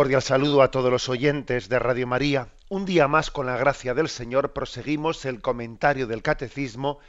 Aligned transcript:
Cordial 0.00 0.22
saludo 0.22 0.62
a 0.62 0.70
todos 0.70 0.90
los 0.90 1.10
oyentes 1.10 1.68
de 1.68 1.78
Radio 1.78 2.06
María. 2.06 2.48
Un 2.70 2.86
día 2.86 3.06
más, 3.06 3.30
con 3.30 3.44
la 3.44 3.58
gracia 3.58 3.92
del 3.92 4.08
Señor, 4.08 4.54
proseguimos 4.54 5.26
el 5.26 5.42
comentario 5.42 6.06
del 6.06 6.22
Catecismo 6.22 7.00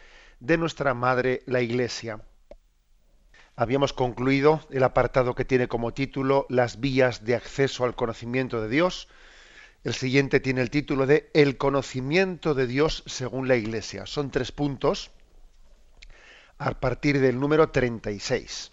de 0.42 0.58
nuestra 0.58 0.94
Madre, 0.94 1.42
la 1.46 1.62
Iglesia. 1.62 2.20
Habíamos 3.56 3.94
concluido 3.94 4.60
el 4.72 4.84
apartado 4.84 5.36
que 5.36 5.46
tiene 5.46 5.70
como 5.70 5.94
título 5.94 6.46
Las 6.50 6.82
vías 6.82 7.24
de 7.24 7.36
acceso 7.36 7.86
al 7.86 7.96
conocimiento 7.96 8.62
de 8.62 8.68
Dios. 8.68 9.08
El 9.86 9.94
siguiente 9.94 10.42
tiene 10.42 10.60
el 10.60 10.70
título 10.70 11.06
de 11.06 11.30
El 11.34 11.56
conocimiento 11.56 12.56
de 12.56 12.68
Dios 12.68 13.04
según 13.06 13.48
la 13.48 13.56
Iglesia. 13.56 14.06
Son 14.06 14.32
tres 14.32 14.52
puntos 14.52 15.12
a 16.58 16.72
partir 16.72 17.22
del 17.22 17.40
número 17.40 17.70
36. 17.70 18.71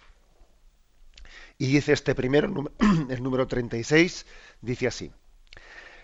Y 1.61 1.67
dice 1.67 1.91
este 1.91 2.15
primero, 2.15 2.71
el 3.09 3.21
número 3.21 3.45
36, 3.45 4.25
dice 4.61 4.87
así. 4.87 5.11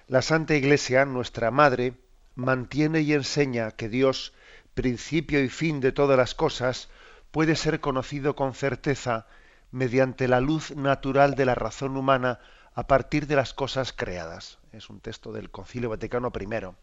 La 0.07 0.21
Santa 0.21 0.53
Iglesia, 0.53 1.05
nuestra 1.05 1.49
Madre, 1.49 1.93
mantiene 2.35 2.99
y 2.99 3.13
enseña 3.13 3.71
que 3.71 3.87
Dios, 3.87 4.33
principio 4.73 5.41
y 5.41 5.47
fin 5.47 5.79
de 5.79 5.93
todas 5.93 6.17
las 6.17 6.35
cosas, 6.35 6.89
puede 7.31 7.55
ser 7.55 7.79
conocido 7.79 8.35
con 8.35 8.53
certeza 8.53 9.27
mediante 9.71 10.27
la 10.27 10.41
luz 10.41 10.75
natural 10.75 11.35
de 11.35 11.45
la 11.45 11.55
razón 11.55 11.95
humana 11.95 12.41
a 12.73 12.85
partir 12.87 13.25
de 13.25 13.37
las 13.37 13.53
cosas 13.53 13.93
creadas. 13.93 14.59
Es 14.73 14.89
un 14.89 14.99
texto 14.99 15.31
del 15.31 15.51
Concilio 15.51 15.89
Vaticano 15.89 16.33
I. 16.37 16.75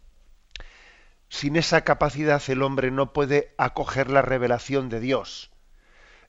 Sin 1.29 1.57
esa 1.57 1.83
capacidad 1.83 2.43
el 2.49 2.63
hombre 2.63 2.91
no 2.91 3.13
puede 3.13 3.55
acoger 3.59 4.11
la 4.11 4.23
revelación 4.23 4.89
de 4.89 5.01
Dios 5.01 5.52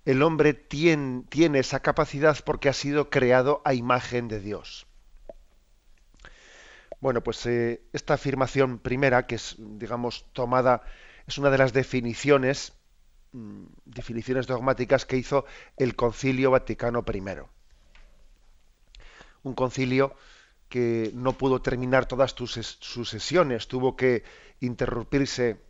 el 0.05 0.21
hombre 0.21 0.53
tiene, 0.53 1.25
esa 1.59 1.81
capacidad 1.81 2.37
porque 2.43 2.69
ha 2.69 2.73
sido 2.73 3.09
creado 3.09 3.61
a 3.63 3.73
imagen 3.73 4.27
de 4.27 4.39
Dios. 4.39 4.85
Bueno, 6.99 7.21
pues 7.21 7.45
eh, 7.45 7.83
esta 7.93 8.13
afirmación 8.15 8.79
primera, 8.79 9.27
que 9.27 9.35
es, 9.35 9.55
digamos, 9.57 10.25
tomada, 10.33 10.83
es 11.27 11.37
una 11.37 11.49
de 11.49 11.57
las 11.57 11.73
definiciones, 11.73 12.73
mm, 13.31 13.65
definiciones 13.85 14.47
dogmáticas 14.47 15.05
que 15.05 15.17
hizo 15.17 15.45
el 15.77 15.95
Concilio 15.95 16.51
Vaticano 16.51 17.03
I. 17.11 17.23
Un 19.43 19.53
concilio 19.53 20.15
que 20.69 21.11
no 21.13 21.33
pudo 21.33 21.61
terminar 21.61 22.05
todas 22.07 22.31
sus 22.31 23.09
sesiones, 23.09 23.67
tuvo 23.67 23.95
que 23.97 24.23
interrumpirse 24.61 25.61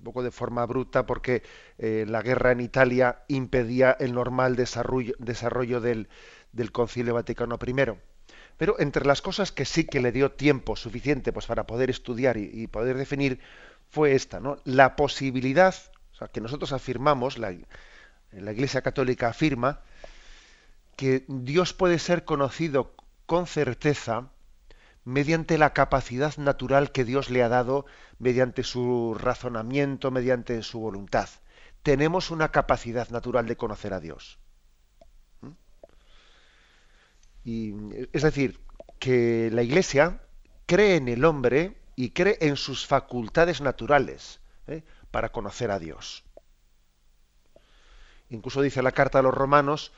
un 0.00 0.04
poco 0.04 0.22
de 0.22 0.30
forma 0.30 0.64
bruta 0.64 1.04
porque 1.04 1.42
eh, 1.76 2.06
la 2.08 2.22
guerra 2.22 2.52
en 2.52 2.60
Italia 2.60 3.22
impedía 3.28 3.94
el 4.00 4.14
normal 4.14 4.56
desarrollo, 4.56 5.80
del, 5.80 6.08
Concilio 6.72 7.14
Vaticano 7.14 7.58
I. 7.64 7.74
Pero 8.56 8.80
entre 8.80 9.04
las 9.04 9.20
cosas 9.20 9.52
que 9.52 9.66
sí 9.66 9.84
que 9.84 10.00
le 10.00 10.10
dio 10.10 10.32
tiempo 10.32 10.74
suficiente 10.74 11.32
pues, 11.32 11.46
para 11.46 11.66
poder 11.66 11.90
estudiar 11.90 12.38
y, 12.38 12.66
poder 12.66 12.96
definir 12.96 13.40
fue 13.90 14.14
esta, 14.14 14.40
¿no? 14.40 14.56
La 14.64 14.96
posibilidad, 14.96 15.74
o 16.12 16.14
sea, 16.14 16.28
que 16.28 16.40
nosotros 16.40 16.72
afirmamos, 16.72 17.36
la 17.36 17.52
Iglesia 18.32 18.80
Católica 18.80 19.28
afirma, 19.28 19.80
que 20.96 21.24
Dios 21.28 21.74
puede 21.74 21.98
ser 21.98 22.24
conocido 22.24 22.94
con 23.26 23.46
certeza 23.46 24.30
mediante 25.04 25.58
la 25.58 25.72
capacidad 25.72 26.36
natural 26.36 26.92
que 26.92 27.04
Dios 27.04 27.30
le 27.30 27.42
ha 27.42 27.48
dado, 27.48 27.86
mediante 28.18 28.62
su 28.62 29.16
razonamiento, 29.18 30.10
mediante 30.10 30.62
su 30.62 30.80
voluntad. 30.80 31.28
Tenemos 31.82 32.30
una 32.30 32.50
capacidad 32.50 33.08
natural 33.10 33.46
de 33.46 33.56
conocer 33.56 33.94
a 33.94 34.00
Dios. 34.00 34.38
¿Mm? 35.40 35.50
Y, 37.44 37.74
es 38.12 38.22
decir, 38.22 38.60
que 38.98 39.50
la 39.52 39.62
Iglesia 39.62 40.20
cree 40.66 40.96
en 40.96 41.08
el 41.08 41.24
hombre 41.24 41.78
y 41.96 42.10
cree 42.10 42.36
en 42.40 42.56
sus 42.56 42.86
facultades 42.86 43.60
naturales 43.60 44.40
¿eh? 44.66 44.84
para 45.10 45.32
conocer 45.32 45.70
a 45.70 45.78
Dios. 45.78 46.24
Incluso 48.28 48.62
dice 48.62 48.82
la 48.82 48.92
carta 48.92 49.18
a 49.18 49.22
los 49.22 49.34
romanos 49.34 49.92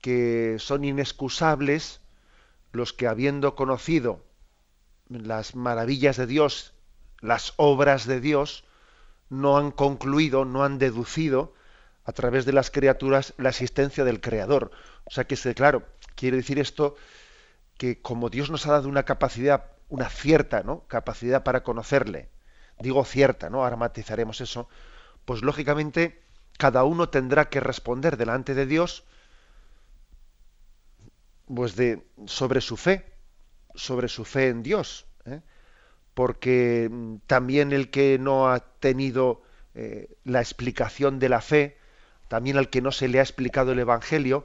que 0.00 0.56
son 0.58 0.84
inexcusables 0.84 2.00
los 2.72 2.92
que 2.92 3.06
habiendo 3.06 3.54
conocido 3.54 4.24
las 5.08 5.54
maravillas 5.54 6.16
de 6.16 6.26
Dios, 6.26 6.74
las 7.20 7.54
obras 7.56 8.06
de 8.06 8.20
Dios, 8.20 8.64
no 9.30 9.58
han 9.58 9.70
concluido, 9.70 10.44
no 10.44 10.64
han 10.64 10.78
deducido 10.78 11.54
a 12.04 12.12
través 12.12 12.44
de 12.46 12.52
las 12.52 12.70
criaturas 12.70 13.34
la 13.36 13.50
existencia 13.50 14.04
del 14.04 14.20
Creador. 14.20 14.70
O 15.04 15.10
sea 15.10 15.24
que, 15.24 15.36
claro, 15.54 15.86
quiere 16.14 16.38
decir 16.38 16.58
esto 16.58 16.96
que 17.76 18.00
como 18.00 18.30
Dios 18.30 18.50
nos 18.50 18.66
ha 18.66 18.72
dado 18.72 18.88
una 18.88 19.04
capacidad, 19.04 19.66
una 19.88 20.08
cierta 20.08 20.62
¿no? 20.62 20.86
capacidad 20.88 21.44
para 21.44 21.62
conocerle, 21.62 22.28
digo 22.80 23.04
cierta, 23.04 23.50
¿no? 23.50 23.64
Ahora 23.64 23.76
eso, 24.40 24.68
pues 25.24 25.42
lógicamente 25.42 26.22
cada 26.58 26.84
uno 26.84 27.08
tendrá 27.08 27.48
que 27.48 27.60
responder 27.60 28.16
delante 28.16 28.54
de 28.54 28.66
Dios 28.66 29.04
pues 31.54 31.76
de, 31.76 32.06
sobre 32.26 32.60
su 32.60 32.76
fe, 32.76 33.12
sobre 33.74 34.08
su 34.08 34.24
fe 34.24 34.48
en 34.48 34.62
Dios, 34.62 35.06
¿eh? 35.24 35.40
porque 36.14 36.88
mm, 36.90 37.16
también 37.26 37.72
el 37.72 37.90
que 37.90 38.18
no 38.18 38.48
ha 38.50 38.60
tenido 38.60 39.42
eh, 39.74 40.16
la 40.24 40.40
explicación 40.40 41.18
de 41.18 41.28
la 41.28 41.40
fe, 41.40 41.78
también 42.28 42.56
al 42.58 42.70
que 42.70 42.82
no 42.82 42.92
se 42.92 43.08
le 43.08 43.20
ha 43.20 43.22
explicado 43.22 43.72
el 43.72 43.78
Evangelio, 43.78 44.44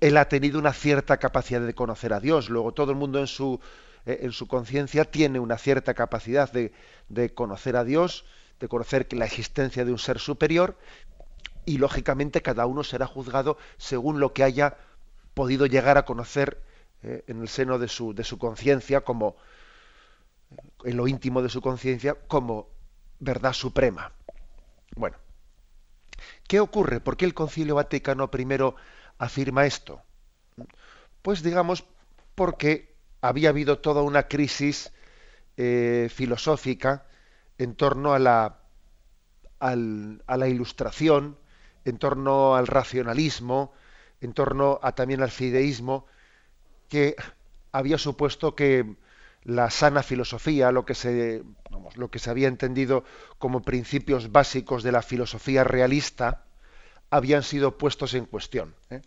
él 0.00 0.16
ha 0.16 0.28
tenido 0.28 0.58
una 0.58 0.72
cierta 0.72 1.18
capacidad 1.18 1.60
de 1.60 1.74
conocer 1.74 2.12
a 2.12 2.20
Dios. 2.20 2.50
Luego 2.50 2.72
todo 2.72 2.90
el 2.90 2.98
mundo 2.98 3.20
en 3.20 3.26
su, 3.26 3.60
eh, 4.06 4.20
en 4.22 4.32
su 4.32 4.48
conciencia 4.48 5.04
tiene 5.04 5.38
una 5.38 5.56
cierta 5.56 5.94
capacidad 5.94 6.50
de, 6.52 6.72
de, 7.08 7.32
conocer 7.32 7.76
a 7.76 7.84
Dios, 7.84 8.24
de 8.60 8.68
conocer 8.68 9.06
la 9.12 9.24
existencia 9.24 9.84
de 9.84 9.92
un 9.92 9.98
ser 9.98 10.18
superior, 10.18 10.76
y 11.64 11.78
lógicamente 11.78 12.42
cada 12.42 12.66
uno 12.66 12.84
será 12.84 13.06
juzgado 13.06 13.56
según 13.78 14.20
lo 14.20 14.32
que 14.32 14.44
haya 14.44 14.76
podido 15.32 15.66
llegar 15.66 15.96
a 15.96 16.04
conocer 16.04 16.60
eh, 17.04 17.24
en 17.26 17.42
el 17.42 17.48
seno 17.48 17.78
de 17.78 17.88
su, 17.88 18.14
de 18.14 18.24
su 18.24 18.38
conciencia, 18.38 19.02
como 19.02 19.36
en 20.84 20.96
lo 20.96 21.06
íntimo 21.06 21.42
de 21.42 21.50
su 21.50 21.60
conciencia, 21.60 22.14
como 22.26 22.68
verdad 23.18 23.52
suprema. 23.52 24.12
Bueno, 24.96 25.16
¿qué 26.48 26.60
ocurre? 26.60 27.00
¿Por 27.00 27.16
qué 27.16 27.26
el 27.26 27.34
Concilio 27.34 27.74
Vaticano 27.74 28.30
I 28.32 28.46
afirma 29.18 29.66
esto? 29.66 30.02
Pues 31.22 31.42
digamos 31.42 31.84
porque 32.34 32.94
había 33.20 33.50
habido 33.50 33.78
toda 33.78 34.02
una 34.02 34.28
crisis 34.28 34.92
eh, 35.56 36.08
filosófica 36.12 37.06
en 37.58 37.74
torno 37.74 38.14
a 38.14 38.18
la, 38.18 38.60
a 39.60 39.76
la 40.36 40.48
ilustración, 40.48 41.38
en 41.84 41.98
torno 41.98 42.56
al 42.56 42.66
racionalismo, 42.66 43.72
en 44.20 44.32
torno 44.32 44.80
a, 44.82 44.92
también 44.92 45.22
al 45.22 45.30
fideísmo, 45.30 46.06
que 46.94 47.16
había 47.72 47.98
supuesto 47.98 48.54
que 48.54 48.94
la 49.42 49.68
sana 49.70 50.04
filosofía, 50.04 50.70
lo 50.70 50.84
que 50.84 50.94
se, 50.94 51.42
lo 51.96 52.08
que 52.08 52.20
se 52.20 52.30
había 52.30 52.46
entendido 52.46 53.02
como 53.38 53.62
principios 53.62 54.30
básicos 54.30 54.84
de 54.84 54.92
la 54.92 55.02
filosofía 55.02 55.64
realista, 55.64 56.44
habían 57.10 57.42
sido 57.42 57.78
puestos 57.78 58.14
en 58.14 58.26
cuestión. 58.26 58.76
¿eh? 58.90 59.02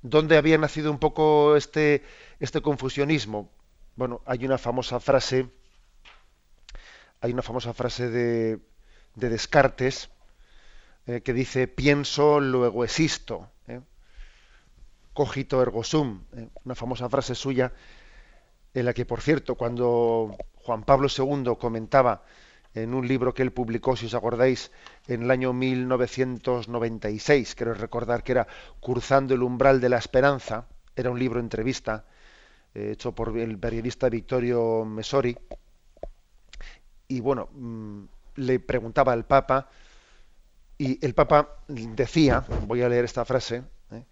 ¿Dónde 0.00 0.36
había 0.36 0.58
nacido 0.58 0.92
un 0.92 1.00
poco 1.00 1.56
este, 1.56 2.04
este 2.38 2.60
confusionismo? 2.62 3.50
Bueno, 3.96 4.22
hay 4.26 4.46
una 4.46 4.58
famosa 4.58 5.00
frase, 5.00 5.50
hay 7.20 7.32
una 7.32 7.42
famosa 7.42 7.74
frase 7.74 8.10
de, 8.10 8.60
de 9.16 9.28
Descartes 9.28 10.08
eh, 11.08 11.20
que 11.20 11.32
dice 11.32 11.66
pienso, 11.66 12.38
luego 12.38 12.84
existo. 12.84 13.50
Cogito 15.14 15.62
ergo 15.62 15.82
sum, 15.82 16.24
eh, 16.36 16.48
una 16.64 16.74
famosa 16.74 17.08
frase 17.08 17.34
suya, 17.34 17.72
en 18.74 18.84
la 18.84 18.92
que, 18.92 19.06
por 19.06 19.22
cierto, 19.22 19.54
cuando 19.54 20.36
Juan 20.56 20.82
Pablo 20.82 21.08
II 21.08 21.54
comentaba 21.58 22.24
en 22.74 22.92
un 22.92 23.06
libro 23.06 23.32
que 23.32 23.42
él 23.42 23.52
publicó, 23.52 23.96
si 23.96 24.06
os 24.06 24.14
acordáis, 24.14 24.72
en 25.06 25.22
el 25.22 25.30
año 25.30 25.52
1996, 25.52 27.54
quiero 27.54 27.74
recordar 27.74 28.24
que 28.24 28.32
era 28.32 28.48
Cruzando 28.80 29.34
el 29.34 29.44
umbral 29.44 29.80
de 29.80 29.88
la 29.88 29.98
esperanza, 29.98 30.66
era 30.96 31.10
un 31.10 31.18
libro 31.18 31.38
entrevista, 31.38 32.04
eh, 32.74 32.90
hecho 32.92 33.14
por 33.14 33.38
el 33.38 33.58
periodista 33.58 34.08
Victorio 34.08 34.84
Mesori. 34.84 35.36
Y 37.06 37.20
bueno, 37.20 37.48
mm, 37.52 38.04
le 38.36 38.58
preguntaba 38.58 39.12
al 39.12 39.24
Papa, 39.24 39.68
y 40.76 41.04
el 41.06 41.14
Papa 41.14 41.60
decía, 41.68 42.44
voy 42.66 42.82
a 42.82 42.88
leer 42.88 43.04
esta 43.04 43.24
frase, 43.24 43.62
¿eh? 43.92 44.04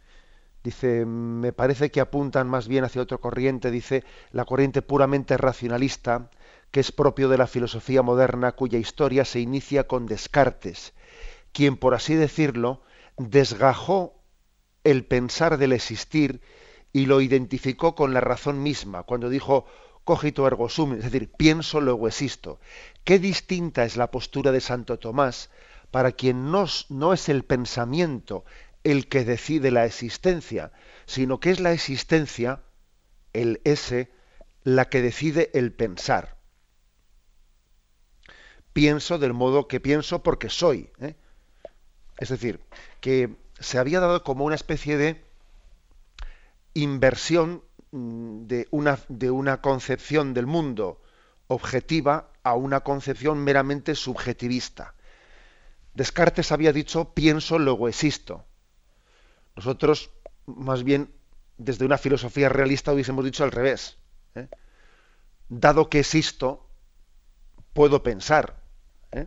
Dice, 0.62 1.04
me 1.04 1.52
parece 1.52 1.90
que 1.90 2.00
apuntan 2.00 2.48
más 2.48 2.68
bien 2.68 2.84
hacia 2.84 3.02
otra 3.02 3.18
corriente, 3.18 3.70
dice, 3.70 4.04
la 4.30 4.44
corriente 4.44 4.82
puramente 4.82 5.36
racionalista, 5.36 6.30
que 6.70 6.80
es 6.80 6.92
propio 6.92 7.28
de 7.28 7.38
la 7.38 7.46
filosofía 7.46 8.02
moderna, 8.02 8.52
cuya 8.52 8.78
historia 8.78 9.24
se 9.24 9.40
inicia 9.40 9.86
con 9.86 10.06
Descartes, 10.06 10.94
quien, 11.52 11.76
por 11.76 11.94
así 11.94 12.14
decirlo, 12.14 12.82
desgajó 13.18 14.14
el 14.84 15.04
pensar 15.04 15.58
del 15.58 15.72
existir 15.72 16.40
y 16.92 17.06
lo 17.06 17.20
identificó 17.20 17.94
con 17.94 18.14
la 18.14 18.20
razón 18.20 18.62
misma, 18.62 19.02
cuando 19.02 19.28
dijo 19.28 19.66
cogito 20.04 20.46
ergo 20.46 20.68
sum, 20.68 20.94
es 20.94 21.04
decir, 21.04 21.30
pienso 21.30 21.80
luego 21.80 22.08
existo. 22.08 22.58
Qué 23.04 23.18
distinta 23.18 23.84
es 23.84 23.96
la 23.96 24.10
postura 24.10 24.50
de 24.50 24.60
Santo 24.60 24.98
Tomás, 24.98 25.50
para 25.90 26.12
quien 26.12 26.50
no, 26.50 26.64
no 26.88 27.12
es 27.12 27.28
el 27.28 27.44
pensamiento 27.44 28.44
el 28.84 29.08
que 29.08 29.24
decide 29.24 29.70
la 29.70 29.84
existencia, 29.84 30.72
sino 31.06 31.40
que 31.40 31.50
es 31.50 31.60
la 31.60 31.72
existencia, 31.72 32.62
el 33.32 33.60
ese, 33.64 34.10
la 34.64 34.88
que 34.88 35.02
decide 35.02 35.50
el 35.54 35.72
pensar. 35.72 36.36
Pienso 38.72 39.18
del 39.18 39.34
modo 39.34 39.68
que 39.68 39.80
pienso 39.80 40.22
porque 40.22 40.48
soy. 40.48 40.90
¿eh? 41.00 41.14
Es 42.18 42.30
decir, 42.30 42.60
que 43.00 43.36
se 43.58 43.78
había 43.78 44.00
dado 44.00 44.24
como 44.24 44.44
una 44.44 44.54
especie 44.54 44.96
de 44.96 45.24
inversión 46.74 47.62
mm, 47.90 48.46
de 48.46 48.68
una, 48.70 48.98
de 49.08 49.30
una 49.30 49.60
concepción 49.60 50.34
del 50.34 50.46
mundo 50.46 51.02
objetiva 51.48 52.30
a 52.42 52.54
una 52.54 52.80
concepción 52.80 53.38
meramente 53.38 53.94
subjetivista. 53.94 54.94
Descartes 55.94 56.50
había 56.50 56.72
dicho 56.72 57.12
pienso, 57.12 57.58
luego 57.58 57.88
existo. 57.88 58.46
Nosotros, 59.56 60.10
más 60.46 60.82
bien, 60.84 61.12
desde 61.58 61.84
una 61.84 61.98
filosofía 61.98 62.48
realista 62.48 62.92
hubiésemos 62.92 63.24
dicho 63.24 63.44
al 63.44 63.52
revés. 63.52 63.98
¿eh? 64.34 64.48
Dado 65.48 65.88
que 65.88 66.00
existo, 66.00 66.68
puedo 67.72 68.02
pensar. 68.02 68.56
¿eh? 69.12 69.26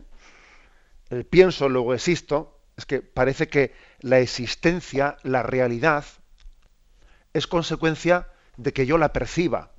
El 1.10 1.24
pienso, 1.24 1.68
luego 1.68 1.94
existo, 1.94 2.60
es 2.76 2.84
que 2.84 3.00
parece 3.00 3.48
que 3.48 3.74
la 4.00 4.18
existencia, 4.18 5.16
la 5.22 5.42
realidad, 5.42 6.04
es 7.32 7.46
consecuencia 7.46 8.28
de 8.56 8.72
que 8.72 8.86
yo 8.86 8.98
la 8.98 9.12
perciba. 9.12 9.72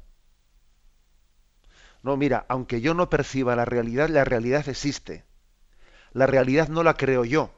No, 2.04 2.16
mira, 2.16 2.46
aunque 2.48 2.82
yo 2.82 2.94
no 2.94 3.10
perciba 3.10 3.56
la 3.56 3.66
realidad, 3.66 4.10
la 4.10 4.24
realidad 4.24 4.68
existe. 4.70 5.26
La 6.14 6.26
realidad 6.26 6.70
no 6.70 6.84
la 6.84 6.94
creo 6.96 7.26
yo. 7.26 7.52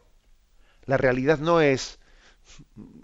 La 0.86 0.98
realidad 0.98 1.40
no 1.40 1.62
es, 1.62 2.00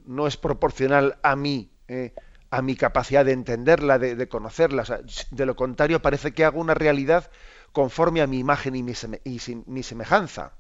no 0.06 0.28
es 0.28 0.38
proporcional 0.38 1.18
a 1.24 1.36
mí, 1.36 1.72
eh, 1.88 2.14
a 2.50 2.62
mi 2.62 2.76
capacidad 2.76 3.26
de 3.26 3.34
entenderla, 3.34 4.00
de, 4.00 4.28
conocerla. 4.28 4.84
de 5.32 5.46
lo 5.46 5.56
contrario, 5.56 6.02
parece 6.02 6.34
que 6.34 6.46
hago 6.46 6.60
una 6.60 6.74
realidad 6.74 7.30
conforme 7.72 8.22
a 8.22 8.28
mi 8.28 8.40
imagen 8.40 8.76
y 8.76 8.84
mi, 8.84 9.84
semejanza. 9.84 10.54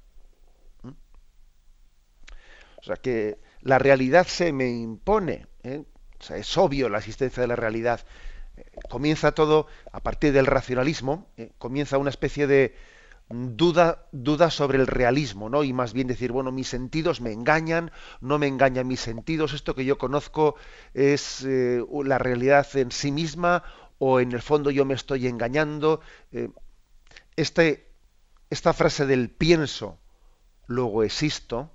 ¿Mm? 0.83 0.89
O 2.77 2.83
sea 2.83 2.97
que 2.97 3.39
la 3.61 3.79
realidad 3.79 4.27
se 4.27 4.51
me 4.51 4.69
impone. 4.69 5.47
¿eh? 5.63 5.83
es 6.29 6.57
obvio 6.57 6.89
la 6.89 6.99
existencia 6.99 7.41
de 7.41 7.47
la 7.47 7.55
realidad. 7.55 8.01
Eh, 8.57 8.63
comienza 8.89 9.33
todo, 9.33 9.67
a 9.91 10.01
partir 10.01 10.33
del 10.33 10.45
racionalismo, 10.45 11.27
eh, 11.37 11.51
comienza 11.57 11.97
una 11.97 12.09
especie 12.09 12.47
de 12.47 12.75
duda, 13.29 14.07
duda 14.11 14.49
sobre 14.49 14.77
el 14.77 14.87
realismo, 14.87 15.49
¿no? 15.49 15.63
Y 15.63 15.73
más 15.73 15.93
bien 15.93 16.07
decir, 16.07 16.31
bueno, 16.31 16.51
mis 16.51 16.67
sentidos 16.67 17.21
me 17.21 17.31
engañan, 17.31 17.91
no 18.21 18.39
me 18.39 18.47
engañan 18.47 18.87
mis 18.87 18.99
sentidos, 18.99 19.53
esto 19.53 19.75
que 19.75 19.85
yo 19.85 19.97
conozco 19.97 20.55
es 20.93 21.43
eh, 21.43 21.83
la 22.03 22.17
realidad 22.17 22.67
en 22.75 22.91
sí 22.91 23.11
misma 23.11 23.63
o 23.97 24.19
en 24.19 24.31
el 24.31 24.41
fondo 24.41 24.71
yo 24.71 24.85
me 24.85 24.93
estoy 24.93 25.27
engañando. 25.27 26.01
este, 27.35 27.91
esta 28.49 28.73
frase 28.73 29.05
del 29.05 29.29
pienso, 29.29 29.99
luego 30.67 31.03
existo, 31.03 31.71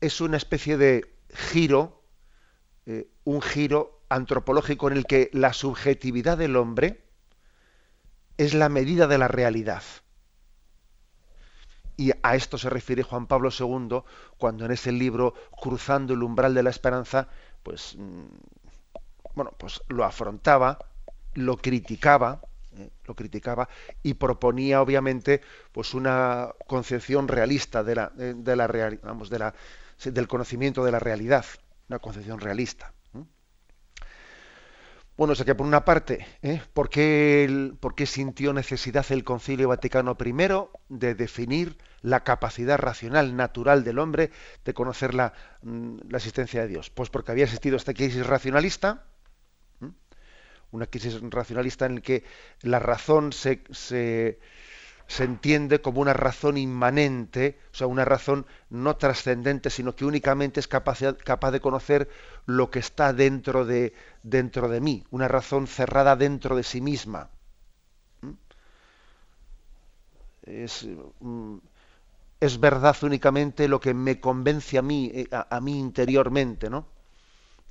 es 0.00 0.20
una 0.20 0.36
especie 0.36 0.76
de 0.76 1.14
giro 1.32 1.96
eh, 2.86 3.08
un 3.24 3.42
giro 3.42 4.00
antropológico 4.08 4.88
en 4.88 4.96
el 4.96 5.06
que 5.06 5.28
la 5.32 5.52
subjetividad 5.52 6.38
del 6.38 6.54
hombre 6.54 7.02
es 8.36 8.54
la 8.54 8.68
medida 8.68 9.08
de 9.08 9.18
la 9.18 9.26
realidad. 9.26 9.82
Y 11.96 12.12
a 12.22 12.34
esto 12.34 12.58
se 12.58 12.70
refiere 12.70 13.02
Juan 13.02 13.26
Pablo 13.26 13.50
II 13.50 14.02
cuando 14.36 14.64
en 14.64 14.72
ese 14.72 14.92
libro 14.92 15.34
Cruzando 15.60 16.14
el 16.14 16.22
umbral 16.22 16.54
de 16.54 16.62
la 16.62 16.70
esperanza, 16.70 17.28
pues 17.62 17.96
mm, 17.96 18.24
bueno, 19.34 19.52
pues 19.58 19.82
lo 19.88 20.04
afrontaba, 20.04 20.78
lo 21.34 21.56
criticaba, 21.56 22.40
eh, 22.76 22.90
lo 23.06 23.14
criticaba 23.14 23.68
y 24.02 24.14
proponía 24.14 24.82
obviamente 24.82 25.40
pues 25.72 25.94
una 25.94 26.50
concepción 26.66 27.28
realista 27.28 27.82
de 27.82 27.94
la, 27.94 28.08
de, 28.10 28.56
la 28.56 28.98
vamos, 29.02 29.30
de 29.30 29.38
la, 29.38 29.54
del 30.04 30.28
conocimiento 30.28 30.84
de 30.84 30.92
la 30.92 30.98
realidad 30.98 31.44
una 31.88 31.98
concepción 31.98 32.40
realista. 32.40 32.92
Bueno, 35.16 35.32
o 35.32 35.34
sea 35.34 35.46
que 35.46 35.54
por 35.54 35.66
una 35.66 35.84
parte, 35.84 36.26
¿eh? 36.42 36.60
¿por, 36.74 36.90
qué 36.90 38.06
sintió 38.06 38.52
necesidad 38.52 39.06
el 39.10 39.24
Concilio 39.24 39.68
Vaticano 39.68 40.14
I 40.22 40.32
de 40.90 41.14
definir 41.14 41.78
la 42.02 42.22
capacidad 42.22 42.76
racional 42.76 43.34
natural 43.34 43.82
del 43.82 43.98
hombre 43.98 44.30
de 44.64 44.74
conocer 44.74 45.14
la, 45.14 45.32
mm, 45.62 46.14
existencia 46.14 46.60
de 46.60 46.68
Dios? 46.68 46.90
Pues 46.90 47.08
porque 47.08 47.32
había 47.32 47.44
existido 47.44 47.76
esta 47.76 47.94
crisis 47.94 48.26
racionalista, 48.26 49.04
una 50.70 50.86
crisis 50.86 51.18
racionalista 51.30 51.86
en 51.86 51.94
la 51.94 52.00
que 52.02 52.24
la 52.60 52.78
razón 52.78 53.32
se 53.32 54.38
entiende 55.20 55.80
como 55.80 56.00
una 56.00 56.12
razón 56.12 56.56
inmanente, 56.56 57.58
o 57.72 57.76
sea, 57.76 57.86
una 57.86 58.04
razón 58.04 58.46
no 58.70 58.96
trascendente, 58.96 59.70
sino 59.70 59.94
que 59.94 60.04
únicamente 60.04 60.60
es 60.60 60.68
capaz, 60.68 61.00
de 61.00 61.60
conocer 61.60 62.08
lo 62.46 62.70
que 62.70 62.80
está 62.80 63.12
dentro 63.12 63.64
de, 63.64 63.94
dentro 64.22 64.68
de 64.68 64.80
mí, 64.80 65.04
una 65.10 65.28
razón 65.28 65.66
cerrada 65.66 66.16
dentro 66.16 66.56
de 66.56 66.64
sí 66.64 66.80
misma. 66.80 67.30
¿Mm? 68.20 68.30
Es, 70.42 70.86
mm, 71.20 71.56
es, 72.40 72.60
verdad 72.60 72.96
únicamente 73.02 73.68
lo 73.68 73.80
que 73.80 73.94
me 73.94 74.20
convence 74.20 74.78
a 74.78 74.82
mí, 74.82 75.10
eh, 75.14 75.28
a 75.30 75.60
mí 75.60 75.78
interiormente, 75.78 76.68
¿no? 76.68 76.86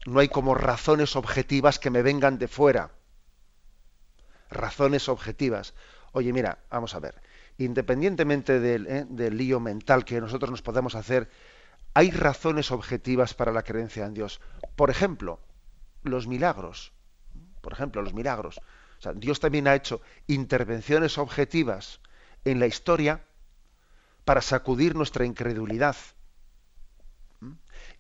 No 0.06 0.20
hay 0.20 0.30
como 0.30 0.54
razones 0.56 1.16
objetivas 1.16 1.80
que 1.80 1.90
me 1.90 2.04
vengan 2.04 2.38
de 2.38 2.48
fuera. 2.48 2.92
Razones 4.50 5.10
objetivas. 5.10 5.74
Oye, 6.12 6.32
mira, 6.32 6.60
vamos 6.70 6.96
a 6.96 7.00
ver, 7.00 7.16
independientemente 7.58 8.58
eh, 8.58 9.06
del, 9.08 9.38
lío 9.38 9.60
mental 9.60 10.06
que 10.06 10.20
nosotros 10.20 10.52
nos 10.52 10.62
podemos 10.62 10.96
hacer, 10.96 11.30
hay 11.94 12.12
razones 12.12 12.72
objetivas 12.72 13.34
para 13.34 13.52
la 13.52 13.64
creencia 13.64 14.06
en 14.06 14.14
Dios. 14.14 14.42
Por 14.76 14.90
ejemplo, 14.90 15.40
los 16.04 16.28
milagros. 16.28 16.94
Por 17.62 17.74
ejemplo, 17.74 18.02
los 18.02 18.14
milagros. 18.14 18.60
Dios 19.16 19.40
también 19.40 19.68
ha 19.68 19.76
hecho 19.76 20.02
intervenciones 20.28 21.18
objetivas 21.18 22.00
en 22.44 22.60
la 22.60 22.68
historia 22.68 23.22
para 24.24 24.42
sacudir 24.42 24.96
nuestra 24.96 25.26
incredulidad. 25.26 25.96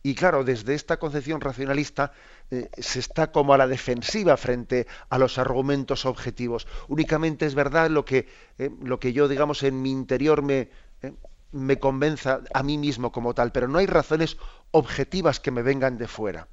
Y 0.05 0.13
claro, 0.13 0.43
desde 0.43 0.75
esta 0.75 0.97
concepción 0.97 1.41
racionalista 1.41 2.13
eh, 2.51 2.69
se 2.77 2.99
está 2.99 3.31
como 3.31 3.55
a 3.55 3.57
la 3.57 3.65
defensiva 3.65 4.37
frente 4.37 4.85
a 5.09 5.17
los 5.17 5.39
argumentos 5.39 6.05
objetivos. 6.05 6.67
Únicamente 6.89 7.47
es 7.47 7.55
verdad 7.55 7.89
lo 7.89 8.05
que, 8.05 8.27
eh, 8.59 8.69
lo 8.83 8.99
que 8.99 9.13
yo, 9.13 9.27
digamos, 9.27 9.63
en 9.63 9.81
mi 9.81 9.89
interior 9.89 10.43
me, 10.43 10.69
eh, 11.01 11.11
me 11.53 11.79
convenza 11.79 12.41
a 12.53 12.61
mí 12.61 12.77
mismo 12.77 13.11
como 13.11 13.33
tal, 13.33 13.51
pero 13.51 13.67
no 13.67 13.79
hay 13.79 13.87
razones 13.87 14.37
objetivas 14.69 15.39
que 15.39 15.49
me 15.49 15.63
vengan 15.63 15.97
de 15.97 16.07
fuera. 16.07 16.49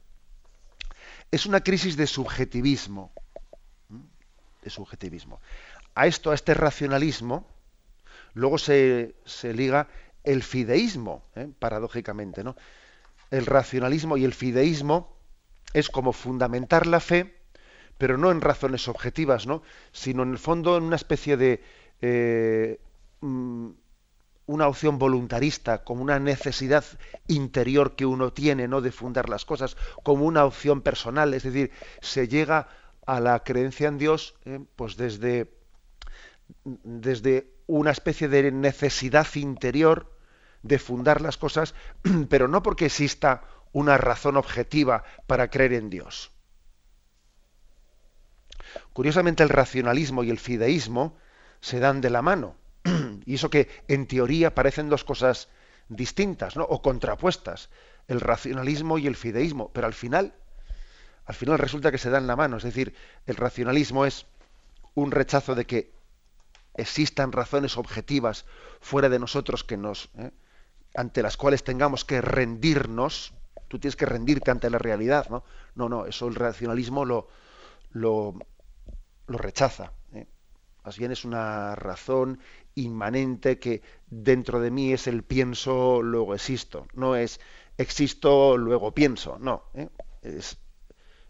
Es 1.30 1.44
una 1.44 1.60
crisis 1.60 1.98
de 1.98 2.06
subjetivismo. 2.06 3.12
De 4.62 4.70
subjetivismo. 4.70 5.42
A 5.94 6.06
esto, 6.06 6.30
a 6.30 6.34
este 6.34 6.54
racionalismo, 6.54 7.46
luego 8.32 8.56
se, 8.56 9.14
se 9.26 9.52
liga 9.52 9.88
el 10.24 10.42
fideísmo, 10.42 11.26
paradójicamente, 11.58 12.42
¿no? 12.42 12.56
El 13.32 13.46
racionalismo 13.46 14.16
y 14.18 14.24
el 14.24 14.34
fideísmo 14.34 15.16
es 15.72 15.88
como 15.88 16.12
fundamentar 16.12 16.86
la 16.86 17.00
fe, 17.00 17.34
pero 17.96 18.18
no 18.18 18.30
en 18.30 18.42
razones 18.42 18.88
objetivas, 18.88 19.46
¿no? 19.46 19.62
sino 19.90 20.22
en 20.22 20.32
el 20.32 20.38
fondo 20.38 20.76
en 20.76 20.84
una 20.84 20.96
especie 20.96 21.38
de 21.38 21.62
eh, 22.02 22.78
mm, 23.20 23.70
una 24.46 24.68
opción 24.68 24.98
voluntarista, 24.98 25.82
como 25.82 26.02
una 26.02 26.18
necesidad 26.18 26.84
interior 27.26 27.96
que 27.96 28.04
uno 28.04 28.34
tiene, 28.34 28.68
¿no? 28.68 28.82
de 28.82 28.92
fundar 28.92 29.30
las 29.30 29.46
cosas, 29.46 29.78
como 30.02 30.26
una 30.26 30.44
opción 30.44 30.82
personal, 30.82 31.32
es 31.32 31.44
decir, 31.44 31.70
se 32.02 32.28
llega 32.28 32.68
a 33.06 33.18
la 33.18 33.42
creencia 33.44 33.88
en 33.88 33.96
Dios, 33.96 34.34
eh, 34.44 34.60
pues 34.76 34.98
desde, 34.98 35.54
desde 36.64 37.50
una 37.66 37.92
especie 37.92 38.28
de 38.28 38.52
necesidad 38.52 39.26
interior 39.36 40.11
de 40.62 40.78
fundar 40.78 41.20
las 41.20 41.36
cosas, 41.36 41.74
pero 42.28 42.48
no 42.48 42.62
porque 42.62 42.86
exista 42.86 43.44
una 43.72 43.96
razón 43.98 44.36
objetiva 44.36 45.04
para 45.26 45.48
creer 45.48 45.74
en 45.74 45.90
Dios. 45.90 46.30
Curiosamente 48.92 49.42
el 49.42 49.48
racionalismo 49.48 50.24
y 50.24 50.30
el 50.30 50.38
fideísmo 50.38 51.16
se 51.60 51.80
dan 51.80 52.00
de 52.00 52.10
la 52.10 52.22
mano. 52.22 52.56
Y 53.24 53.36
eso 53.36 53.50
que 53.50 53.68
en 53.86 54.06
teoría 54.06 54.54
parecen 54.54 54.88
dos 54.88 55.04
cosas 55.04 55.48
distintas, 55.88 56.56
¿no? 56.56 56.64
O 56.64 56.82
contrapuestas, 56.82 57.70
el 58.08 58.20
racionalismo 58.20 58.98
y 58.98 59.06
el 59.06 59.16
fideísmo, 59.16 59.70
pero 59.72 59.86
al 59.86 59.92
final 59.92 60.34
al 61.24 61.34
final 61.34 61.58
resulta 61.58 61.92
que 61.92 61.98
se 61.98 62.10
dan 62.10 62.26
la 62.26 62.36
mano, 62.36 62.56
es 62.56 62.64
decir, 62.64 62.94
el 63.26 63.36
racionalismo 63.36 64.04
es 64.04 64.26
un 64.94 65.12
rechazo 65.12 65.54
de 65.54 65.66
que 65.66 65.92
existan 66.74 67.32
razones 67.32 67.76
objetivas 67.76 68.44
fuera 68.80 69.08
de 69.08 69.18
nosotros 69.18 69.62
que 69.62 69.76
nos 69.76 70.08
¿eh? 70.18 70.32
Ante 70.94 71.22
las 71.22 71.36
cuales 71.36 71.64
tengamos 71.64 72.04
que 72.04 72.20
rendirnos, 72.20 73.34
tú 73.68 73.78
tienes 73.78 73.96
que 73.96 74.06
rendirte 74.06 74.50
ante 74.50 74.70
la 74.70 74.78
realidad, 74.78 75.28
¿no? 75.30 75.44
No, 75.74 75.88
no, 75.88 76.06
eso 76.06 76.28
el 76.28 76.34
racionalismo 76.34 77.04
lo, 77.04 77.28
lo, 77.92 78.34
rechaza. 79.26 79.92
¿eh? 80.14 80.26
Más 80.84 80.98
bien 80.98 81.12
es 81.12 81.24
una 81.24 81.74
razón 81.74 82.40
inmanente 82.74 83.58
que 83.58 83.82
dentro 84.08 84.60
de 84.60 84.70
mí 84.70 84.92
es 84.92 85.06
el 85.06 85.22
pienso, 85.22 86.02
luego 86.02 86.34
existo. 86.34 86.86
No 86.94 87.16
es 87.16 87.40
existo, 87.78 88.56
luego 88.56 88.92
pienso. 88.92 89.38
No. 89.38 89.64
¿eh? 89.74 89.88
Es, 90.22 90.58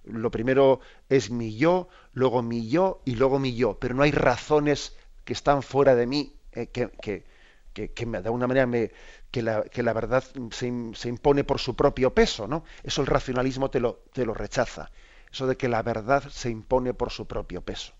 lo 0.04 0.30
primero 0.32 0.80
es 1.08 1.30
mi 1.30 1.56
yo, 1.56 1.88
luego 2.12 2.42
mi 2.42 2.68
yo 2.68 3.02
y 3.04 3.14
luego 3.14 3.38
mi 3.38 3.54
yo. 3.54 3.78
Pero 3.78 3.94
no 3.94 4.02
hay 4.02 4.10
razones 4.10 4.96
que 5.24 5.32
están 5.32 5.62
fuera 5.62 5.94
de 5.94 6.06
mí 6.06 6.36
eh, 6.52 6.66
que, 6.68 7.24
que, 7.72 7.88
de 7.88 8.16
alguna 8.16 8.46
manera 8.46 8.66
me, 8.66 8.92
que, 9.30 9.42
la, 9.42 9.62
que 9.62 9.82
la 9.82 9.92
verdad 9.92 10.24
se, 10.50 10.66
impone 10.66 11.44
por 11.44 11.58
su 11.58 11.74
propio 11.74 12.14
peso. 12.14 12.46
¿no? 12.46 12.64
Eso 12.82 13.00
el 13.00 13.06
racionalismo 13.06 13.70
te 13.70 13.80
lo, 13.80 14.04
te 14.12 14.24
lo 14.24 14.34
rechaza 14.34 14.90
eso 15.32 15.46
de 15.46 15.56
que 15.56 15.68
la 15.68 15.82
verdad 15.82 16.22
se 16.30 16.50
impone 16.50 16.94
por 16.94 17.10
su 17.10 17.26
propio 17.26 17.62
peso. 17.62 17.92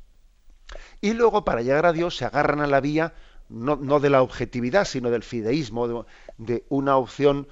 Y 1.01 1.15
luego, 1.15 1.45
para 1.45 1.63
llegar 1.63 1.87
a 1.87 1.93
Dios, 1.93 2.17
se 2.17 2.25
agarran 2.25 2.61
a 2.61 2.67
la 2.67 2.81
vía 2.81 3.15
no, 3.49 3.77
de 4.01 4.11
la 4.11 4.23
objetividad, 4.23 4.85
sino 4.85 5.11
del 5.11 5.23
fideísmo, 5.23 6.07
de, 6.39 6.65
una 6.69 6.97
opción, 6.97 7.49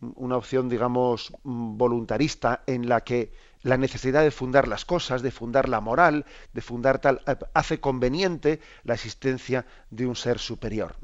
una 0.00 0.36
opción, 0.36 0.68
digamos, 0.68 1.32
voluntarista 1.42 2.62
en 2.66 2.88
la 2.88 3.02
que 3.02 3.32
la 3.62 3.76
necesidad 3.76 4.22
de 4.22 4.30
fundar 4.30 4.68
las 4.68 4.84
cosas, 4.84 5.22
de 5.22 5.30
fundar 5.30 5.68
la 5.68 5.80
moral, 5.80 6.26
de 6.52 6.60
fundar 6.60 6.98
tal, 7.00 7.22
hace 7.54 7.80
conveniente 7.80 8.60
la 8.84 8.94
existencia 8.94 9.66
de 9.90 10.06
un 10.06 10.16
ser 10.16 10.38
superior. 10.38 10.96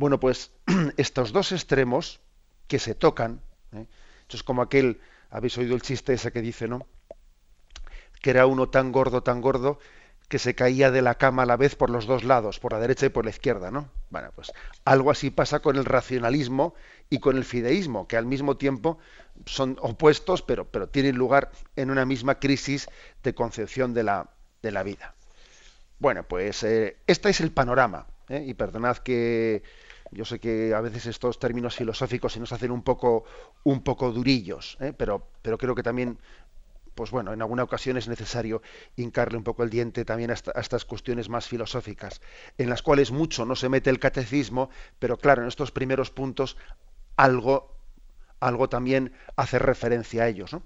Bueno, 0.00 0.18
pues 0.18 0.50
estos 0.96 1.30
dos 1.30 1.52
extremos 1.52 2.20
que 2.68 2.78
se 2.78 2.94
tocan, 2.94 3.42
¿eh? 3.74 3.84
es 4.30 4.42
como 4.42 4.62
aquel 4.62 4.98
habéis 5.28 5.58
oído 5.58 5.74
el 5.74 5.82
chiste 5.82 6.14
ese 6.14 6.32
que 6.32 6.40
dice, 6.40 6.68
¿no? 6.68 6.86
Que 8.22 8.30
era 8.30 8.46
uno 8.46 8.70
tan 8.70 8.92
gordo, 8.92 9.22
tan 9.22 9.42
gordo, 9.42 9.78
que 10.28 10.38
se 10.38 10.54
caía 10.54 10.90
de 10.90 11.02
la 11.02 11.16
cama 11.16 11.42
a 11.42 11.46
la 11.46 11.58
vez 11.58 11.76
por 11.76 11.90
los 11.90 12.06
dos 12.06 12.24
lados, 12.24 12.60
por 12.60 12.72
la 12.72 12.80
derecha 12.80 13.04
y 13.04 13.08
por 13.10 13.26
la 13.26 13.30
izquierda, 13.30 13.70
¿no? 13.70 13.90
Bueno, 14.08 14.30
pues 14.34 14.52
algo 14.86 15.10
así 15.10 15.28
pasa 15.28 15.60
con 15.60 15.76
el 15.76 15.84
racionalismo 15.84 16.74
y 17.10 17.18
con 17.18 17.36
el 17.36 17.44
fideísmo, 17.44 18.08
que 18.08 18.16
al 18.16 18.24
mismo 18.24 18.56
tiempo 18.56 18.96
son 19.44 19.76
opuestos, 19.82 20.40
pero, 20.40 20.64
pero 20.64 20.88
tienen 20.88 21.16
lugar 21.16 21.50
en 21.76 21.90
una 21.90 22.06
misma 22.06 22.36
crisis 22.36 22.88
de 23.22 23.34
concepción 23.34 23.92
de 23.92 24.04
la, 24.04 24.30
de 24.62 24.70
la 24.70 24.82
vida. 24.82 25.14
Bueno, 25.98 26.22
pues 26.22 26.62
eh, 26.62 26.96
este 27.06 27.28
es 27.28 27.42
el 27.42 27.50
panorama, 27.52 28.06
¿eh? 28.30 28.42
y 28.46 28.54
perdonad 28.54 28.96
que 28.96 29.62
yo 30.10 30.24
sé 30.24 30.40
que 30.40 30.74
a 30.74 30.80
veces 30.80 31.06
estos 31.06 31.38
términos 31.38 31.76
filosóficos 31.76 32.32
se 32.32 32.40
nos 32.40 32.52
hacen 32.52 32.70
un 32.70 32.82
poco, 32.82 33.24
un 33.64 33.82
poco 33.82 34.10
durillos, 34.10 34.76
¿eh? 34.80 34.92
pero, 34.96 35.26
pero 35.42 35.56
creo 35.56 35.74
que 35.74 35.82
también, 35.82 36.18
pues 36.94 37.10
bueno, 37.10 37.32
en 37.32 37.40
alguna 37.40 37.62
ocasión 37.62 37.96
es 37.96 38.08
necesario 38.08 38.60
hincarle 38.96 39.38
un 39.38 39.44
poco 39.44 39.62
el 39.62 39.70
diente 39.70 40.04
también 40.04 40.32
a, 40.32 40.34
estas 40.34 40.84
cuestiones 40.84 41.28
más 41.28 41.46
filosóficas, 41.46 42.20
en 42.58 42.68
las 42.68 42.82
cuales 42.82 43.12
mucho 43.12 43.44
no 43.44 43.54
se 43.54 43.68
mete 43.68 43.90
el 43.90 44.00
catecismo, 44.00 44.70
pero 44.98 45.16
claro, 45.16 45.42
en 45.42 45.48
estos 45.48 45.70
primeros 45.70 46.10
puntos 46.10 46.56
algo, 47.16 47.76
algo 48.40 48.68
también 48.68 49.12
hace 49.36 49.58
referencia 49.58 50.24
a 50.24 50.28
ellos. 50.28 50.56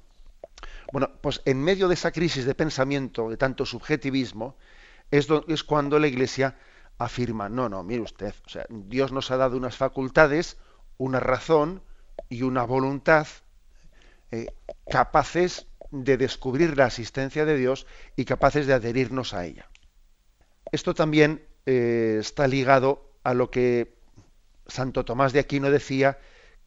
Bueno, 0.90 1.10
pues 1.20 1.42
en 1.44 1.60
medio 1.62 1.88
de 1.88 1.94
esa 1.94 2.12
crisis 2.12 2.46
de 2.46 2.54
pensamiento, 2.54 3.28
de 3.28 3.36
tanto 3.36 3.66
subjetivismo, 3.66 4.56
es, 5.10 5.28
es 5.48 5.64
cuando 5.64 5.98
la 5.98 6.06
Iglesia 6.06 6.56
afirma, 6.98 7.48
no, 7.48 7.68
no, 7.68 7.82
mire 7.82 8.02
usted, 8.02 8.34
o 8.46 8.48
sea, 8.48 8.66
Dios 8.68 9.12
nos 9.12 9.30
ha 9.30 9.36
dado 9.36 9.56
unas 9.56 9.76
facultades, 9.76 10.56
una 10.96 11.20
razón 11.20 11.82
y 12.28 12.42
una 12.42 12.64
voluntad 12.64 13.26
eh, 14.30 14.46
capaces 14.90 15.66
de 15.90 16.16
descubrir 16.16 16.76
la 16.76 16.86
asistencia 16.86 17.44
de 17.44 17.56
Dios 17.56 17.86
y 18.16 18.24
capaces 18.24 18.66
de 18.66 18.74
adherirnos 18.74 19.34
a 19.34 19.44
ella. 19.44 19.68
Esto 20.72 20.94
también 20.94 21.46
eh, 21.66 22.16
está 22.20 22.48
ligado 22.48 23.12
a 23.22 23.34
lo 23.34 23.50
que 23.50 23.96
Santo 24.66 25.04
Tomás 25.04 25.32
de 25.32 25.40
Aquino 25.40 25.70
decía, 25.70 26.18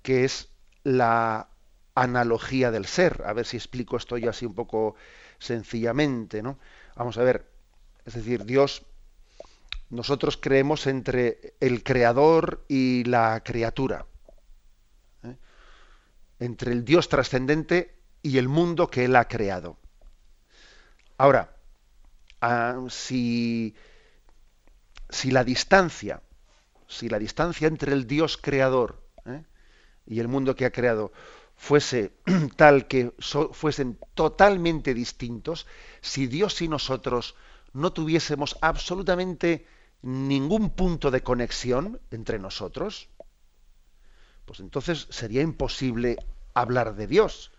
que 0.02 0.24
es 0.24 0.50
la 0.84 1.50
analogía 1.96 2.72
del 2.72 2.86
ser. 2.86 3.24
A 3.26 3.34
ver 3.34 3.46
si 3.46 3.58
explico 3.58 3.98
esto 3.98 4.18
ya 4.18 4.30
así 4.30 4.46
un 4.46 4.56
poco 4.56 4.96
sencillamente, 5.40 6.42
¿no? 6.42 6.58
Vamos 6.96 7.18
a 7.18 7.24
ver, 7.24 7.52
es 8.06 8.14
decir, 8.14 8.46
Dios 8.46 8.86
nosotros 9.90 10.38
creemos 10.38 10.88
entre 10.88 11.56
el 11.60 11.84
creador 11.84 12.66
y 12.68 13.04
la 13.06 13.42
criatura, 13.44 14.06
¿eh? 15.24 15.38
entre 16.40 16.74
el 16.74 16.84
Dios 16.84 17.08
trascendente 17.08 17.96
y 18.22 18.38
el 18.38 18.50
mundo 18.50 18.90
que 18.90 19.06
Él 19.06 19.16
ha 19.16 19.28
creado. 19.28 19.78
Ahora, 21.18 21.56
ah, 22.42 22.84
si, 22.90 23.76
si, 25.10 25.32
la 25.32 25.44
distancia, 25.44 26.22
si 26.88 27.08
la 27.08 27.18
distancia 27.18 27.68
entre 27.68 27.94
el 27.94 28.08
Dios 28.08 28.38
creador 28.38 29.02
¿eh? 29.26 29.44
y 30.06 30.20
el 30.20 30.28
mundo 30.28 30.56
que 30.56 30.66
ha 30.66 30.72
creado 30.72 31.14
fuese 31.56 32.12
tal 32.58 32.88
que 32.88 33.14
fuesen 33.20 33.98
totalmente 34.14 34.94
distintos, 34.94 35.66
si 36.02 36.28
Dios 36.28 36.62
y 36.62 36.68
nosotros 36.68 37.36
no 37.74 37.94
tuviésemos 37.94 38.58
absolutamente 38.62 39.66
ningún 40.02 40.70
punto 40.70 41.12
de 41.12 41.22
conexión 41.22 42.00
entre 42.12 42.40
nosotros, 42.40 43.10
pues 44.46 44.60
entonces 44.60 45.08
sería 45.10 45.42
imposible 45.42 46.18
hablar 46.54 46.96
de 46.96 47.08
Dios, 47.08 47.52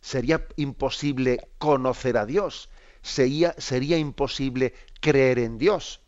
sería 0.00 0.46
imposible 0.56 1.48
conocer 1.58 2.16
a 2.18 2.26
Dios, 2.26 2.68
sería, 3.02 3.54
sería 3.58 3.96
imposible 3.96 4.74
creer 5.00 5.38
en 5.38 5.58
Dios. 5.58 6.00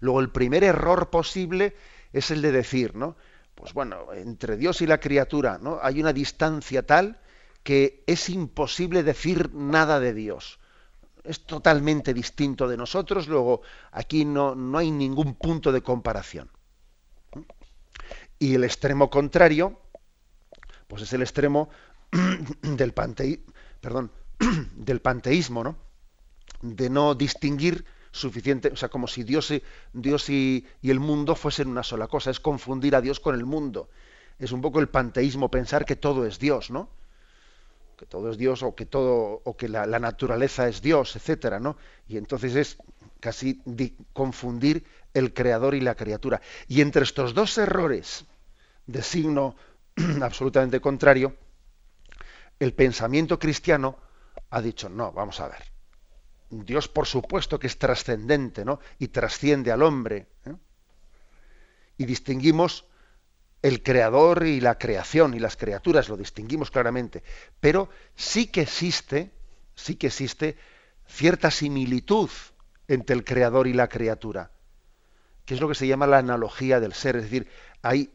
Luego 0.00 0.20
el 0.20 0.30
primer 0.30 0.64
error 0.64 1.10
posible 1.10 1.74
es 2.12 2.30
el 2.30 2.42
de 2.42 2.52
decir, 2.52 2.94
¿no? 2.94 3.16
Pues 3.54 3.72
bueno, 3.72 4.12
entre 4.12 4.56
Dios 4.56 4.80
y 4.82 4.86
la 4.86 5.00
criatura, 5.00 5.58
¿no? 5.60 5.80
Hay 5.82 6.00
una 6.00 6.12
distancia 6.12 6.86
tal 6.86 7.20
que 7.64 8.04
es 8.06 8.28
imposible 8.28 9.02
decir 9.02 9.52
nada 9.54 9.98
de 9.98 10.14
Dios 10.14 10.60
es 11.28 11.44
totalmente 11.44 12.14
distinto 12.14 12.66
de 12.66 12.78
nosotros, 12.78 13.28
luego 13.28 13.60
aquí 13.92 14.24
no, 14.24 14.54
no 14.54 14.78
hay 14.78 14.90
ningún 14.90 15.34
punto 15.34 15.72
de 15.72 15.82
comparación. 15.82 16.50
Y 18.38 18.54
el 18.54 18.64
extremo 18.64 19.10
contrario, 19.10 19.78
pues 20.86 21.02
es 21.02 21.12
el 21.12 21.20
extremo 21.20 21.68
del, 22.62 22.94
perdón, 23.80 24.10
del 24.74 25.00
panteísmo, 25.00 25.62
¿no? 25.62 25.76
De 26.62 26.88
no 26.88 27.14
distinguir 27.14 27.84
suficiente, 28.10 28.70
o 28.72 28.76
sea, 28.76 28.88
como 28.88 29.06
si 29.06 29.22
Dios, 29.22 29.52
Dios 29.92 30.30
y, 30.30 30.66
y, 30.80 30.90
el 30.90 30.98
mundo 30.98 31.36
fuesen 31.36 31.68
una 31.68 31.82
sola 31.82 32.06
cosa, 32.06 32.30
es 32.30 32.40
confundir 32.40 32.96
a 32.96 33.02
Dios 33.02 33.20
con 33.20 33.34
el 33.34 33.44
mundo. 33.44 33.90
Es 34.38 34.50
un 34.52 34.62
poco 34.62 34.80
el 34.80 34.88
panteísmo 34.88 35.50
pensar 35.50 35.84
que 35.84 35.94
todo 35.94 36.24
es 36.24 36.38
Dios, 36.38 36.70
¿no? 36.70 36.88
Que 37.98 38.06
todo 38.06 38.30
es 38.30 38.38
Dios 38.38 38.62
o 38.62 38.76
que 38.76 38.86
todo 38.86 39.42
o 39.44 39.56
que 39.56 39.68
la, 39.68 39.86
naturaleza 39.98 40.68
es 40.68 40.80
Dios, 40.80 41.16
etcétera, 41.16 41.58
¿no? 41.58 41.76
Y 42.06 42.16
entonces 42.16 42.54
es 42.54 42.78
casi 43.18 43.60
confundir 44.12 44.84
el 45.12 45.34
creador 45.34 45.74
y 45.74 45.80
la 45.80 45.96
criatura. 45.96 46.40
Y 46.68 46.80
entre 46.80 47.02
estos 47.02 47.34
dos 47.34 47.58
errores 47.58 48.24
de 48.86 49.02
signo 49.02 49.56
absolutamente 50.22 50.80
contrario, 50.80 51.34
el 52.60 52.72
pensamiento 52.72 53.38
cristiano 53.38 53.98
ha 54.50 54.62
dicho, 54.62 54.88
no, 54.88 55.10
vamos 55.10 55.40
a 55.40 55.48
ver. 55.48 55.64
Dios, 56.50 56.88
por 56.88 57.06
supuesto, 57.06 57.58
que 57.58 57.66
es 57.66 57.78
trascendente, 57.78 58.64
¿no? 58.64 58.78
Y 59.00 59.08
trasciende 59.08 59.72
al 59.72 59.82
hombre. 59.82 60.28
¿eh? 60.46 60.54
Y 61.98 62.06
distinguimos 62.06 62.84
el 63.68 63.82
creador 63.82 64.46
y 64.46 64.60
la 64.60 64.78
creación 64.78 65.34
y 65.34 65.38
las 65.38 65.56
criaturas, 65.56 66.08
lo 66.08 66.16
distinguimos 66.16 66.70
claramente, 66.70 67.22
pero 67.60 67.88
sí 68.16 68.46
que 68.46 68.62
existe, 68.62 69.30
sí 69.74 69.96
que 69.96 70.08
existe 70.08 70.56
cierta 71.06 71.50
similitud 71.50 72.30
entre 72.88 73.14
el 73.14 73.24
creador 73.24 73.66
y 73.66 73.74
la 73.74 73.88
criatura, 73.88 74.50
que 75.44 75.54
es 75.54 75.60
lo 75.60 75.68
que 75.68 75.74
se 75.74 75.86
llama 75.86 76.06
la 76.06 76.18
analogía 76.18 76.80
del 76.80 76.94
ser, 76.94 77.16
es 77.16 77.24
decir, 77.24 77.48
hay, 77.82 78.10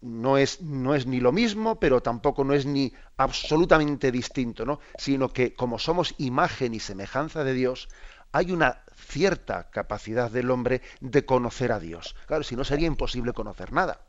no, 0.00 0.38
es, 0.38 0.60
no 0.62 0.94
es 0.94 1.06
ni 1.06 1.20
lo 1.20 1.32
mismo, 1.32 1.78
pero 1.78 2.02
tampoco 2.02 2.44
no 2.44 2.54
es 2.54 2.66
ni 2.66 2.92
absolutamente 3.16 4.10
distinto, 4.10 4.64
¿no? 4.64 4.80
sino 4.98 5.28
que 5.32 5.54
como 5.54 5.78
somos 5.78 6.14
imagen 6.18 6.74
y 6.74 6.80
semejanza 6.80 7.44
de 7.44 7.54
Dios, 7.54 7.88
hay 8.34 8.50
una 8.50 8.82
cierta 8.96 9.70
capacidad 9.70 10.28
del 10.28 10.50
hombre 10.50 10.82
de 11.00 11.24
conocer 11.24 11.70
a 11.70 11.78
Dios. 11.78 12.16
Claro, 12.26 12.42
si 12.42 12.56
no 12.56 12.64
sería 12.64 12.88
imposible 12.88 13.32
conocer 13.32 13.72
nada. 13.72 14.00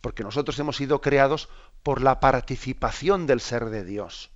Porque 0.00 0.24
nosotros 0.24 0.58
hemos 0.58 0.76
sido 0.76 1.00
creados 1.00 1.48
por 1.84 2.02
la 2.02 2.18
participación 2.18 3.28
del 3.28 3.40
ser 3.40 3.66
de 3.66 3.84
Dios. 3.84 4.32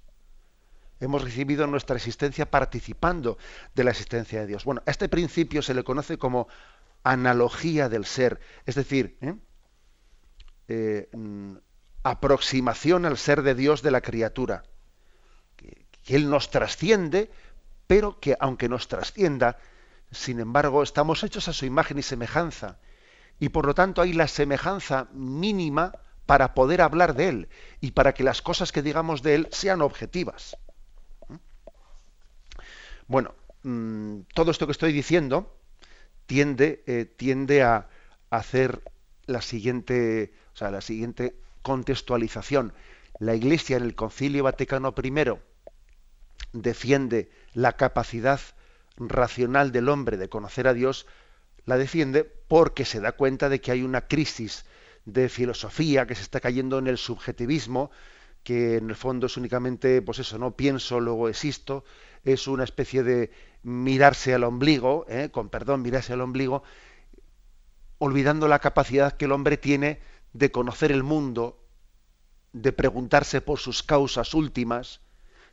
Hemos 1.01 1.25
recibido 1.25 1.67
nuestra 1.67 1.97
existencia 1.97 2.49
participando 2.49 3.37
de 3.75 3.83
la 3.83 3.91
existencia 3.91 4.39
de 4.39 4.47
Dios. 4.47 4.65
Bueno, 4.65 4.85
a 4.87 4.93
este 4.93 5.09
principio 5.09 5.63
se 5.63 5.75
le 5.75 5.83
conoce 5.83 6.19
como 6.19 6.47
analogía 7.03 7.89
del 7.89 8.05
ser, 8.05 8.39
es 8.65 8.77
decir, 8.77 9.19
¿eh? 9.23 9.35
Eh, 10.69 11.09
mm, 11.17 11.57
aproximación 12.05 13.07
al 13.07 13.19
ser 13.19 13.43
de 13.43 13.57
Dios 13.57 13.83
de 13.83 13.91
la 13.91 14.03
criatura. 14.03 14.63
Que, 16.05 16.17
Él 16.17 16.31
nos 16.31 16.51
trasciende, 16.51 17.31
pero 17.87 18.21
que 18.21 18.37
aunque 18.41 18.69
nos 18.69 18.89
trascienda, 18.89 19.59
sin 20.11 20.41
embargo, 20.41 20.83
estamos 20.83 21.23
hechos 21.23 21.49
a 21.49 21.53
su 21.53 21.67
imagen 21.67 21.99
y 21.99 22.03
semejanza. 22.03 22.79
Y 23.39 23.51
por 23.51 23.67
lo 23.67 23.75
tanto 23.75 24.03
hay 24.03 24.13
la 24.13 24.29
semejanza 24.29 25.09
mínima 25.13 25.93
para 26.27 26.55
poder 26.55 26.83
hablar 26.83 27.15
de 27.15 27.29
Él 27.29 27.49
y 27.81 27.93
para 27.93 28.13
que 28.15 28.23
las 28.23 28.43
cosas 28.43 28.73
que 28.73 28.83
digamos 28.83 29.23
de 29.23 29.35
Él 29.35 29.49
sean 29.51 29.83
objetivas. 29.83 30.57
Bueno, 33.09 33.35
mm, 33.63 34.21
todo 34.35 34.51
esto 34.51 34.67
que 34.67 34.73
estoy 34.73 34.93
diciendo 34.93 35.57
tiende, 36.27 36.85
eh, 36.87 37.07
tiende 37.07 37.63
a, 37.63 37.89
hacer 38.31 38.83
la 39.27 39.43
siguiente, 39.43 40.33
o 40.55 40.57
sea, 40.57 40.71
la 40.71 40.81
siguiente 40.81 41.35
contextualización. 41.63 42.73
La 43.19 43.35
Iglesia 43.35 43.77
en 43.77 43.83
el 43.83 43.95
Concilio 43.95 44.45
Vaticano 44.45 44.95
I 45.03 45.11
defiende 46.53 47.31
la 47.53 47.77
capacidad 47.77 48.41
racional 48.97 49.73
del 49.73 49.89
hombre 49.89 50.17
de 50.17 50.29
conocer 50.29 50.69
a 50.69 50.75
Dios, 50.75 51.07
la 51.65 51.77
defiende 51.77 52.25
porque 52.25 52.85
se 52.85 53.01
da 53.01 53.13
cuenta 53.13 53.49
de 53.49 53.61
que 53.61 53.71
hay 53.71 53.83
una 53.83 54.07
crisis 54.07 54.65
de 55.05 55.29
filosofía 55.29 56.07
que 56.07 56.15
se 56.15 56.23
está 56.23 56.41
cayendo 56.41 56.79
en 56.79 56.87
el 56.87 56.99
subjetivismo, 56.99 57.91
que 58.43 58.77
en 58.77 58.91
el 58.91 58.97
fondo 58.97 59.27
es 59.27 59.37
únicamente, 59.37 60.03
pues 60.03 60.19
eso, 60.19 60.39
no 60.39 60.57
pienso, 60.57 61.01
luego 61.01 61.29
existo, 61.29 61.85
es 62.25 62.47
una 62.49 62.65
especie 62.65 63.03
de 63.03 63.31
mirarse 63.63 64.35
al 64.35 64.45
ombligo, 64.45 65.07
¿eh? 65.09 65.31
con 65.31 65.49
perdón, 65.49 65.83
mirarse 65.83 66.13
al 66.13 66.21
ombligo, 66.21 66.63
olvidando 67.99 68.49
la 68.49 68.59
capacidad 68.59 69.13
que 69.13 69.27
el 69.27 69.33
hombre 69.33 69.57
tiene 69.57 70.01
de 70.33 70.51
conocer 70.51 70.93
el 70.93 71.03
mundo, 71.03 71.63
de 72.53 72.73
preguntarse 72.73 73.41
por 73.41 73.59
sus 73.59 73.83
causas 73.83 74.35
últimas, 74.35 75.01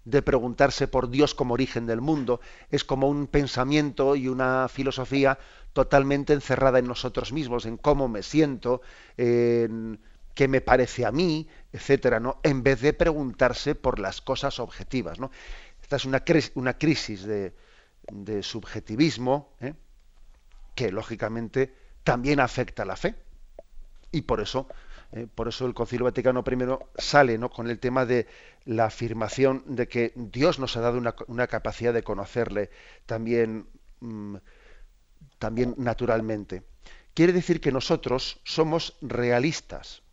de 0.07 0.21
preguntarse 0.21 0.87
por 0.87 1.09
Dios 1.09 1.35
como 1.35 1.53
origen 1.53 1.85
del 1.85 1.99
mundo. 1.99 2.39
Es 2.71 2.85
como 2.85 3.09
un 3.09 3.27
pensamiento 3.27 4.15
y 4.15 4.29
una 4.29 4.69
filosofía 4.69 5.37
totalmente 5.73 6.31
encerrada 6.31 6.79
en 6.79 6.87
nosotros 6.87 7.33
mismos, 7.33 7.65
en 7.65 7.75
cómo 7.75 8.07
me 8.07 8.23
siento, 8.23 8.81
en 9.17 9.99
qué 10.33 10.47
me 10.47 10.61
parece 10.61 11.05
a 11.05 11.11
mí, 11.11 11.49
etcétera, 11.73 12.21
¿no? 12.21 12.39
En 12.43 12.63
vez 12.63 12.79
de 12.79 12.93
preguntarse 12.93 13.75
por 13.75 13.99
las 13.99 14.21
cosas 14.21 14.59
objetivas, 14.59 15.19
¿no? 15.19 15.29
Esta 15.81 15.97
es 15.97 16.05
una, 16.05 16.23
una 16.55 16.77
crisis 16.77 17.23
de, 17.23 17.53
subjetivismo 18.43 19.51
¿eh? 19.59 19.73
que 20.73 20.89
lógicamente 20.89 21.73
también 22.05 22.39
afecta 22.39 22.83
a 22.83 22.85
la 22.85 22.95
fe. 22.95 23.15
Y 24.13 24.21
por 24.21 24.39
eso, 24.39 24.69
¿eh? 25.11 25.27
por 25.33 25.47
eso 25.47 25.65
el 25.65 25.73
Concilio 25.73 26.05
Vaticano 26.05 26.43
I 26.45 27.01
sale 27.01 27.37
¿no? 27.37 27.49
con 27.49 27.69
el 27.69 27.79
tema 27.79 28.05
de 28.05 28.27
la 28.65 28.85
afirmación 28.85 29.63
de 29.65 29.87
que 29.87 30.13
Dios 30.15 30.59
nos 30.59 30.77
ha 30.77 30.81
dado 30.81 31.01
una, 31.27 31.47
capacidad 31.47 31.93
de 31.93 32.03
conocerle 32.03 32.69
también, 33.05 33.67
mm, 33.99 34.35
también 35.39 35.75
naturalmente. 35.77 36.63
Quiere 37.13 37.33
decir 37.33 37.61
que 37.61 37.71
nosotros 37.71 38.39
somos 38.43 38.97
realistas. 39.01 40.03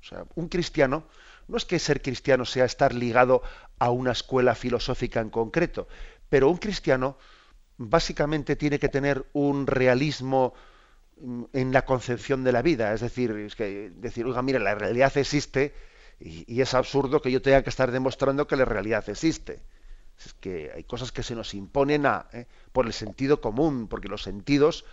O 0.00 0.04
sea, 0.04 0.24
un 0.34 0.48
cristiano 0.48 1.04
no 1.46 1.56
es 1.56 1.64
que 1.64 1.78
ser 1.78 2.00
cristiano 2.00 2.44
sea 2.44 2.64
estar 2.64 2.94
ligado 2.94 3.42
a 3.78 3.90
una 3.90 4.12
escuela 4.12 4.54
filosófica 4.54 5.20
en 5.20 5.30
concreto, 5.30 5.88
pero 6.28 6.48
un 6.48 6.56
cristiano 6.56 7.18
básicamente 7.76 8.56
tiene 8.56 8.78
que 8.78 8.88
tener 8.88 9.26
un 9.32 9.66
realismo 9.66 10.54
en 11.52 11.72
la 11.72 11.84
concepción 11.84 12.44
de 12.44 12.52
la 12.52 12.62
vida, 12.62 12.92
es 12.94 13.00
decir, 13.00 13.30
es 13.32 13.54
que 13.54 13.90
decir, 13.94 14.24
oiga, 14.24 14.42
mira, 14.42 14.58
la 14.58 14.74
realidad 14.74 15.16
existe 15.16 15.74
y, 16.18 16.60
es 16.60 16.74
absurdo 16.74 17.22
que 17.22 17.30
yo 17.30 17.42
tenga 17.42 17.62
que 17.62 17.70
estar 17.70 17.90
demostrando 17.90 18.46
que 18.46 18.56
la 18.56 18.64
realidad 18.64 19.08
existe. 19.08 19.60
Es 20.24 20.34
que 20.34 20.70
hay 20.74 20.84
cosas 20.84 21.12
que 21.12 21.22
se 21.22 21.34
nos 21.34 21.54
imponen 21.54 22.04
a, 22.06 22.26
eh, 22.32 22.46
por 22.72 22.86
el 22.86 22.92
sentido 22.92 23.40
común, 23.40 23.88
porque 23.88 24.08
los 24.08 24.22
sentidos 24.22 24.84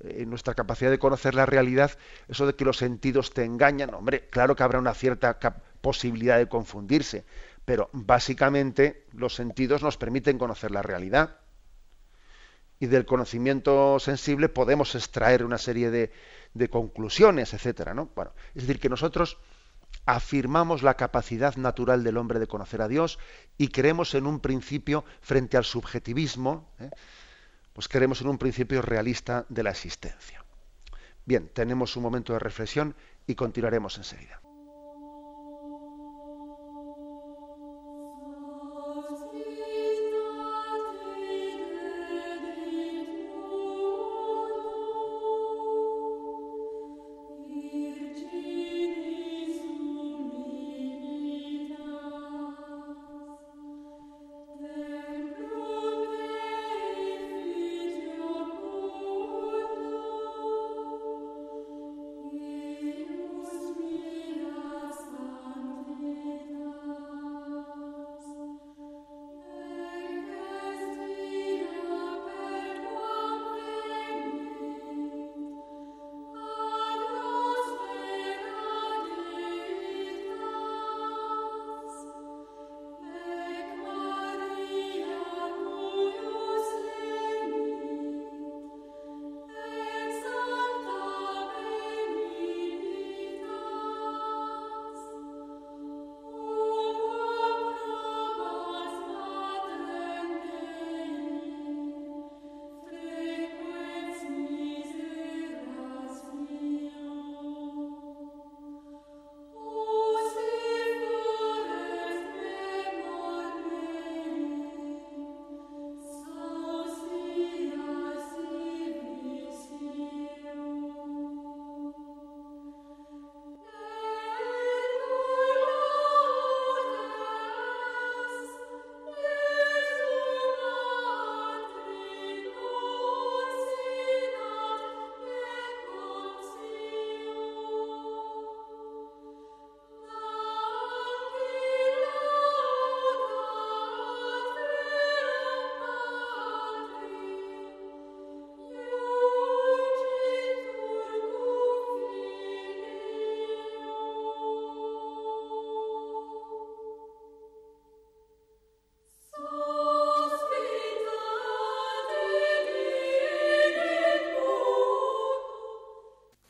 en 0.00 0.28
nuestra 0.28 0.54
capacidad 0.54 0.90
de 0.90 0.98
conocer 0.98 1.34
la 1.34 1.46
realidad, 1.46 1.92
eso 2.28 2.46
de 2.46 2.54
que 2.54 2.64
los 2.64 2.76
sentidos 2.76 3.32
te 3.32 3.44
engañan, 3.44 3.94
hombre, 3.94 4.28
claro 4.28 4.54
que 4.54 4.62
habrá 4.62 4.78
una 4.78 4.94
cierta 4.94 5.38
posibilidad 5.80 6.38
de 6.38 6.48
confundirse, 6.48 7.24
pero 7.64 7.88
básicamente 7.92 9.06
los 9.12 9.34
sentidos 9.34 9.82
nos 9.82 9.96
permiten 9.96 10.38
conocer 10.38 10.70
la 10.70 10.82
realidad. 10.82 11.38
Y 12.78 12.86
del 12.86 13.06
conocimiento 13.06 13.98
sensible 13.98 14.48
podemos 14.48 14.94
extraer 14.94 15.44
una 15.44 15.58
serie 15.58 15.90
de, 15.90 16.68
conclusiones, 16.68 17.54
etcétera, 17.54 17.94
¿no? 17.94 18.10
Bueno, 18.14 18.32
es 18.54 18.66
decir, 18.66 18.80
que 18.80 18.88
nosotros 18.88 19.38
afirmamos 20.04 20.82
la 20.82 20.94
capacidad 20.94 21.56
natural 21.56 22.04
del 22.04 22.16
hombre 22.16 22.38
de 22.38 22.46
conocer 22.46 22.82
a 22.82 22.88
Dios 22.88 23.18
y 23.58 23.68
creemos 23.68 24.14
en 24.14 24.26
un 24.26 24.40
principio 24.40 25.04
frente 25.20 25.56
al 25.56 25.64
subjetivismo, 25.64 26.68
¿eh? 26.78 26.90
pues 27.72 27.88
creemos 27.88 28.20
en 28.20 28.28
un 28.28 28.38
principio 28.38 28.82
realista 28.82 29.46
de 29.48 29.62
la 29.62 29.70
existencia. 29.70 30.44
Bien, 31.24 31.48
tenemos 31.52 31.96
un 31.96 32.04
momento 32.04 32.32
de 32.32 32.38
reflexión 32.38 32.94
y 33.26 33.34
continuaremos 33.34 33.98
enseguida. 33.98 34.40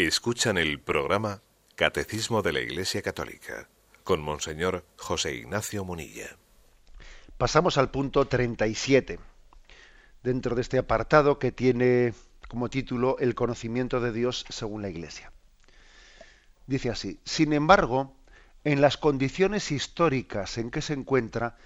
Escuchan 0.07 0.57
el 0.57 0.79
programa 0.79 1.42
Catecismo 1.75 2.40
de 2.40 2.53
la 2.53 2.61
Iglesia 2.61 3.03
Católica 3.03 3.69
con 4.05 4.23
Monseñor 4.23 4.85
José 4.97 5.35
Ignacio 5.35 5.85
Munilla. 5.85 6.37
Pasamos 7.38 7.77
al 7.77 7.90
punto 7.90 8.29
37, 8.29 9.19
dentro 10.23 10.55
de 10.55 10.62
este 10.62 10.79
apartado 10.79 11.40
que 11.40 11.51
tiene 11.51 12.14
como 12.47 12.71
título 12.71 13.16
El 13.19 13.35
conocimiento 13.35 14.01
de 14.01 14.12
Dios 14.12 14.47
según 14.49 14.81
la 14.81 14.90
Iglesia. 14.90 15.33
Dice 16.69 16.90
así, 16.90 17.19
sin 17.25 17.53
embargo, 17.53 18.14
en 18.62 18.81
las 18.81 18.99
condiciones 18.99 19.73
históricas 19.73 20.57
en 20.57 20.71
que 20.71 20.83
se 20.83 20.92
encuentra, 20.92 21.57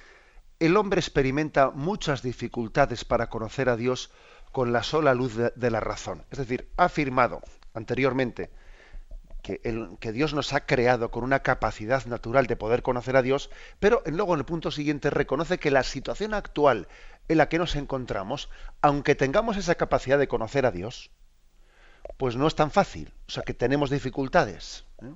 el 0.61 0.79
hombre 0.79 1.01
experimenta 1.01 1.73
muchas 1.73 2.23
dificultades 2.23 3.05
para 3.05 3.29
conocer 3.29 3.69
a 3.69 3.77
Dios 3.77 4.11
con 4.51 4.73
la 4.73 4.83
sola 4.83 5.13
luz 5.13 5.37
de, 5.37 5.71
la 5.71 5.81
razón. 5.81 6.25
Es 6.31 6.39
decir, 6.39 6.71
ha 6.79 6.85
afirmado 6.85 7.43
anteriormente 7.75 8.51
que, 9.43 9.61
que, 10.01 10.13
Dios 10.13 10.35
nos 10.35 10.53
ha 10.53 10.67
creado 10.67 11.11
con 11.11 11.25
una 11.25 11.41
capacidad 11.41 12.05
natural 12.07 12.47
de 12.47 12.57
poder 12.57 12.83
conocer 12.83 13.17
a 13.17 13.23
Dios, 13.23 13.51
pero 13.79 14.03
luego 14.07 14.35
en 14.35 14.41
el 14.41 14.45
punto 14.45 14.71
siguiente 14.71 15.11
reconoce 15.11 15.59
que 15.59 15.71
la 15.71 15.83
situación 15.83 16.35
actual 16.35 16.89
en 17.29 17.39
la 17.39 17.49
que 17.49 17.59
nos 17.59 17.77
encontramos, 17.77 18.51
aunque 18.83 19.15
tengamos 19.15 19.57
esa 19.57 19.77
capacidad 19.77 20.19
de 20.19 20.29
conocer 20.29 20.67
a 20.67 20.71
Dios, 20.71 21.11
pues 22.17 22.37
no 22.37 22.47
es 22.47 22.55
tan 22.55 22.71
fácil, 22.71 23.13
o 23.29 23.31
sea 23.31 23.43
que 23.43 23.55
tenemos 23.55 23.91
dificultades. 23.91 24.85
¿eh? 25.03 25.13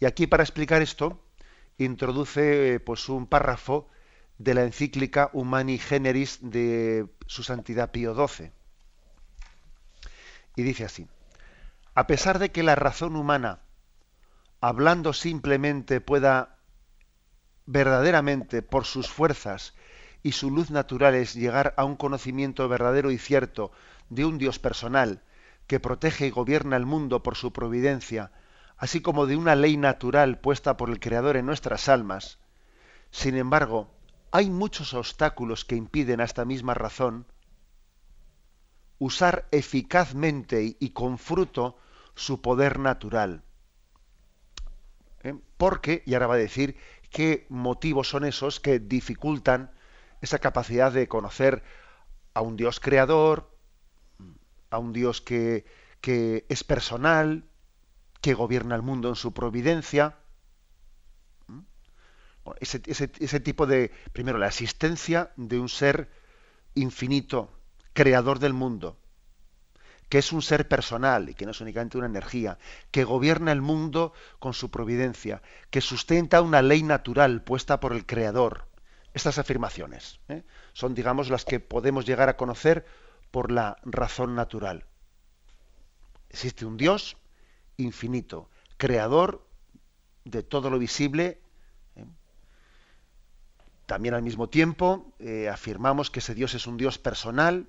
Y 0.00 0.06
aquí 0.06 0.26
para 0.26 0.42
explicar 0.42 0.82
esto, 0.82 1.22
introduce 1.76 2.80
pues 2.80 3.08
un 3.08 3.26
párrafo 3.26 3.88
de 4.38 4.54
la 4.54 4.64
encíclica 4.64 5.30
Humani 5.32 5.78
Generis 5.78 6.38
de 6.40 7.06
su 7.26 7.42
santidad 7.42 7.90
Pío 7.90 8.14
XII. 8.14 8.52
Y 10.56 10.62
dice 10.62 10.84
así, 10.84 11.06
a 11.98 12.06
pesar 12.06 12.38
de 12.38 12.52
que 12.52 12.62
la 12.62 12.76
razón 12.76 13.16
humana, 13.16 13.58
hablando 14.60 15.12
simplemente, 15.12 16.00
pueda 16.00 16.60
verdaderamente, 17.66 18.62
por 18.62 18.84
sus 18.84 19.10
fuerzas 19.10 19.74
y 20.22 20.30
su 20.30 20.52
luz 20.52 20.70
naturales, 20.70 21.34
llegar 21.34 21.74
a 21.76 21.84
un 21.84 21.96
conocimiento 21.96 22.68
verdadero 22.68 23.10
y 23.10 23.18
cierto 23.18 23.72
de 24.10 24.24
un 24.24 24.38
Dios 24.38 24.60
personal, 24.60 25.24
que 25.66 25.80
protege 25.80 26.28
y 26.28 26.30
gobierna 26.30 26.76
el 26.76 26.86
mundo 26.86 27.24
por 27.24 27.34
su 27.34 27.52
providencia, 27.52 28.30
así 28.76 29.00
como 29.00 29.26
de 29.26 29.34
una 29.34 29.56
ley 29.56 29.76
natural 29.76 30.38
puesta 30.38 30.76
por 30.76 30.90
el 30.90 31.00
Creador 31.00 31.36
en 31.36 31.46
nuestras 31.46 31.88
almas. 31.88 32.38
Sin 33.10 33.36
embargo, 33.36 33.90
hay 34.30 34.50
muchos 34.50 34.94
obstáculos 34.94 35.64
que 35.64 35.74
impiden 35.74 36.20
a 36.20 36.24
esta 36.26 36.44
misma 36.44 36.74
razón 36.74 37.26
usar 39.00 39.48
eficazmente 39.50 40.76
y 40.78 40.90
con 40.90 41.18
fruto 41.18 41.76
su 42.18 42.42
poder 42.42 42.78
natural. 42.78 43.42
¿Eh? 45.22 45.34
Porque, 45.56 46.02
y 46.04 46.14
ahora 46.14 46.26
va 46.26 46.34
a 46.34 46.38
decir 46.38 46.76
qué 47.10 47.46
motivos 47.48 48.08
son 48.08 48.24
esos 48.24 48.60
que 48.60 48.78
dificultan 48.78 49.70
esa 50.20 50.38
capacidad 50.38 50.92
de 50.92 51.08
conocer 51.08 51.62
a 52.34 52.40
un 52.40 52.56
Dios 52.56 52.80
creador, 52.80 53.56
a 54.70 54.78
un 54.78 54.92
Dios 54.92 55.20
que, 55.20 55.64
es 56.02 56.64
personal, 56.64 57.44
que 58.20 58.34
gobierna 58.34 58.74
el 58.74 58.82
mundo 58.82 59.08
en 59.08 59.14
su 59.14 59.32
providencia. 59.32 60.18
Ese, 62.60 62.82
ese, 62.86 63.40
tipo 63.40 63.66
de, 63.66 63.92
primero, 64.12 64.38
la 64.38 64.48
existencia 64.48 65.32
de 65.36 65.58
un 65.58 65.68
ser 65.68 66.10
infinito, 66.74 67.52
creador 67.92 68.38
del 68.38 68.54
mundo, 68.54 68.98
que 70.08 70.18
es 70.18 70.32
un 70.32 70.42
ser 70.42 70.68
personal 70.68 71.28
y 71.28 71.34
que 71.34 71.44
no 71.44 71.50
es 71.50 71.60
únicamente 71.60 71.98
una 71.98 72.06
energía, 72.06 72.58
que 72.90 73.04
gobierna 73.04 73.52
el 73.52 73.60
mundo 73.60 74.12
con 74.38 74.54
su 74.54 74.70
providencia, 74.70 75.42
que 75.70 75.80
sustenta 75.80 76.40
una 76.40 76.62
ley 76.62 76.82
natural 76.82 77.42
puesta 77.42 77.80
por 77.80 77.92
el 77.92 78.06
Creador. 78.06 78.66
Estas 79.14 79.38
afirmaciones 79.38 80.20
¿eh? 80.28 80.44
son, 80.72 80.94
digamos, 80.94 81.30
las 81.30 81.44
que 81.44 81.60
podemos 81.60 82.06
llegar 82.06 82.28
a 82.28 82.36
conocer 82.36 82.86
por 83.30 83.50
la 83.50 83.76
razón 83.84 84.34
natural. 84.34 84.84
Existe 86.30 86.64
un 86.64 86.76
Dios 86.76 87.16
infinito, 87.76 88.50
creador 88.76 89.46
de 90.24 90.42
todo 90.42 90.70
lo 90.70 90.78
visible. 90.78 91.40
¿eh? 91.96 92.04
También 93.86 94.14
al 94.14 94.22
mismo 94.22 94.48
tiempo 94.48 95.12
eh, 95.18 95.48
afirmamos 95.48 96.10
que 96.10 96.20
ese 96.20 96.34
Dios 96.34 96.54
es 96.54 96.66
un 96.66 96.76
Dios 96.76 96.98
personal, 96.98 97.68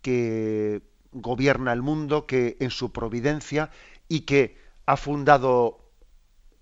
que 0.00 0.82
gobierna 1.20 1.72
el 1.72 1.82
mundo, 1.82 2.26
que 2.26 2.56
en 2.60 2.70
su 2.70 2.92
providencia 2.92 3.70
y 4.08 4.20
que 4.20 4.58
ha 4.86 4.96
fundado 4.96 5.80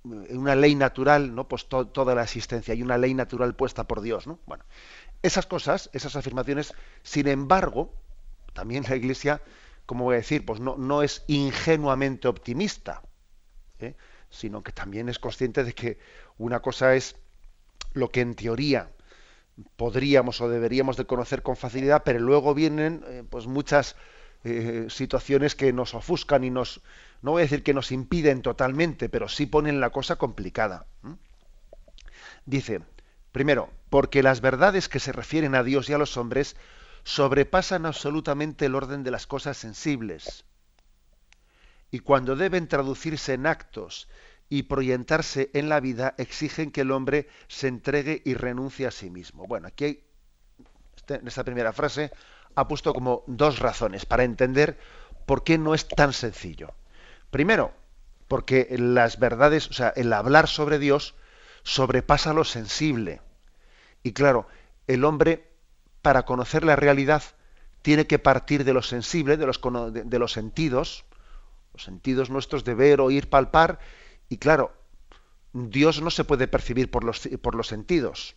una 0.03 0.55
ley 0.55 0.75
natural, 0.75 1.35
¿no? 1.35 1.49
Pues 1.49 1.67
toda 1.69 2.15
la 2.15 2.23
existencia 2.23 2.75
y 2.75 2.83
una 2.83 2.99
ley 2.99 3.15
natural 3.15 3.55
puesta 3.55 3.85
por 3.85 4.01
Dios, 4.01 4.27
¿no? 4.27 4.39
Bueno, 4.47 4.65
esas 5.23 5.47
cosas, 5.47 5.89
esas 5.93 6.17
afirmaciones, 6.17 6.75
sin 7.03 7.29
embargo, 7.29 7.93
también 8.53 8.85
la 8.89 8.97
Iglesia 8.97 9.41
como 9.87 10.05
voy 10.05 10.15
a 10.15 10.19
decir? 10.19 10.45
Pues 10.45 10.61
no, 10.61 10.77
no 10.77 11.03
es 11.03 11.25
ingenuamente 11.27 12.29
optimista, 12.29 13.03
¿eh? 13.79 13.95
sino 14.31 14.63
que 14.63 14.73
también 14.73 15.09
es 15.09 15.19
consciente 15.19 15.65
de 15.65 15.75
que 15.75 15.99
una 16.39 16.61
cosa 16.61 16.95
es 16.95 17.17
lo 17.93 18.11
que 18.11 18.21
en 18.21 18.35
teoría 18.35 18.91
podríamos 19.77 20.41
o 20.41 20.49
deberíamos 20.49 20.97
de 20.97 21.07
conocer 21.07 21.43
con 21.43 21.57
facilidad, 21.57 22.03
pero 22.05 22.19
luego 22.19 22.55
vienen 22.55 23.05
eh, 23.07 23.23
pues 23.29 23.47
muchas 23.47 23.95
eh, 24.45 24.87
situaciones 24.91 25.55
que 25.55 25.73
nos 25.73 25.95
ofuscan 25.95 26.45
y 26.45 26.51
nos, 26.51 26.83
no 27.23 27.31
voy 27.31 27.41
a 27.41 27.45
decir 27.45 27.63
que 27.63 27.73
nos 27.73 27.91
impiden 27.93 28.43
totalmente, 28.43 29.09
pero 29.09 29.29
sí 29.29 29.47
ponen 29.47 29.81
la 29.81 29.89
cosa 29.89 30.17
complicada. 30.17 30.87
Dice, 32.45 32.83
primero, 33.33 33.71
porque 33.89 34.23
las 34.23 34.43
verdades 34.43 34.91
que 34.91 35.01
se 35.01 35.13
refieren 35.13 35.55
a 35.55 35.63
Dios 35.63 35.89
y 35.89 35.95
a 35.95 35.99
los 35.99 36.19
hombres 36.19 36.57
sobrepasan 37.05 37.87
absolutamente 37.87 38.67
el 38.67 38.75
orden 38.75 39.03
de 39.03 39.11
las 39.11 39.27
cosas 39.27 39.57
sensibles. 39.57 40.45
Y 41.91 42.01
cuando 42.01 42.37
deben 42.37 42.69
traducirse 42.69 43.33
en 43.33 43.47
actos 43.47 44.09
y 44.51 44.65
proyectarse 44.65 45.51
en 45.55 45.71
la 45.71 45.81
vida, 45.81 46.15
exigen 46.19 46.71
que 46.71 46.83
el 46.83 46.91
hombre 46.91 47.29
se 47.49 47.69
entregue 47.69 48.21
y 48.27 48.35
renuncie 48.35 48.87
a 48.87 48.91
sí 48.91 49.09
mismo. 49.09 49.47
Bueno, 49.47 49.69
aquí 49.69 49.85
hay, 49.85 50.05
este, 50.97 51.15
en 51.15 51.27
esta 51.29 51.45
primera 51.45 51.73
frase 51.73 52.11
ha 52.55 52.69
puesto 52.69 52.95
como 52.95 53.25
dos 53.27 53.59
razones 53.59 54.07
para 54.07 54.25
entender 54.25 54.79
por 55.27 55.45
qué 55.45 55.59
no 55.59 55.75
es 55.75 55.89
tan 55.89 56.13
sencillo. 56.13 56.73
Primero, 57.31 57.73
porque 58.29 58.75
las 58.79 59.19
verdades, 59.19 59.69
o 59.69 59.73
sea, 59.73 59.93
el 59.97 60.13
hablar 60.13 60.49
sobre 60.49 60.79
Dios 60.79 61.15
sobrepasa 61.63 62.33
lo 62.33 62.45
sensible. 62.45 63.21
Y 64.03 64.13
claro, 64.13 64.47
el 64.87 65.05
hombre 65.05 65.51
para 66.03 66.25
conocer 66.25 66.65
la 66.65 66.77
realidad 66.77 67.23
tiene 67.83 68.07
que 68.07 68.19
partir 68.19 68.65
de 68.65 68.73
lo 68.73 68.83
sensible, 68.83 69.37
de 69.37 69.47
los, 69.47 70.33
sentidos, 70.33 71.05
los 71.73 71.83
sentidos 71.83 72.31
nuestros 72.31 72.65
de 72.65 72.75
ver, 72.75 73.01
oír, 73.01 73.29
palpar, 73.29 73.79
y 74.29 74.39
claro, 74.39 74.73
Dios 75.53 76.01
no 76.01 76.11
se 76.11 76.25
puede 76.25 76.49
percibir 76.49 76.91
por 76.91 77.05
los 77.05 77.67
sentidos. 77.67 78.37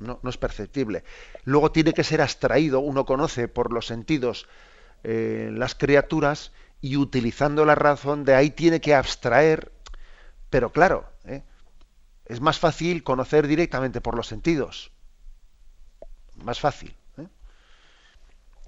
No, 0.00 0.20
es 0.28 0.38
perceptible. 0.38 1.04
Luego 1.44 1.72
tiene 1.72 1.92
que 1.92 2.04
ser 2.04 2.20
abstraído, 2.20 2.80
uno 2.80 3.04
conoce 3.04 3.48
por 3.48 3.72
los 3.72 3.86
sentidos 3.86 4.48
eh, 5.04 5.50
las 5.52 5.74
criaturas 5.74 6.52
y 6.80 6.96
utilizando 6.96 7.64
la 7.64 7.74
razón 7.74 8.24
de 8.24 8.34
ahí 8.34 8.50
tiene 8.50 8.80
que 8.80 8.94
abstraer, 8.94 9.70
pero 10.48 10.72
claro, 10.72 11.08
¿eh? 11.24 11.42
es 12.26 12.40
más 12.40 12.58
fácil 12.58 13.02
conocer 13.02 13.46
directamente 13.46 14.00
por 14.00 14.16
los 14.16 14.26
sentidos 14.26 14.90
más 16.44 16.60
fácil. 16.60 16.94
¿eh? 17.18 17.26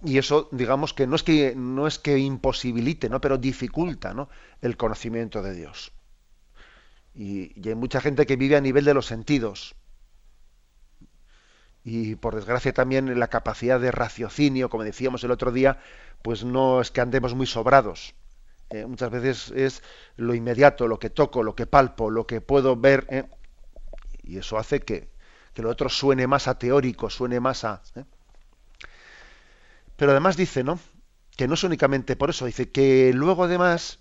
Y 0.05 0.19
eso, 0.19 0.49
digamos 0.53 0.93
que 0.95 1.07
no 1.07 1.17
es 1.17 1.23
que 1.23 1.55
no 1.57 1.87
es 1.87 1.99
que 1.99 2.19
imposibilite, 2.19 3.09
¿no? 3.09 3.21
pero 3.21 3.39
dificulta 3.39 4.15
¿no? 4.15 4.29
el 4.61 4.77
conocimiento 4.77 5.43
de 5.43 5.55
Dios. 5.55 5.93
Y, 7.15 7.69
hay 7.69 7.75
mucha 7.75 8.01
gente 8.01 8.27
que 8.27 8.37
vive 8.37 8.57
a 8.57 8.61
nivel 8.61 8.85
de 8.85 8.95
los 8.95 9.07
sentidos. 9.07 9.75
Y 11.85 12.15
por 12.17 12.35
desgracia 12.35 12.73
también 12.73 13.19
la 13.19 13.29
capacidad 13.29 13.81
de 13.81 13.91
raciocinio, 13.91 14.71
como 14.71 14.85
decíamos 14.85 15.25
el 15.25 15.33
otro 15.33 15.51
día, 15.51 15.79
pues 16.23 16.45
no 16.45 16.81
es 16.81 16.91
que 16.91 17.01
andemos 17.01 17.35
muy 17.35 17.47
sobrados. 17.47 18.15
Eh, 18.71 18.87
muchas 18.87 19.11
veces 19.11 19.51
es 19.55 19.83
lo 20.17 20.35
inmediato, 20.35 20.87
lo 20.87 20.99
que 20.99 21.11
toco, 21.11 21.43
lo 21.43 21.55
que 21.55 21.67
palpo, 21.67 22.11
lo 22.11 22.27
que 22.27 22.41
puedo 22.41 22.77
ver. 22.77 23.07
¿eh? 23.11 23.25
Y 24.23 24.39
eso 24.39 24.59
hace 24.59 24.81
que, 24.81 25.11
que 25.53 25.63
lo 25.63 25.71
otro 25.71 25.89
suene 25.89 26.27
más 26.27 26.49
a 26.49 26.59
teórico, 26.59 27.11
suene 27.11 27.41
más 27.41 27.65
a... 27.65 27.83
¿eh? 27.97 28.05
Pero 29.97 30.13
además 30.13 30.37
dice, 30.37 30.65
¿no? 30.65 30.79
Que 31.37 31.49
no 31.49 31.55
es 31.55 31.65
únicamente 31.65 32.17
por 32.17 32.31
eso, 32.31 32.47
dice 32.47 32.71
que 32.71 33.13
luego 33.15 33.45
además 33.45 33.99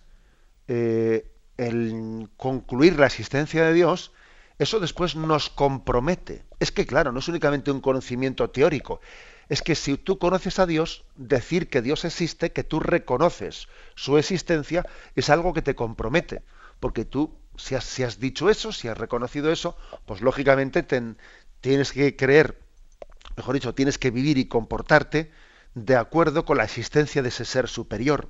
el 0.68 2.30
concluir 2.38 2.98
la 2.98 3.08
existencia 3.08 3.66
de 3.66 3.74
Dios 3.74 4.14
eso 4.62 4.80
después 4.80 5.16
nos 5.16 5.50
compromete. 5.50 6.44
Es 6.60 6.72
que, 6.72 6.86
claro, 6.86 7.12
no 7.12 7.18
es 7.18 7.28
únicamente 7.28 7.72
un 7.72 7.82
conocimiento 7.82 8.52
teórico. 8.52 9.02
Es 9.50 9.64
que 9.64 9.74
si 9.74 9.98
tú 9.98 10.20
conoces 10.20 10.60
a 10.60 10.68
Dios, 10.68 11.04
decir 11.16 11.68
que 11.68 11.82
Dios 11.82 12.06
existe, 12.06 12.52
que 12.52 12.64
tú 12.64 12.80
reconoces 12.80 13.70
su 13.96 14.20
existencia, 14.20 14.86
es 15.16 15.32
algo 15.32 15.54
que 15.54 15.64
te 15.64 15.74
compromete. 15.74 16.44
Porque 16.80 17.06
tú, 17.06 17.36
si 17.58 17.74
has, 17.74 18.20
dicho 18.20 18.52
eso, 18.52 18.72
si 18.72 18.88
has 18.88 19.00
reconocido 19.00 19.52
eso, 19.52 19.76
pues 20.06 20.22
lógicamente 20.22 20.84
tienes 21.60 21.92
que 21.92 22.16
creer, 22.16 22.62
mejor 23.36 23.56
dicho, 23.56 23.74
tienes 23.74 23.98
que 23.98 24.12
vivir 24.12 24.38
y 24.38 24.46
comportarte 24.46 25.32
de 25.74 25.96
acuerdo 25.96 26.46
con 26.46 26.58
la 26.58 26.66
existencia 26.66 27.24
de 27.24 27.30
ese 27.30 27.46
ser 27.46 27.68
superior 27.68 28.30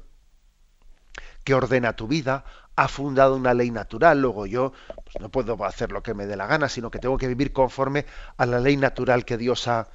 que 1.43 1.53
ordena 1.53 1.95
tu 1.95 2.07
vida, 2.07 2.45
ha 2.75 2.87
fundado 2.87 3.35
una 3.35 3.53
ley 3.53 3.71
natural, 3.71 4.21
luego 4.21 4.45
yo 4.45 4.73
pues, 5.03 5.19
no 5.19 5.29
puedo 5.29 5.63
hacer 5.65 5.91
lo 5.91 6.01
que 6.01 6.13
me 6.13 6.25
dé 6.25 6.35
la 6.35 6.47
gana, 6.47 6.69
sino 6.69 6.89
que 6.89 6.99
tengo 6.99 7.17
que 7.17 7.27
vivir 7.27 7.51
conforme 7.53 8.05
a 8.37 8.45
la 8.45 8.59
ley 8.59 8.77
natural 8.77 9.25
que 9.25 9.37
Dios 9.37 9.67
ha, 9.67 9.89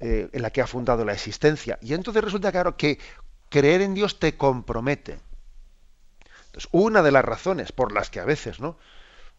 eh, 0.00 0.28
en 0.32 0.42
la 0.42 0.50
que 0.50 0.62
ha 0.62 0.66
fundado 0.66 1.04
la 1.04 1.12
existencia. 1.12 1.78
Y 1.80 1.94
entonces 1.94 2.24
resulta 2.24 2.50
claro 2.50 2.76
que 2.76 2.98
creer 3.50 3.82
en 3.82 3.94
Dios 3.94 4.18
te 4.18 4.36
compromete. 4.36 5.20
Entonces, 6.46 6.68
una 6.72 7.02
de 7.02 7.12
las 7.12 7.24
razones 7.24 7.72
por 7.72 7.92
las 7.92 8.10
que 8.10 8.20
a 8.20 8.24
veces 8.24 8.60
¿no? 8.60 8.78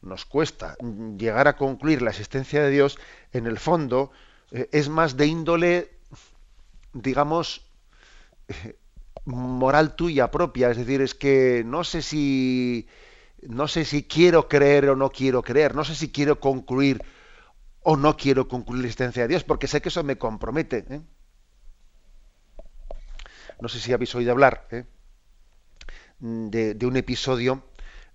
nos 0.01 0.25
cuesta 0.25 0.75
llegar 1.17 1.47
a 1.47 1.55
concluir 1.57 2.01
la 2.01 2.11
existencia 2.11 2.61
de 2.61 2.69
Dios, 2.69 2.97
en 3.31 3.47
el 3.47 3.57
fondo, 3.57 4.11
eh, 4.51 4.69
es 4.71 4.89
más 4.89 5.17
de 5.17 5.27
índole, 5.27 5.91
digamos, 6.93 7.65
moral 9.25 9.95
tuya 9.95 10.31
propia, 10.31 10.69
es 10.69 10.77
decir, 10.77 11.01
es 11.01 11.15
que 11.15 11.63
no 11.65 11.83
sé 11.83 12.01
si 12.01 12.87
no 13.47 13.67
sé 13.67 13.85
si 13.85 14.03
quiero 14.03 14.47
creer 14.47 14.89
o 14.89 14.95
no 14.95 15.09
quiero 15.09 15.41
creer, 15.41 15.75
no 15.75 15.83
sé 15.83 15.95
si 15.95 16.11
quiero 16.11 16.39
concluir 16.39 17.03
o 17.81 17.97
no 17.97 18.17
quiero 18.17 18.47
concluir 18.47 18.81
la 18.81 18.87
existencia 18.87 19.23
de 19.23 19.27
Dios, 19.27 19.43
porque 19.43 19.67
sé 19.67 19.81
que 19.81 19.89
eso 19.89 20.03
me 20.03 20.17
compromete. 20.17 20.85
¿eh? 20.89 21.01
No 23.61 23.67
sé 23.67 23.79
si 23.79 23.93
habéis 23.93 24.13
oído 24.15 24.31
hablar 24.31 24.67
¿eh? 24.71 24.85
de, 26.19 26.85
un 26.85 26.97
episodio 26.97 27.63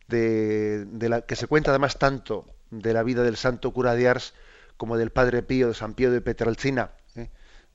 de, 0.08 0.86
la, 1.08 1.22
que 1.22 1.36
se 1.36 1.46
cuenta 1.46 1.70
además 1.70 1.98
tanto 1.98 2.46
de 2.70 2.92
la 2.92 3.04
vida 3.04 3.22
del 3.22 3.36
santo 3.36 3.72
cura 3.72 3.94
de 3.94 4.08
Ars 4.08 4.34
como 4.76 4.96
del 4.96 5.12
padre 5.12 5.42
Pío 5.42 5.68
de 5.68 5.74
San 5.74 5.94
Pío 5.94 6.10
de 6.10 6.20
Petralcina, 6.20 6.92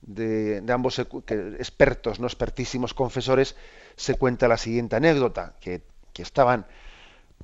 de, 0.05 0.63
ambos 0.69 0.99
expertos, 0.99 2.19
no 2.19 2.27
expertísimos 2.27 2.93
confesores, 2.93 3.55
se 3.95 4.15
cuenta 4.15 4.47
la 4.47 4.57
siguiente 4.57 4.95
anécdota, 4.95 5.55
que, 5.59 5.81
estaban 6.17 6.65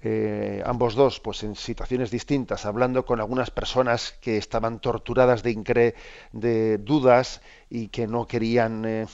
eh, 0.02 0.64
ambos 0.66 0.96
dos 0.96 1.20
pues 1.20 1.44
en 1.44 1.56
situaciones 1.56 2.10
distintas, 2.10 2.66
hablando 2.66 3.06
con 3.06 3.20
algunas 3.20 3.52
personas 3.52 4.14
que 4.22 4.38
estaban 4.38 4.80
torturadas 4.80 5.44
de, 5.44 5.52
incre 5.52 5.96
de 6.32 6.78
dudas 6.78 7.42
y 7.70 7.90
que 7.90 8.08
no 8.08 8.28
querían 8.28 8.86
eh, 8.86 9.08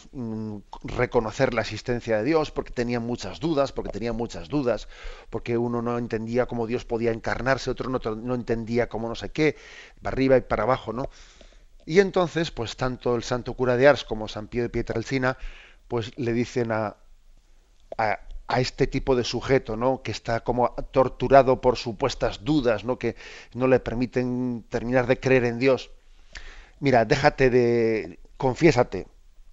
reconocer 0.84 1.56
la 1.56 1.62
existencia 1.62 2.18
de 2.18 2.24
Dios 2.24 2.52
porque 2.52 2.72
tenían 2.72 3.04
muchas 3.04 3.40
dudas, 3.40 3.72
porque 3.72 3.90
tenían 3.90 4.16
muchas 4.16 4.48
dudas, 4.48 4.88
porque 5.32 5.58
uno 5.58 5.82
no 5.82 5.98
entendía 5.98 6.46
cómo 6.46 6.68
Dios 6.68 6.86
podía 6.86 7.12
encarnarse, 7.12 7.72
otro 7.72 7.90
no, 7.90 8.00
no 8.16 8.36
entendía 8.36 8.88
cómo 8.88 9.10
no 9.10 9.16
sé 9.16 9.30
qué, 9.30 9.56
para 10.04 10.14
arriba 10.14 10.38
y 10.38 10.42
para 10.42 10.64
abajo, 10.64 10.94
¿no? 10.94 11.10
Y 11.88 12.02
entonces, 12.02 12.52
pues 12.52 12.76
tanto 12.76 13.16
el 13.16 13.24
santo 13.24 13.54
cura 13.54 13.78
de 13.78 13.88
Ars 13.88 14.04
como 14.04 14.28
San 14.28 14.50
Pío 14.50 14.62
de 14.62 14.70
Pietralcina, 14.70 15.38
pues 15.88 16.12
le 16.18 16.34
dicen 16.34 16.74
a, 16.74 16.98
a, 17.98 18.20
este 18.60 18.88
tipo 18.88 19.16
de 19.16 19.24
sujeto, 19.24 19.78
¿no? 19.78 20.04
Que 20.04 20.12
está 20.12 20.42
como 20.42 20.76
torturado 20.92 21.62
por 21.62 21.78
supuestas 21.78 22.44
dudas, 22.44 22.84
¿no? 22.84 23.00
Que 23.00 23.16
no 23.54 23.68
le 23.68 23.80
permiten 23.80 24.66
terminar 24.68 25.08
de 25.08 25.18
creer 25.18 25.46
en 25.46 25.60
Dios. 25.60 25.90
Mira, 26.82 27.06
déjate 27.06 27.50
de, 27.50 28.20
confiésate, 28.36 29.08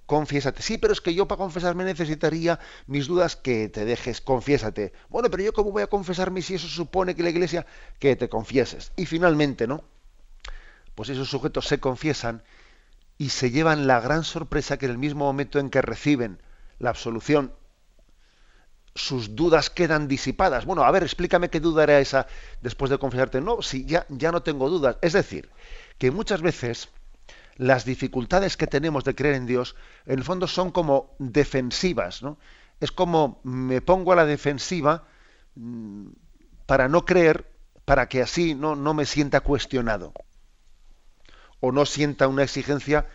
confiésate. 0.07 0.61
Sí, 0.61 0.77
pero 0.77 0.93
es 0.93 1.01
que 1.01 1.15
yo 1.15 1.29
para 1.29 1.39
confesarme 1.39 1.85
necesitaría 1.85 2.59
mis 2.89 3.07
dudas 3.07 3.37
que 3.37 3.69
te 3.69 3.85
dejes, 3.85 4.21
confiésate. 4.21 4.93
Bueno, 5.09 5.31
pero 5.31 5.45
yo 5.45 5.53
cómo 5.53 5.71
voy 5.71 5.85
a 5.85 5.87
confesarme 5.87 6.43
si 6.43 6.57
eso 6.57 6.67
supone 6.67 7.15
que 7.15 7.23
la 7.23 7.31
iglesia 7.31 7.65
que 8.01 8.17
te 8.17 8.29
confieses. 8.29 8.91
Y 8.97 9.07
finalmente, 9.07 9.69
¿no? 9.69 9.85
Pues 10.95 11.09
esos 11.09 11.29
sujetos 11.29 11.67
se 11.67 11.81
confiesan 11.81 12.43
y 13.19 13.31
se 13.31 13.51
llevan 13.51 13.87
la 13.87 14.01
gran 14.01 14.25
sorpresa 14.25 14.77
que 14.77 14.87
en 14.87 14.93
el 14.93 14.99
mismo 14.99 15.25
momento 15.25 15.59
en 15.59 15.71
que 15.71 15.83
reciben 15.83 16.41
la 16.79 16.91
absolución, 16.91 17.53
sus 18.95 19.35
dudas 19.35 19.71
quedan 19.71 20.09
disipadas. 20.09 20.67
Bueno, 20.67 20.85
a 20.85 20.91
ver, 20.91 21.03
explícame 21.03 21.51
qué 21.51 21.61
duda 21.61 21.85
era 21.85 21.99
esa 21.99 22.27
después 22.61 22.91
de 22.91 22.99
confesarte. 22.99 23.41
No, 23.41 23.63
si 23.63 23.85
ya, 23.85 24.07
ya 24.09 24.31
no 24.31 24.43
tengo 24.43 24.71
dudas. 24.71 24.97
Es 25.03 25.13
decir, 25.13 25.51
que 25.99 26.11
muchas 26.11 26.43
veces 26.43 26.89
las 27.57 27.85
dificultades 27.85 28.57
que 28.57 28.67
tenemos 28.67 29.05
de 29.05 29.15
creer 29.15 29.35
en 29.37 29.47
Dios, 29.47 29.77
en 30.07 30.19
el 30.19 30.25
fondo 30.25 30.47
son 30.47 30.71
como 30.71 31.15
defensivas, 31.19 32.23
¿no? 32.23 32.39
Es 32.81 32.91
como 32.91 33.41
me 33.45 33.81
pongo 33.81 34.13
a 34.13 34.17
la 34.17 34.27
defensiva 34.27 35.07
mm, 35.55 36.09
para 36.67 36.89
no 36.89 37.05
creer, 37.05 37.51
para 37.85 38.09
que 38.09 38.23
así 38.23 38.55
no, 38.55 38.75
no 38.75 38.95
me 38.95 39.07
sienta 39.07 39.41
cuestionado 39.41 40.13
o 41.61 41.73
no 41.73 41.87
sienta 41.87 42.29
una 42.29 42.43
exigencia 42.43 43.07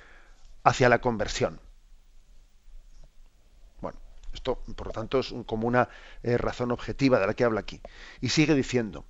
hacia 0.64 0.90
la 0.90 1.00
conversión. 1.00 1.60
Bueno, 3.82 4.00
esto 4.34 4.62
por 4.76 4.88
lo 4.88 4.94
tanto 4.94 5.20
es 5.20 5.34
como 5.46 5.68
una 5.68 5.90
eh, 6.24 6.38
razón 6.38 6.72
objetiva 6.72 7.20
de 7.20 7.28
la 7.28 7.34
que 7.34 7.44
habla 7.44 7.62
aquí. 7.62 7.82
Y 8.22 8.30
sigue 8.30 8.56
diciendo, 8.56 9.06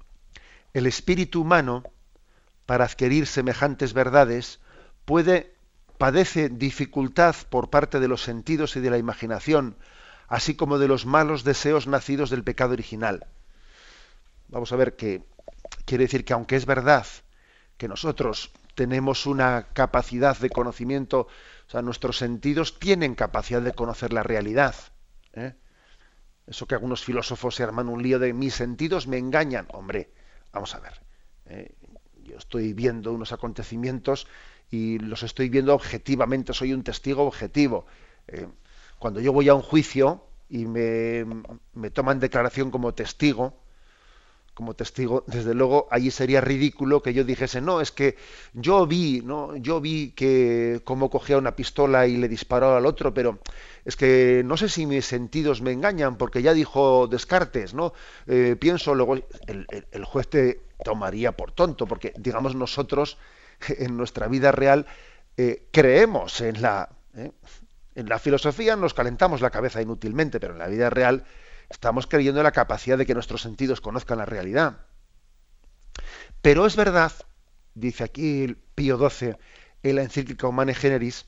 el 0.73 0.85
espíritu 0.85 1.41
humano, 1.41 1.83
para 2.65 2.85
adquirir 2.85 3.25
semejantes 3.25 3.93
verdades, 3.93 4.59
puede 5.05 5.55
padece 5.99 6.47
dificultad 6.47 7.35
por 7.49 7.69
parte 7.69 7.99
de 7.99 8.07
los 8.07 8.23
sentidos 8.23 8.77
y 8.77 8.79
de 8.79 8.89
la 8.89 8.97
imaginación, 8.97 9.75
así 10.29 10.55
como 10.55 10.79
de 10.79 10.87
los 10.87 11.05
malos 11.05 11.43
deseos 11.43 11.87
nacidos 11.87 12.29
del 12.29 12.45
pecado 12.45 12.71
original. 12.71 13.27
Vamos 14.47 14.71
a 14.71 14.77
ver 14.77 14.95
que 14.95 15.23
quiere 15.85 16.05
decir 16.05 16.23
que 16.23 16.31
aunque 16.31 16.55
es 16.55 16.65
verdad 16.65 17.05
que 17.77 17.89
nosotros 17.89 18.51
tenemos 18.79 19.25
una 19.25 19.67
capacidad 19.73 20.37
de 20.37 20.49
conocimiento, 20.49 21.27
o 21.67 21.69
sea, 21.69 21.81
nuestros 21.81 22.17
sentidos 22.17 22.79
tienen 22.79 23.13
capacidad 23.13 23.61
de 23.61 23.73
conocer 23.73 24.13
la 24.13 24.23
realidad. 24.23 24.73
¿eh? 25.33 25.53
Eso 26.47 26.65
que 26.65 26.75
algunos 26.75 27.03
filósofos 27.03 27.55
se 27.55 27.63
arman 27.63 27.89
un 27.89 28.01
lío 28.01 28.19
de 28.19 28.31
mis 28.31 28.53
sentidos 28.53 29.05
me 29.05 29.17
engañan. 29.17 29.67
Hombre, 29.73 30.13
vamos 30.53 30.75
a 30.75 30.79
ver. 30.79 30.93
¿eh? 31.47 31.75
Yo 32.23 32.37
estoy 32.37 32.71
viendo 32.71 33.11
unos 33.11 33.33
acontecimientos 33.33 34.27
y 34.71 34.97
los 34.99 35.23
estoy 35.23 35.49
viendo 35.49 35.73
objetivamente, 35.75 36.53
soy 36.53 36.71
un 36.71 36.85
testigo 36.85 37.23
objetivo. 37.23 37.85
¿eh? 38.29 38.47
cuando 38.97 39.19
yo 39.19 39.33
voy 39.33 39.49
a 39.49 39.55
un 39.55 39.61
juicio 39.61 40.23
y 40.47 40.67
me, 40.67 41.25
me 41.73 41.89
toman 41.89 42.21
declaración 42.21 42.71
como 42.71 42.93
testigo, 42.93 43.58
como 44.59 44.73
testigo, 44.73 45.23
desde 45.25 45.53
luego 45.53 45.87
allí 45.89 46.11
sería 46.11 46.41
ridículo 46.41 47.01
que 47.01 47.13
yo 47.13 47.23
dijese, 47.23 47.61
no, 47.61 47.79
es 47.79 47.93
que 47.93 48.17
yo 48.51 48.85
vi, 48.85 49.21
¿no? 49.23 49.55
Yo 49.55 49.79
vi 49.79 50.11
que 50.11 50.81
cómo 50.83 51.09
cogía 51.09 51.37
una 51.37 51.55
pistola 51.55 52.07
y 52.07 52.17
le 52.17 52.27
disparó 52.27 52.75
al 52.75 52.85
otro, 52.85 53.13
pero 53.13 53.39
es 53.85 53.95
que 53.95 54.41
no 54.43 54.57
sé 54.57 54.67
si 54.67 54.85
mis 54.85 55.05
sentidos 55.05 55.61
me 55.61 55.71
engañan, 55.71 56.17
porque 56.17 56.41
ya 56.41 56.53
dijo 56.53 57.07
Descartes, 57.07 57.73
¿no? 57.73 57.93
Eh, 58.27 58.57
pienso, 58.59 58.95
luego 58.95 59.15
el, 59.15 60.03
juez 60.03 60.27
te 60.27 60.59
tomaría 60.83 61.31
por 61.31 61.53
tonto, 61.53 61.87
porque 61.87 62.11
digamos 62.17 62.53
nosotros 62.53 63.17
en 63.69 63.95
nuestra 63.95 64.27
vida 64.27 64.51
real 64.51 64.87
eh, 65.37 65.69
creemos 65.71 66.41
en 66.41 66.61
la, 66.61 66.89
¿eh? 67.15 67.31
en 67.95 68.09
la 68.09 68.19
filosofía, 68.19 68.75
nos 68.75 68.93
calentamos 68.93 69.39
la 69.39 69.51
cabeza 69.51 69.81
inútilmente, 69.81 70.37
pero 70.41 70.51
en 70.51 70.59
la 70.59 70.67
vida 70.67 70.89
real 70.89 71.23
Estamos 71.69 72.07
creyendo 72.07 72.39
en 72.39 72.45
la 72.45 72.51
capacidad 72.51 72.97
de 72.97 73.05
que 73.05 73.13
nuestros 73.13 73.41
sentidos 73.41 73.81
conozcan 73.81 74.17
la 74.17 74.25
realidad. 74.25 74.85
Pero 76.41 76.65
es 76.65 76.75
verdad, 76.75 77.11
dice 77.75 78.03
aquí 78.03 78.55
Pío 78.75 78.97
XII 78.97 79.35
en 79.83 79.95
la 79.95 80.03
encíclica 80.03 80.47
Humane 80.47 80.73
Generis, 80.73 81.25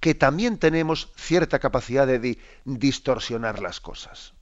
que 0.00 0.14
también 0.14 0.58
tenemos 0.58 1.12
cierta 1.16 1.58
capacidad 1.58 2.06
de 2.06 2.38
distorsionar 2.64 3.60
las 3.60 3.80
cosas. 3.80 4.34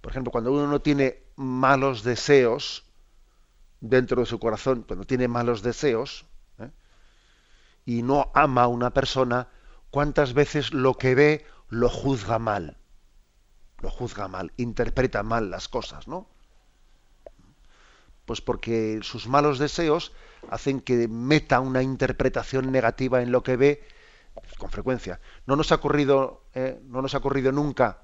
Por 0.00 0.12
ejemplo, 0.12 0.30
cuando 0.30 0.52
uno 0.52 0.68
no 0.68 0.80
tiene 0.80 1.24
malos 1.34 2.04
deseos 2.04 2.84
dentro 3.80 4.20
de 4.20 4.26
su 4.26 4.38
corazón, 4.38 4.84
cuando 4.86 5.04
tiene 5.04 5.26
malos 5.26 5.62
deseos 5.62 6.26
¿eh? 6.60 6.70
y 7.84 8.02
no 8.02 8.30
ama 8.34 8.62
a 8.62 8.68
una 8.68 8.90
persona, 8.90 9.48
¿cuántas 9.90 10.32
veces 10.32 10.72
lo 10.72 10.94
que 10.94 11.16
ve 11.16 11.46
lo 11.68 11.88
juzga 11.88 12.38
mal? 12.38 12.78
Lo 13.80 13.90
juzga 13.90 14.28
mal, 14.28 14.52
interpreta 14.56 15.22
mal 15.22 15.50
las 15.50 15.68
cosas, 15.68 16.08
¿no? 16.08 16.26
Pues 18.24 18.40
porque 18.40 19.00
sus 19.02 19.28
malos 19.28 19.58
deseos 19.58 20.12
hacen 20.50 20.80
que 20.80 21.08
meta 21.08 21.60
una 21.60 21.82
interpretación 21.82 22.72
negativa 22.72 23.22
en 23.22 23.30
lo 23.30 23.42
que 23.42 23.56
ve 23.56 23.84
con 24.58 24.70
frecuencia. 24.70 25.20
No 25.46 25.56
nos 25.56 25.72
ha 25.72 25.76
ocurrido, 25.76 26.42
eh, 26.54 26.80
no 26.84 27.02
nos 27.02 27.14
ha 27.14 27.18
ocurrido 27.18 27.52
nunca 27.52 28.02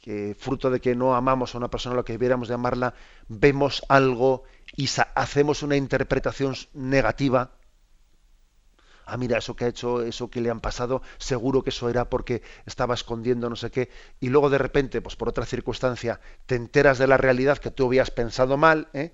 que 0.00 0.34
fruto 0.38 0.70
de 0.70 0.80
que 0.80 0.94
no 0.94 1.14
amamos 1.14 1.54
a 1.54 1.58
una 1.58 1.70
persona 1.70 1.94
lo 1.94 2.04
que 2.04 2.16
viéramos 2.16 2.48
de 2.48 2.54
amarla, 2.54 2.94
vemos 3.28 3.82
algo 3.88 4.44
y 4.74 4.88
hacemos 5.14 5.62
una 5.62 5.76
interpretación 5.76 6.54
negativa, 6.72 7.52
ah, 9.10 9.16
mira, 9.16 9.38
eso 9.38 9.56
que 9.56 9.64
ha 9.64 9.68
hecho, 9.68 10.02
eso 10.02 10.30
que 10.30 10.40
le 10.40 10.50
han 10.50 10.60
pasado, 10.60 11.02
seguro 11.18 11.62
que 11.62 11.70
eso 11.70 11.88
era 11.88 12.08
porque 12.08 12.42
estaba 12.66 12.94
escondiendo 12.94 13.50
no 13.50 13.56
sé 13.56 13.70
qué, 13.70 13.90
y 14.20 14.28
luego 14.28 14.50
de 14.50 14.58
repente, 14.58 15.00
pues 15.00 15.16
por 15.16 15.28
otra 15.28 15.46
circunstancia, 15.46 16.20
te 16.46 16.54
enteras 16.56 16.98
de 16.98 17.06
la 17.06 17.16
realidad 17.16 17.58
que 17.58 17.70
tú 17.70 17.86
habías 17.86 18.10
pensado 18.10 18.56
mal, 18.56 18.88
¿eh? 18.92 19.12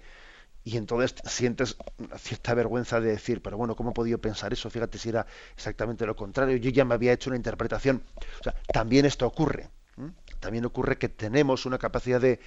y 0.66 0.76
entonces 0.76 1.14
sientes 1.24 1.76
cierta 2.18 2.52
vergüenza 2.54 3.00
de 3.00 3.10
decir, 3.10 3.40
pero 3.40 3.56
bueno, 3.56 3.76
¿cómo 3.76 3.90
he 3.90 3.94
podido 3.94 4.18
pensar 4.18 4.52
eso? 4.52 4.68
Fíjate 4.68 4.98
si 4.98 5.10
era 5.10 5.24
exactamente 5.54 6.04
lo 6.06 6.16
contrario, 6.16 6.56
yo 6.56 6.70
ya 6.70 6.84
me 6.84 6.94
había 6.94 7.12
hecho 7.12 7.30
una 7.30 7.36
interpretación. 7.36 8.02
O 8.40 8.42
sea, 8.42 8.52
también 8.72 9.06
esto 9.06 9.28
ocurre. 9.28 9.70
También 10.40 10.64
ocurre 10.64 10.98
que 10.98 11.08
tenemos 11.08 11.66
una 11.66 11.78
capacidad 11.78 12.20
de 12.20 12.40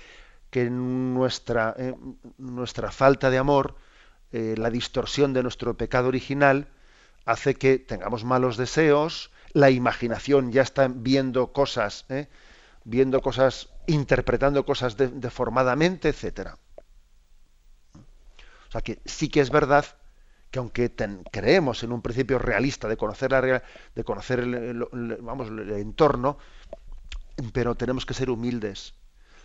que 0.49 0.69
nuestra, 0.69 1.73
eh, 1.77 1.95
nuestra 2.37 2.91
falta 2.91 3.29
de 3.29 3.37
amor, 3.37 3.75
eh, 4.31 4.55
la 4.57 4.69
distorsión 4.69 5.33
de 5.33 5.41
nuestro 5.41 5.77
pecado 5.77 6.09
original, 6.09 6.67
hace 7.29 7.55
que 7.55 7.77
tengamos 7.77 8.23
malos 8.23 8.57
deseos, 8.57 9.31
la 9.53 9.69
imaginación 9.69 10.51
ya 10.51 10.63
está 10.63 10.87
viendo 10.87 11.53
cosas, 11.53 12.05
¿eh? 12.09 12.27
viendo 12.83 13.21
cosas, 13.21 13.69
interpretando 13.85 14.65
cosas 14.65 14.97
deformadamente, 14.97 16.09
etcétera. 16.09 16.57
O 18.67 18.71
sea 18.71 18.81
que 18.81 18.99
sí 19.05 19.29
que 19.29 19.41
es 19.41 19.51
verdad 19.51 19.85
que 20.49 20.57
aunque 20.57 20.91
creemos 21.31 21.83
en 21.83 21.91
un 21.91 22.01
principio 22.01 22.39
realista 22.39 22.87
de 22.87 22.97
conocer 22.97 23.31
la 23.31 23.63
de 23.95 24.03
conocer 24.03 24.39
el, 24.39 24.87
vamos, 25.21 25.49
el 25.49 25.71
entorno, 25.73 26.39
pero 27.53 27.75
tenemos 27.75 28.07
que 28.07 28.15
ser 28.15 28.31
humildes. 28.31 28.95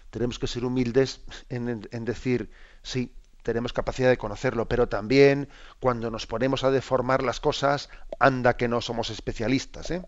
Tenemos 0.09 0.39
que 0.39 0.47
ser 0.47 0.65
humildes 0.65 1.21
en, 1.51 1.87
en 1.91 2.05
decir, 2.05 2.51
sí, 2.83 3.13
tenemos 3.45 3.73
capacidad 3.73 4.09
de 4.09 4.17
conocerlo, 4.19 4.67
pero 4.67 4.89
también 4.89 5.49
cuando 5.79 6.11
nos 6.11 6.27
ponemos 6.27 6.65
a 6.65 6.71
deformar 6.71 7.23
las 7.23 7.39
cosas, 7.39 7.91
anda 8.19 8.57
que 8.57 8.67
no 8.67 8.81
somos 8.81 9.11
especialistas. 9.11 9.91
¿eh? 9.93 10.03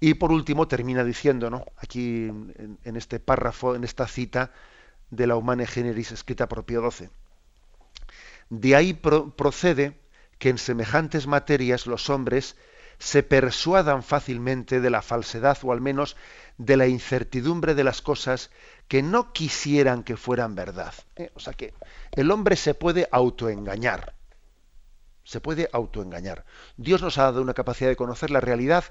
Y 0.00 0.14
por 0.14 0.32
último 0.32 0.66
termina 0.66 1.04
diciendo, 1.04 1.50
¿no? 1.50 1.66
aquí 1.76 2.24
en, 2.24 2.78
en, 2.82 2.96
este 2.96 3.20
párrafo, 3.20 3.76
en 3.76 3.84
esta 3.84 4.08
cita, 4.08 4.50
de 5.10 5.26
la 5.26 5.36
Humane 5.36 5.66
Generis 5.66 6.10
escrita 6.10 6.48
por 6.48 6.64
Pío 6.64 6.90
XII. 6.90 7.10
De 8.48 8.74
ahí 8.74 8.94
procede 8.94 10.00
que 10.38 10.48
en 10.48 10.58
semejantes 10.58 11.26
materias 11.26 11.86
los 11.86 12.08
hombres 12.08 12.56
se 12.98 13.22
persuadan 13.22 14.02
fácilmente 14.02 14.80
de 14.80 14.90
la 14.90 15.02
falsedad 15.02 15.58
o 15.62 15.72
al 15.72 15.80
menos 15.80 16.16
de 16.58 16.76
la 16.76 16.86
incertidumbre 16.86 17.74
de 17.74 17.84
las 17.84 18.02
cosas 18.02 18.50
que 18.90 19.04
no 19.04 19.32
quisieran 19.32 20.02
que 20.02 20.16
fueran 20.16 20.56
verdad. 20.56 20.92
¿eh? 21.14 21.30
O 21.36 21.38
sea 21.38 21.52
que 21.52 21.74
el 22.10 22.28
hombre 22.32 22.56
se 22.56 22.74
puede 22.74 23.08
autoengañar. 23.12 24.16
Se 25.22 25.40
puede 25.40 25.68
autoengañar. 25.72 26.44
Dios 26.76 27.00
nos 27.00 27.16
ha 27.16 27.22
dado 27.22 27.40
una 27.40 27.54
capacidad 27.54 27.88
de 27.88 27.94
conocer 27.94 28.32
la 28.32 28.40
realidad, 28.40 28.82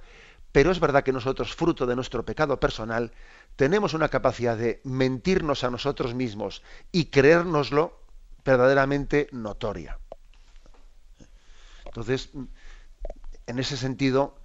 pero 0.54 0.72
es 0.72 0.80
verdad 0.80 1.04
que 1.04 1.12
nosotros, 1.12 1.54
fruto 1.54 1.86
de 1.86 1.98
nuestro 1.98 2.24
pecado 2.24 2.62
personal, 2.62 3.12
tenemos 3.58 3.94
una 3.94 4.08
capacidad 4.08 4.56
de 4.56 4.80
mentirnos 4.86 5.66
a 5.66 5.70
nosotros 5.70 6.16
mismos 6.16 6.64
y 6.94 7.08
creérnoslo 7.08 8.00
verdaderamente 8.46 9.28
notoria. 9.34 10.00
Entonces, 11.84 12.30
en 13.48 13.60
ese 13.60 13.76
sentido, 13.76 14.38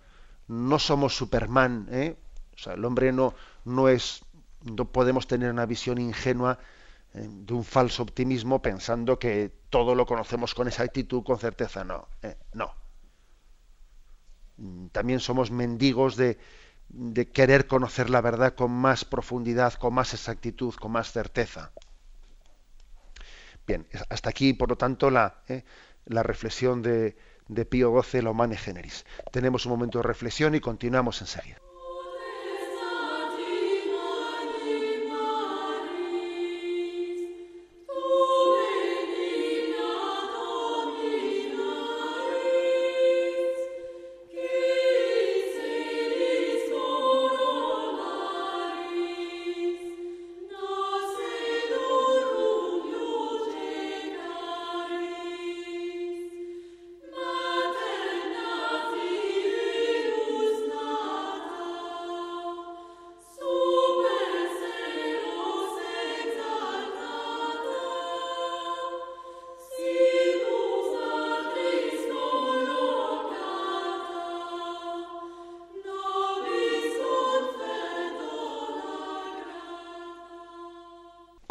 no 0.49 0.81
somos 0.81 1.17
Superman, 1.17 1.87
¿eh? 1.93 2.17
o 2.57 2.59
sea, 2.59 2.73
el 2.73 2.85
hombre 2.85 3.13
no, 3.13 3.35
no 3.65 3.89
es, 3.89 4.24
no 4.65 4.91
podemos 4.91 5.27
tener 5.27 5.51
una 5.51 5.67
visión 5.67 5.99
ingenua 5.99 6.59
¿eh? 7.15 7.27
de 7.29 7.55
un 7.55 7.65
falso 7.65 8.03
optimismo 8.03 8.63
pensando 8.63 9.19
que 9.19 9.53
todo 9.71 9.95
lo 9.95 10.07
conocemos 10.07 10.55
con 10.55 10.69
esa 10.69 10.83
actitud, 10.83 11.23
con 11.23 11.39
certeza, 11.39 11.85
no, 11.85 12.09
¿eh? 12.23 12.37
no. 12.53 12.75
También 14.93 15.21
somos 15.21 15.51
mendigos 15.51 16.17
de, 16.17 16.39
de 16.89 17.31
querer 17.31 17.67
conocer 17.67 18.09
la 18.09 18.21
verdad 18.21 18.55
con 18.55 18.71
más 18.71 19.05
profundidad, 19.05 19.75
con 19.75 19.95
más 19.95 20.15
exactitud, 20.15 20.75
con 20.75 20.93
más 20.93 21.11
certeza. 21.11 21.73
Bien, 23.67 23.87
hasta 24.11 24.31
aquí, 24.31 24.53
por 24.53 24.69
lo 24.69 24.77
tanto, 24.77 25.11
la, 25.11 25.43
eh, 25.49 25.65
la 26.05 26.23
reflexión 26.23 26.83
de, 26.83 27.17
de 27.49 27.65
Pío 27.65 28.01
XII, 28.01 28.23
la 28.23 28.31
Humane 28.31 28.57
Generis. 28.57 29.05
Tenemos 29.33 29.67
un 29.67 29.73
momento 29.73 29.99
de 29.99 30.05
reflexión 30.05 30.55
y 30.55 30.61
continuamos 30.61 31.21
enseguida. 31.21 31.64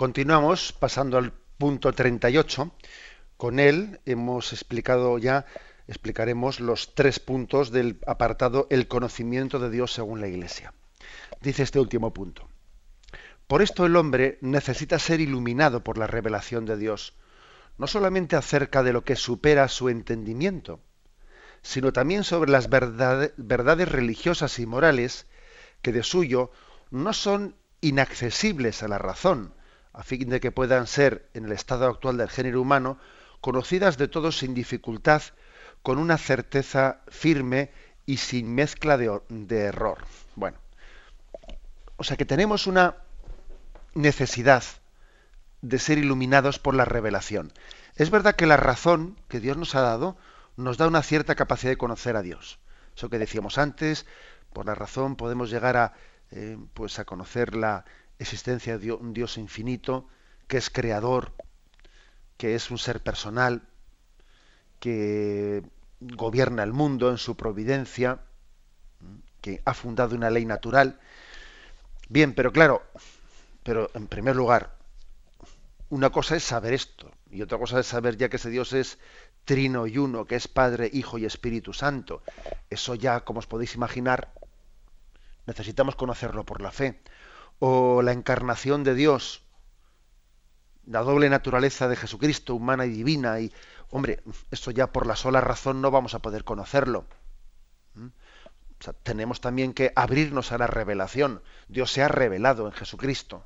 Continuamos 0.04 0.74
pasando 0.74 1.18
al 1.18 1.32
punto 1.32 1.94
38. 1.94 2.76
Con 3.38 3.58
él 3.58 4.02
hemos 4.06 4.52
explicado 4.52 5.18
ya, 5.18 5.46
explicaremos 5.88 6.60
los 6.60 6.94
tres 6.94 7.22
puntos 7.22 7.72
del 7.72 8.00
apartado 8.06 8.68
El 8.70 8.90
conocimiento 8.90 9.60
de 9.60 9.70
Dios 9.70 9.94
según 9.94 10.20
la 10.20 10.28
Iglesia. 10.28 10.74
Dice 11.40 11.64
este 11.64 11.80
último 11.80 12.12
punto. 12.12 12.50
Por 13.48 13.62
esto 13.62 13.86
el 13.86 13.96
hombre 13.96 14.40
necesita 14.42 15.00
ser 15.00 15.22
iluminado 15.22 15.86
por 15.86 15.98
la 15.98 16.06
revelación 16.06 16.66
de 16.66 16.76
Dios, 16.76 17.14
no 17.78 17.88
solamente 17.88 18.36
acerca 18.36 18.84
de 18.84 18.92
lo 18.92 19.06
que 19.06 19.16
supera 19.16 19.70
su 19.70 19.88
entendimiento, 19.88 20.82
sino 21.62 21.94
también 21.94 22.26
sobre 22.26 22.52
las 22.52 22.68
verdades 22.70 23.90
religiosas 23.90 24.60
y 24.60 24.66
morales 24.66 25.28
que 25.82 25.94
de 25.94 26.04
suyo 26.04 26.52
no 26.92 27.14
son 27.14 27.56
inaccesibles 27.80 28.84
a 28.84 28.90
la 28.90 28.98
razón, 28.98 29.54
a 29.94 30.04
fin 30.04 30.30
de 30.30 30.40
que 30.40 30.52
puedan 30.52 30.88
ser, 30.88 31.30
en 31.34 31.46
el 31.46 31.52
estado 31.52 31.88
actual 31.88 32.18
del 32.18 32.30
género 32.30 32.62
humano, 32.62 32.98
conocidas 33.42 33.98
de 33.98 34.08
todos 34.08 34.40
sin 34.40 34.54
dificultad, 34.54 35.22
con 35.84 36.00
una 36.00 36.18
certeza 36.18 37.02
firme 37.08 37.72
y 38.06 38.18
sin 38.18 38.54
mezcla 38.54 38.98
de, 38.98 39.60
error. 39.60 40.00
Bueno, 40.36 40.58
o 41.98 42.04
sea 42.04 42.18
que 42.18 42.26
tenemos 42.26 42.68
una 42.68 42.98
necesidad 43.94 44.64
de 45.62 45.80
ser 45.80 46.00
iluminados 46.00 46.58
por 46.58 46.74
la 46.74 46.86
revelación. 46.86 47.54
Es 47.96 48.10
verdad 48.10 48.36
que 48.36 48.48
la 48.48 48.58
razón 48.58 49.18
que 49.28 49.40
Dios 49.40 49.58
nos 49.58 49.76
ha 49.76 49.82
dado 49.82 50.18
nos 50.58 50.78
da 50.78 50.88
una 50.88 51.04
cierta 51.04 51.36
capacidad 51.36 51.72
de 51.72 51.78
conocer 51.78 52.16
a 52.16 52.22
Dios. 52.22 52.60
Eso 52.96 53.10
que 53.10 53.20
decíamos 53.20 53.58
antes, 53.58 54.06
por 54.54 54.66
la 54.66 54.76
razón 54.76 55.16
podemos 55.16 55.50
llegar 55.50 55.78
a, 55.78 55.94
eh, 56.32 56.58
pues 56.74 57.00
a 57.00 57.06
conocer 57.06 57.56
la, 57.56 57.86
existencia 58.20 58.78
de 58.78 58.92
un 58.92 59.14
Dios 59.14 59.38
infinito, 59.38 60.08
que 60.48 60.58
es 60.58 60.70
creador, 60.70 61.34
que 62.38 62.56
es 62.56 62.72
un 62.72 62.78
ser 62.78 63.02
personal, 63.02 63.64
que 64.80 65.64
gobierna 66.00 66.64
el 66.64 66.74
mundo 66.74 67.10
en 67.10 67.18
su 67.18 67.36
providencia, 67.36 68.20
que 69.42 69.62
ha 69.66 69.74
fundado 69.74 70.16
una 70.16 70.30
ley 70.30 70.46
natural. 70.46 71.00
Bien, 72.10 72.34
pero 72.34 72.52
claro, 72.52 72.84
pero 73.64 73.90
en 73.94 74.08
primer 74.08 74.36
lugar, 74.36 74.76
una 75.90 76.10
cosa 76.10 76.36
es 76.36 76.44
saber 76.44 76.74
esto, 76.74 77.12
y 77.30 77.42
otra 77.42 77.58
cosa 77.58 77.80
es 77.80 77.88
saber 77.88 78.18
ya 78.18 78.30
que 78.30 78.38
ese 78.38 78.50
Dios 78.50 78.74
es 78.74 79.00
trino 79.46 79.88
y 79.88 79.98
uno, 79.98 80.26
que 80.26 80.36
es 80.36 80.48
Padre, 80.48 80.90
Hijo 80.92 81.18
y 81.18 81.26
Espíritu 81.26 81.74
Santo. 81.74 82.24
Eso 82.70 82.96
ya, 82.96 83.22
como 83.22 83.40
os 83.40 83.48
podéis 83.48 83.76
imaginar, 83.76 84.34
necesitamos 85.46 85.96
conocerlo 85.96 86.46
por 86.46 86.62
la 86.62 86.72
fe 86.72 87.02
o 87.60 88.02
la 88.02 88.12
encarnación 88.12 88.84
de 88.84 88.96
Dios, 88.96 89.44
la 90.86 91.02
doble 91.02 91.30
naturaleza 91.30 91.88
de 91.88 91.96
Jesucristo, 91.96 92.56
humana 92.56 92.86
y 92.86 92.90
divina, 92.90 93.40
y 93.40 93.54
hombre, 93.90 94.22
esto 94.52 94.72
ya 94.72 94.92
por 94.92 95.08
la 95.08 95.16
sola 95.16 95.42
razón 95.42 95.82
no 95.82 95.92
vamos 95.92 96.14
a 96.14 96.20
poder 96.20 96.44
conocerlo. 96.44 97.06
¿Mm? 97.96 98.08
tenemos 99.04 99.40
también 99.40 99.74
que 99.74 99.94
abrirnos 99.96 100.52
a 100.52 100.58
la 100.58 100.68
revelación. 100.68 101.42
Dios 101.70 101.90
se 101.92 102.04
ha 102.04 102.10
revelado 102.10 102.66
en 102.68 102.74
Jesucristo. 102.74 103.46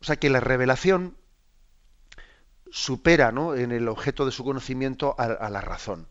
O 0.00 0.04
sea 0.04 0.16
que 0.16 0.28
la 0.28 0.40
revelación 0.40 1.16
supera 2.70 3.28
en 3.28 3.72
el 3.72 3.88
objeto 3.88 4.26
de 4.26 4.32
su 4.32 4.44
conocimiento 4.44 5.14
a, 5.18 5.48
la 5.48 5.60
razón. 5.60 6.08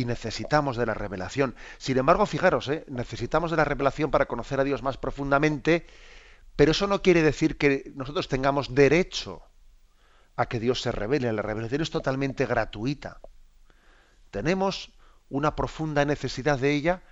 Y 0.00 0.06
necesitamos 0.06 0.78
de 0.78 0.86
la 0.86 0.94
revelación. 0.94 1.54
Sin 1.76 1.98
embargo, 1.98 2.24
fijaros, 2.24 2.68
¿eh? 2.68 2.86
necesitamos 2.88 3.50
de 3.50 3.58
la 3.58 3.64
revelación 3.64 4.10
para 4.10 4.24
conocer 4.24 4.58
a 4.58 4.64
Dios 4.64 4.82
más 4.82 4.96
profundamente, 4.96 5.86
pero 6.56 6.70
eso 6.70 6.86
no 6.86 7.02
quiere 7.02 7.20
decir 7.20 7.58
que 7.58 7.92
nosotros 7.94 8.26
tengamos 8.26 8.74
derecho 8.74 9.42
a 10.36 10.46
que 10.46 10.58
Dios 10.58 10.80
se 10.80 10.90
revele. 10.90 11.30
La 11.34 11.42
revelación 11.42 11.82
es 11.82 11.90
totalmente 11.90 12.46
gratuita. 12.46 13.20
Tenemos 14.30 14.90
una 15.28 15.54
profunda 15.54 16.06
necesidad 16.06 16.58
de 16.58 16.72
ella, 16.72 17.02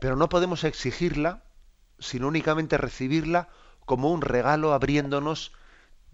pero 0.00 0.16
no 0.16 0.28
podemos 0.28 0.64
exigirla, 0.64 1.44
sino 2.00 2.26
únicamente 2.26 2.78
recibirla 2.78 3.48
como 3.84 4.10
un 4.10 4.22
regalo 4.22 4.72
abriéndonos 4.72 5.52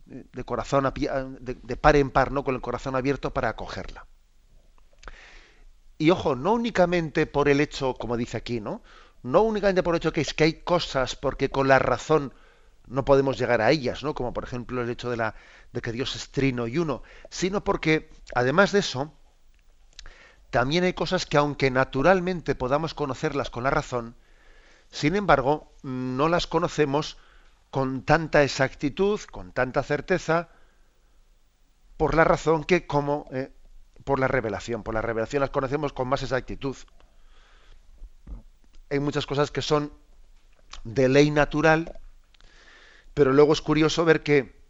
de 0.05 0.45
corazón 0.45 0.93
de, 0.93 1.55
de 1.55 1.77
par 1.79 1.97
en 1.97 2.11
par, 2.11 2.31
¿no? 2.31 2.45
con 2.45 2.55
el 2.55 2.61
corazón 2.61 2.95
abierto 2.95 3.33
para 3.33 3.49
acogerla. 3.49 4.07
Y 6.01 6.11
ojo, 6.13 6.35
no 6.35 6.55
únicamente 6.55 7.27
por 7.27 7.51
el 7.51 7.61
hecho, 7.61 7.93
como 7.93 8.17
dice 8.17 8.39
aquí, 8.39 8.59
¿no? 8.59 8.83
No 9.23 9.43
únicamente 9.43 9.83
por 9.83 9.95
el 9.95 9.99
hecho 9.99 10.15
que 10.15 10.23
es 10.23 10.33
que 10.33 10.45
hay 10.45 10.55
cosas 10.55 11.15
porque 11.15 11.51
con 11.51 11.69
la 11.69 11.79
razón 11.79 12.33
no 12.87 13.05
podemos 13.05 13.39
llegar 13.39 13.61
a 13.61 13.71
ellas, 13.71 14.03
¿no? 14.03 14.15
Como 14.15 14.33
por 14.33 14.45
ejemplo 14.45 14.81
el 14.81 14.89
hecho 14.89 15.11
de 15.11 15.19
la 15.19 15.35
de 15.75 15.83
que 15.83 15.93
Dios 15.93 16.17
es 16.17 16.31
trino 16.31 16.67
y 16.67 16.79
uno, 16.79 17.03
sino 17.29 17.65
porque 17.65 18.09
además 18.35 18.73
de 18.73 18.79
eso 18.79 19.13
también 20.49 20.85
hay 20.85 20.95
cosas 20.95 21.27
que 21.27 21.37
aunque 21.37 21.71
naturalmente 21.71 22.55
podamos 22.55 22.95
conocerlas 22.95 23.51
con 23.51 23.65
la 23.65 23.71
razón, 23.71 24.17
sin 24.91 25.17
embargo, 25.17 25.71
no 25.83 26.31
las 26.31 26.47
conocemos 26.47 27.19
con 27.71 28.07
tanta 28.07 28.43
exactitud, 28.43 29.21
con 29.31 29.53
tanta 29.53 29.83
certeza, 29.83 30.49
por 31.99 32.15
la 32.15 32.25
razón 32.25 32.65
que 32.65 32.87
como 32.87 33.29
eh, 33.33 33.53
por 34.05 34.19
la 34.19 34.29
revelación. 34.29 34.83
Por 34.83 34.95
la 34.95 35.03
revelación 35.03 35.41
las 35.41 35.51
conocemos 35.51 35.93
con 35.93 36.09
más 36.09 36.23
exactitud. 36.23 36.77
Hay 38.91 39.01
muchas 39.01 39.27
cosas 39.27 39.51
que 39.51 39.63
son 39.63 39.93
de 40.85 41.09
ley 41.09 41.31
natural, 41.31 42.01
pero 43.15 43.33
luego 43.33 43.53
es 43.53 43.61
curioso 43.61 44.05
ver 44.05 44.23
que 44.23 44.61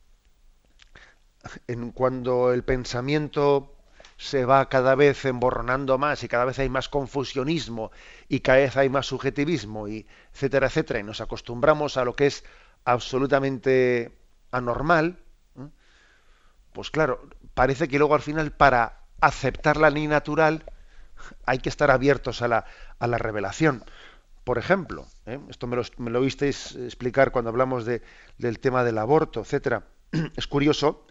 en 1.67 1.91
cuando 1.93 2.53
el 2.53 2.65
pensamiento 2.65 3.75
se 4.19 4.45
va 4.45 4.69
cada 4.69 4.95
vez 4.95 5.25
emborronando 5.25 5.97
más 5.97 6.23
y 6.23 6.29
cada 6.29 6.45
vez 6.45 6.59
hay 6.59 6.69
más 6.69 6.91
confusionismo 6.91 7.91
y 8.29 8.41
cada 8.41 8.59
vez 8.59 8.77
hay 8.77 8.91
más 8.91 9.07
subjetivismo 9.07 9.89
y 9.89 10.07
etcétera 10.35 10.67
etcétera 10.67 11.01
y 11.01 11.03
nos 11.03 11.23
acostumbramos 11.23 11.97
a 11.97 12.05
lo 12.05 12.15
que 12.15 12.27
es 12.27 12.45
absolutamente 12.85 14.15
anormal, 14.51 15.19
pues 16.73 16.91
claro, 16.91 17.29
parece 17.55 17.89
que 17.89 17.99
luego 17.99 18.15
al 18.15 18.21
final 18.21 18.53
para 18.53 19.00
aceptar 19.21 19.77
la 19.77 19.91
ley 19.91 20.07
natural 20.07 20.65
hay 21.45 21.59
que 21.59 21.69
estar 21.69 21.91
abiertos 21.91 22.43
a 22.43 22.49
la, 22.49 22.65
a 22.99 23.07
la 23.07 23.19
revelación. 23.19 23.85
Por 24.45 24.59
ejemplo, 24.59 25.07
¿eh? 25.27 25.39
esto 25.49 25.67
me 25.67 25.77
lo, 25.77 25.83
me 25.99 26.11
lo 26.11 26.21
visteis 26.21 26.75
explicar 26.77 27.31
cuando 27.31 27.51
hablamos 27.51 27.85
de, 27.85 28.03
del 28.39 28.59
tema 28.59 28.85
del 28.85 28.99
aborto, 28.99 29.41
etcétera. 29.41 29.85
Es 30.37 30.47
curioso 30.47 31.05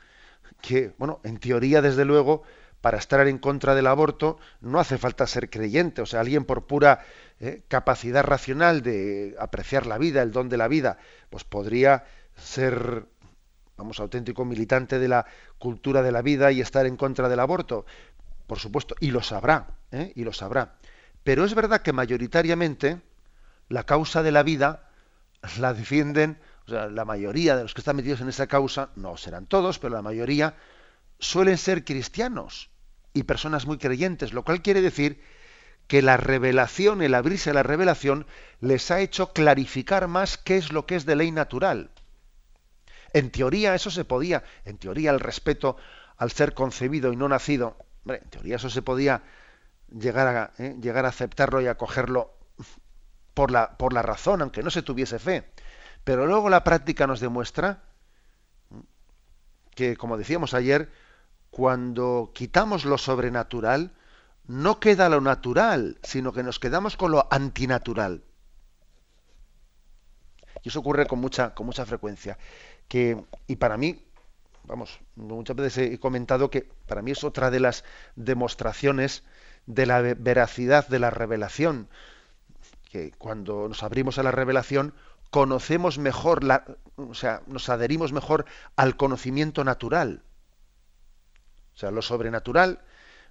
que, 0.62 0.94
bueno, 0.98 1.20
en 1.24 1.38
teoría, 1.40 1.82
desde 1.82 2.06
luego, 2.06 2.44
para 2.82 2.98
estar 2.98 3.26
en 3.28 3.38
contra 3.38 3.76
del 3.76 3.88
aborto 3.88 4.40
no 4.62 4.80
hace 4.80 4.98
falta 4.98 5.28
ser 5.28 5.50
creyente, 5.50 6.02
o 6.02 6.06
sea, 6.06 6.22
alguien 6.22 6.46
por 6.46 6.66
pura 6.66 7.06
eh, 7.40 7.62
capacidad 7.68 8.24
racional 8.24 8.82
de 8.82 9.36
apreciar 9.40 9.86
la 9.86 9.98
vida, 9.98 10.22
el 10.22 10.32
don 10.32 10.50
de 10.50 10.58
la 10.58 10.68
vida, 10.68 10.98
pues 11.30 11.44
podría 11.44 12.06
ser, 12.36 13.06
vamos, 13.80 14.00
auténtico 14.00 14.46
militante 14.46 15.00
de 15.00 15.08
la 15.08 15.26
cultura 15.58 16.02
de 16.02 16.12
la 16.12 16.22
vida 16.22 16.52
y 16.52 16.62
estar 16.62 16.86
en 16.86 16.98
contra 16.98 17.30
del 17.30 17.40
aborto, 17.40 17.86
por 18.46 18.60
supuesto, 18.60 18.96
y 19.00 19.12
lo 19.12 19.24
sabrá, 19.24 19.78
¿eh? 19.92 20.12
y 20.16 20.24
lo 20.24 20.34
sabrá. 20.34 20.76
Pero 21.24 21.46
es 21.46 21.56
verdad 21.56 21.82
que 21.82 21.94
mayoritariamente 21.94 23.02
la 23.70 23.86
causa 23.86 24.22
de 24.22 24.32
la 24.32 24.44
vida 24.44 24.90
la 25.60 25.74
defienden, 25.74 26.40
o 26.68 26.70
sea, 26.70 26.88
la 26.88 27.06
mayoría 27.06 27.56
de 27.56 27.64
los 27.64 27.74
que 27.74 27.82
están 27.82 27.96
metidos 27.96 28.22
en 28.22 28.30
esa 28.30 28.48
causa, 28.48 28.90
no 28.96 29.18
serán 29.18 29.48
todos, 29.48 29.80
pero 29.80 29.96
la 29.96 30.02
mayoría 30.02 30.56
suelen 31.20 31.58
ser 31.58 31.84
cristianos 31.84 32.70
y 33.14 33.24
personas 33.24 33.66
muy 33.66 33.78
creyentes, 33.78 34.34
lo 34.34 34.44
cual 34.44 34.62
quiere 34.62 34.82
decir 34.82 35.22
que 35.88 36.02
la 36.04 36.18
revelación, 36.18 37.02
el 37.02 37.16
abrirse 37.16 37.50
a 37.50 37.54
la 37.54 37.64
revelación, 37.64 38.28
les 38.62 38.92
ha 38.92 39.00
hecho 39.00 39.34
clarificar 39.34 40.08
más 40.08 40.38
qué 40.38 40.58
es 40.58 40.72
lo 40.72 40.86
que 40.86 40.96
es 40.96 41.06
de 41.06 41.16
ley 41.16 41.32
natural. 41.32 41.90
En 43.14 43.32
teoría 43.32 43.76
eso 43.76 43.92
se 43.92 44.06
podía, 44.06 44.44
en 44.66 44.78
teoría 44.78 45.12
el 45.12 45.20
respeto 45.20 45.78
al 46.18 46.32
ser 46.32 46.54
concebido 46.54 47.14
y 47.14 47.16
no 47.16 47.28
nacido, 47.30 47.78
en 48.06 48.30
teoría 48.30 48.58
eso 48.58 48.70
se 48.70 48.82
podía 48.82 49.24
llegar 49.92 50.28
a, 50.28 50.52
¿eh? 50.58 50.76
llegar 50.82 51.06
a 51.06 51.10
aceptarlo 51.10 51.62
y 51.62 51.68
acogerlo 51.68 52.34
por 53.34 53.52
la, 53.52 53.78
por 53.78 53.94
la 53.94 54.02
razón, 54.02 54.42
aunque 54.42 54.64
no 54.64 54.70
se 54.70 54.82
tuviese 54.82 55.20
fe. 55.20 55.52
Pero 56.04 56.26
luego 56.26 56.50
la 56.50 56.64
práctica 56.64 57.08
nos 57.08 57.20
demuestra 57.20 57.84
que, 59.76 59.96
como 59.96 60.18
decíamos 60.18 60.54
ayer, 60.54 60.92
cuando 61.50 62.32
quitamos 62.34 62.86
lo 62.86 62.98
sobrenatural, 62.98 63.94
no 64.46 64.80
queda 64.80 65.10
lo 65.10 65.22
natural, 65.22 66.00
sino 66.04 66.34
que 66.34 66.44
nos 66.44 66.60
quedamos 66.60 66.98
con 66.98 67.12
lo 67.12 67.28
antinatural. 67.32 68.24
Y 70.64 70.70
eso 70.70 70.80
ocurre 70.80 71.06
con 71.06 71.20
mucha, 71.20 71.54
con 71.54 71.66
mucha 71.66 71.86
frecuencia. 71.86 72.38
Y 72.92 73.56
para 73.58 73.78
mí, 73.78 74.04
vamos, 74.64 75.00
muchas 75.16 75.56
veces 75.56 75.92
he 75.92 76.00
comentado 76.00 76.50
que 76.50 76.70
para 76.88 77.02
mí 77.02 77.12
es 77.12 77.24
otra 77.24 77.52
de 77.52 77.60
las 77.60 77.84
demostraciones 78.16 79.24
de 79.68 79.86
la 79.86 80.02
veracidad 80.02 80.88
de 80.88 81.00
la 81.00 81.12
revelación. 81.12 81.90
Que 82.90 83.12
cuando 83.12 83.68
nos 83.68 83.84
abrimos 83.84 84.18
a 84.18 84.24
la 84.24 84.32
revelación, 84.32 84.96
conocemos 85.30 86.00
mejor, 86.00 86.44
la, 86.44 86.66
o 86.96 87.14
sea, 87.14 87.44
nos 87.46 87.70
adherimos 87.70 88.12
mejor 88.12 88.46
al 88.76 88.98
conocimiento 88.98 89.64
natural. 89.64 90.24
O 91.76 91.78
sea, 91.78 91.92
lo 91.92 92.02
sobrenatural 92.02 92.82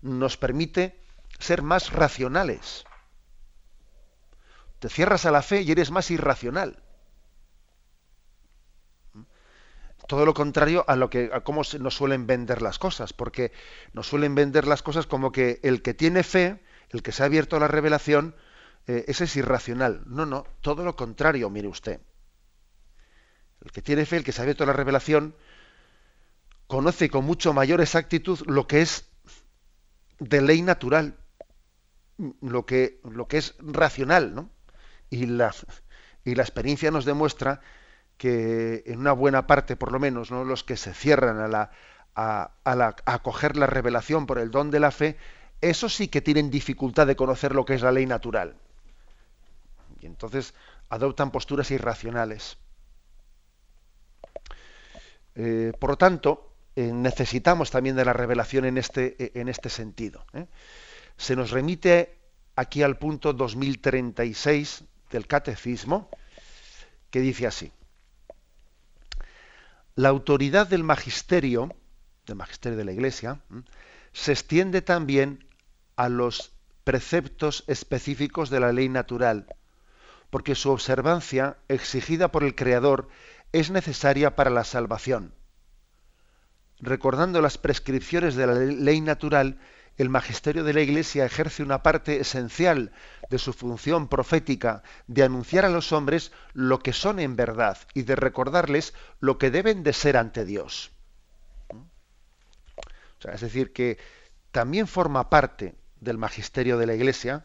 nos 0.00 0.36
permite 0.36 1.00
ser 1.38 1.62
más 1.62 1.92
racionales. 1.92 2.84
Te 4.78 4.88
cierras 4.88 5.26
a 5.26 5.32
la 5.32 5.42
fe 5.42 5.62
y 5.62 5.72
eres 5.72 5.90
más 5.90 6.10
irracional. 6.12 6.82
Todo 10.08 10.24
lo 10.24 10.32
contrario 10.32 10.86
a 10.88 10.96
lo 10.96 11.10
que 11.10 11.28
a 11.34 11.40
cómo 11.42 11.60
nos 11.78 11.94
suelen 11.94 12.26
vender 12.26 12.62
las 12.62 12.78
cosas, 12.78 13.12
porque 13.12 13.52
nos 13.92 14.06
suelen 14.06 14.34
vender 14.34 14.66
las 14.66 14.82
cosas 14.82 15.06
como 15.06 15.32
que 15.32 15.60
el 15.62 15.82
que 15.82 15.92
tiene 15.92 16.22
fe, 16.22 16.62
el 16.88 17.02
que 17.02 17.12
se 17.12 17.22
ha 17.22 17.26
abierto 17.26 17.56
a 17.56 17.60
la 17.60 17.68
revelación, 17.68 18.34
eh, 18.86 19.04
ese 19.06 19.24
es 19.24 19.36
irracional. 19.36 20.00
No, 20.06 20.24
no, 20.24 20.46
todo 20.62 20.82
lo 20.82 20.96
contrario, 20.96 21.50
mire 21.50 21.68
usted. 21.68 22.00
El 23.62 23.70
que 23.70 23.82
tiene 23.82 24.06
fe, 24.06 24.16
el 24.16 24.24
que 24.24 24.32
se 24.32 24.40
ha 24.40 24.44
abierto 24.44 24.64
a 24.64 24.66
la 24.66 24.72
revelación, 24.72 25.36
conoce 26.66 27.10
con 27.10 27.26
mucho 27.26 27.52
mayor 27.52 27.82
exactitud 27.82 28.40
lo 28.46 28.66
que 28.66 28.80
es 28.80 29.10
de 30.20 30.40
ley 30.40 30.62
natural, 30.62 31.18
lo 32.40 32.64
que, 32.64 33.02
lo 33.04 33.28
que 33.28 33.36
es 33.36 33.56
racional, 33.58 34.34
¿no? 34.34 34.50
Y 35.10 35.26
la, 35.26 35.54
y 36.24 36.34
la 36.34 36.44
experiencia 36.44 36.90
nos 36.90 37.04
demuestra 37.04 37.60
que 38.18 38.82
en 38.86 38.98
una 38.98 39.12
buena 39.12 39.46
parte, 39.46 39.76
por 39.76 39.92
lo 39.92 39.98
menos, 39.98 40.30
¿no? 40.30 40.44
los 40.44 40.64
que 40.64 40.76
se 40.76 40.92
cierran 40.92 41.38
a 41.38 41.48
la, 42.74 42.96
acoger 43.06 43.56
la 43.56 43.66
revelación 43.66 44.26
por 44.26 44.38
el 44.38 44.50
don 44.50 44.70
de 44.70 44.80
la 44.80 44.90
fe, 44.90 45.16
esos 45.60 45.94
sí 45.94 46.08
que 46.08 46.20
tienen 46.20 46.50
dificultad 46.50 47.06
de 47.06 47.16
conocer 47.16 47.54
lo 47.54 47.64
que 47.64 47.74
es 47.74 47.82
la 47.82 47.92
ley 47.92 48.06
natural. 48.06 48.56
Y 50.00 50.06
entonces 50.06 50.54
adoptan 50.90 51.30
posturas 51.30 51.70
irracionales. 51.70 52.58
Eh, 55.34 55.72
por 55.78 55.90
lo 55.90 55.96
tanto, 55.96 56.52
eh, 56.76 56.90
necesitamos 56.92 57.70
también 57.70 57.96
de 57.96 58.04
la 58.04 58.12
revelación 58.12 58.64
en 58.64 58.78
este, 58.78 59.38
en 59.40 59.48
este 59.48 59.70
sentido. 59.70 60.24
¿eh? 60.34 60.46
se 61.18 61.36
nos 61.36 61.50
remite 61.50 62.16
aquí 62.56 62.82
al 62.82 62.96
punto 62.96 63.32
2036 63.34 64.84
del 65.10 65.26
Catecismo, 65.26 66.08
que 67.10 67.20
dice 67.20 67.46
así. 67.46 67.72
La 69.98 70.10
autoridad 70.10 70.68
del 70.68 70.84
magisterio, 70.84 71.74
del 72.24 72.36
magisterio 72.36 72.78
de 72.78 72.84
la 72.84 72.92
Iglesia, 72.92 73.40
se 74.12 74.30
extiende 74.30 74.80
también 74.80 75.44
a 75.96 76.08
los 76.08 76.52
preceptos 76.84 77.64
específicos 77.66 78.48
de 78.48 78.60
la 78.60 78.70
ley 78.70 78.88
natural, 78.88 79.52
porque 80.30 80.54
su 80.54 80.70
observancia, 80.70 81.56
exigida 81.66 82.30
por 82.30 82.44
el 82.44 82.54
Creador, 82.54 83.08
es 83.50 83.72
necesaria 83.72 84.36
para 84.36 84.50
la 84.50 84.62
salvación. 84.62 85.34
Recordando 86.78 87.42
las 87.42 87.58
prescripciones 87.58 88.36
de 88.36 88.46
la 88.46 88.54
ley 88.54 89.00
natural, 89.00 89.58
el 89.98 90.08
magisterio 90.08 90.62
de 90.62 90.72
la 90.72 90.80
Iglesia 90.80 91.26
ejerce 91.26 91.62
una 91.62 91.82
parte 91.82 92.20
esencial 92.20 92.92
de 93.30 93.38
su 93.38 93.52
función 93.52 94.08
profética 94.08 94.84
de 95.08 95.24
anunciar 95.24 95.64
a 95.64 95.68
los 95.68 95.92
hombres 95.92 96.32
lo 96.54 96.78
que 96.78 96.92
son 96.92 97.18
en 97.18 97.34
verdad 97.34 97.76
y 97.94 98.02
de 98.02 98.14
recordarles 98.14 98.94
lo 99.18 99.38
que 99.38 99.50
deben 99.50 99.82
de 99.82 99.92
ser 99.92 100.16
ante 100.16 100.44
Dios. 100.44 100.92
es 103.24 103.40
decir, 103.40 103.72
que 103.72 103.98
también 104.52 104.86
forma 104.86 105.28
parte 105.28 105.74
del 106.00 106.16
magisterio 106.16 106.78
de 106.78 106.86
la 106.86 106.94
Iglesia 106.94 107.44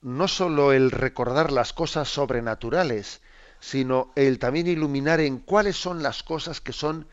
no 0.00 0.28
sólo 0.28 0.72
el 0.72 0.90
recordar 0.90 1.52
las 1.52 1.74
cosas 1.74 2.08
sobrenaturales, 2.08 3.20
sino 3.60 4.12
el 4.16 4.38
también 4.38 4.66
iluminar 4.66 5.20
en 5.20 5.38
cuáles 5.38 5.76
son 5.76 6.02
las 6.02 6.22
cosas 6.22 6.60
que 6.60 6.72
son 6.72 7.06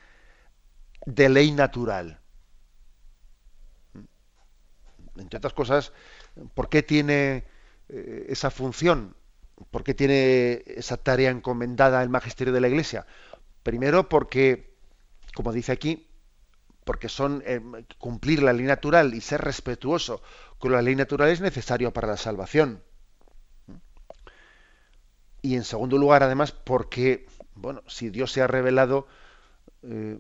de 1.06 1.30
ley 1.30 1.52
natural. 1.52 2.19
Entre 5.20 5.38
otras 5.38 5.54
cosas, 5.54 5.94
¿por 6.54 6.70
qué 6.70 6.84
tiene 6.84 7.46
eh, 7.90 8.26
esa 8.30 8.50
función? 8.50 9.16
¿Por 9.72 9.84
qué 9.84 9.94
tiene 9.94 10.64
esa 10.66 10.98
tarea 10.98 11.32
encomendada 11.32 12.02
el 12.02 12.10
magisterio 12.10 12.54
de 12.54 12.62
la 12.62 12.70
Iglesia? 12.70 13.06
Primero 13.64 14.08
porque, 14.10 14.74
como 15.34 15.52
dice 15.52 15.72
aquí, 15.72 16.08
porque 16.86 17.10
son 17.10 17.44
eh, 17.46 17.62
cumplir 17.98 18.42
la 18.42 18.54
ley 18.54 18.66
natural 18.66 19.14
y 19.14 19.22
ser 19.22 19.42
respetuoso 19.42 20.22
con 20.58 20.72
la 20.72 20.82
ley 20.82 20.96
natural 20.96 21.30
es 21.30 21.42
necesario 21.42 21.94
para 21.94 22.08
la 22.08 22.18
salvación. 22.18 22.82
Y 25.42 25.56
en 25.56 25.64
segundo 25.64 25.98
lugar, 25.98 26.24
además, 26.24 26.52
porque, 26.52 27.28
bueno, 27.56 27.82
si 27.88 28.10
Dios 28.10 28.32
se 28.32 28.42
ha 28.42 28.48
revelado, 28.48 29.08
eh, 29.84 30.20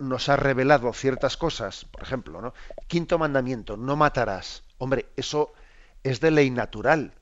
nos 0.00 0.28
ha 0.28 0.36
revelado 0.36 0.92
ciertas 0.92 1.36
cosas, 1.36 1.84
por 1.84 2.02
ejemplo, 2.02 2.40
¿no? 2.40 2.54
Quinto 2.86 3.18
mandamiento, 3.18 3.76
no 3.76 3.96
matarás. 3.96 4.64
Hombre, 4.78 5.06
eso 5.16 5.52
es 6.02 6.20
de 6.20 6.30
ley 6.30 6.50
natural. 6.50 7.14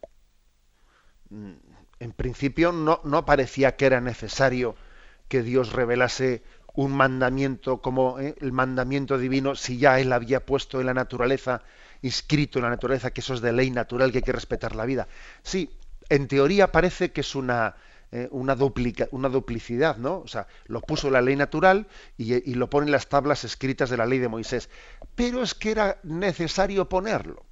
Mm, 1.31 1.53
en 2.01 2.13
principio 2.13 2.73
no, 2.73 3.01
no 3.05 3.25
parecía 3.25 3.77
que 3.77 3.87
era 3.87 4.01
necesario 4.01 4.75
que 5.29 5.43
Dios 5.43 5.73
revelase 5.73 6.43
un 6.75 6.93
mandamiento 6.93 7.81
como 7.81 8.19
¿eh? 8.19 8.35
el 8.41 8.53
mandamiento 8.53 9.19
divino 9.19 9.55
si 9.55 9.79
ya 9.79 10.01
él 10.01 10.13
había 10.13 10.45
puesto 10.45 10.81
en 10.81 10.87
la 10.87 10.95
naturaleza, 10.95 11.63
inscrito 12.01 12.59
en 12.59 12.65
la 12.65 12.71
naturaleza, 12.71 13.13
que 13.13 13.21
eso 13.21 13.35
es 13.35 13.41
de 13.41 13.53
ley 13.53 13.71
natural, 13.71 14.11
que 14.11 14.19
hay 14.19 14.23
que 14.23 14.33
respetar 14.33 14.75
la 14.75 14.87
vida. 14.87 15.09
Sí, 15.43 15.71
en 16.09 16.29
teoría 16.29 16.73
parece 16.73 17.13
que 17.13 17.21
es 17.21 17.35
una, 17.35 17.77
eh, 18.15 18.29
una, 18.31 18.55
una, 19.11 19.29
duplicidad, 19.31 19.97
¿no? 19.97 20.19
O 20.19 20.29
sea, 20.29 20.47
lo 20.67 20.83
puso 20.83 21.11
la 21.11 21.23
ley 21.23 21.35
natural 21.35 21.87
y, 22.19 22.55
lo 22.55 22.69
pone 22.69 22.85
en 22.85 22.93
las 22.93 23.09
tablas 23.09 23.43
escritas 23.45 23.89
de 23.89 23.97
la 23.97 24.05
ley 24.05 24.19
de 24.19 24.29
Moisés. 24.29 24.69
Pero 25.15 25.43
es 25.43 25.55
que 25.55 25.71
era 25.71 25.99
necesario 26.03 26.91
ponerlo, 26.91 27.47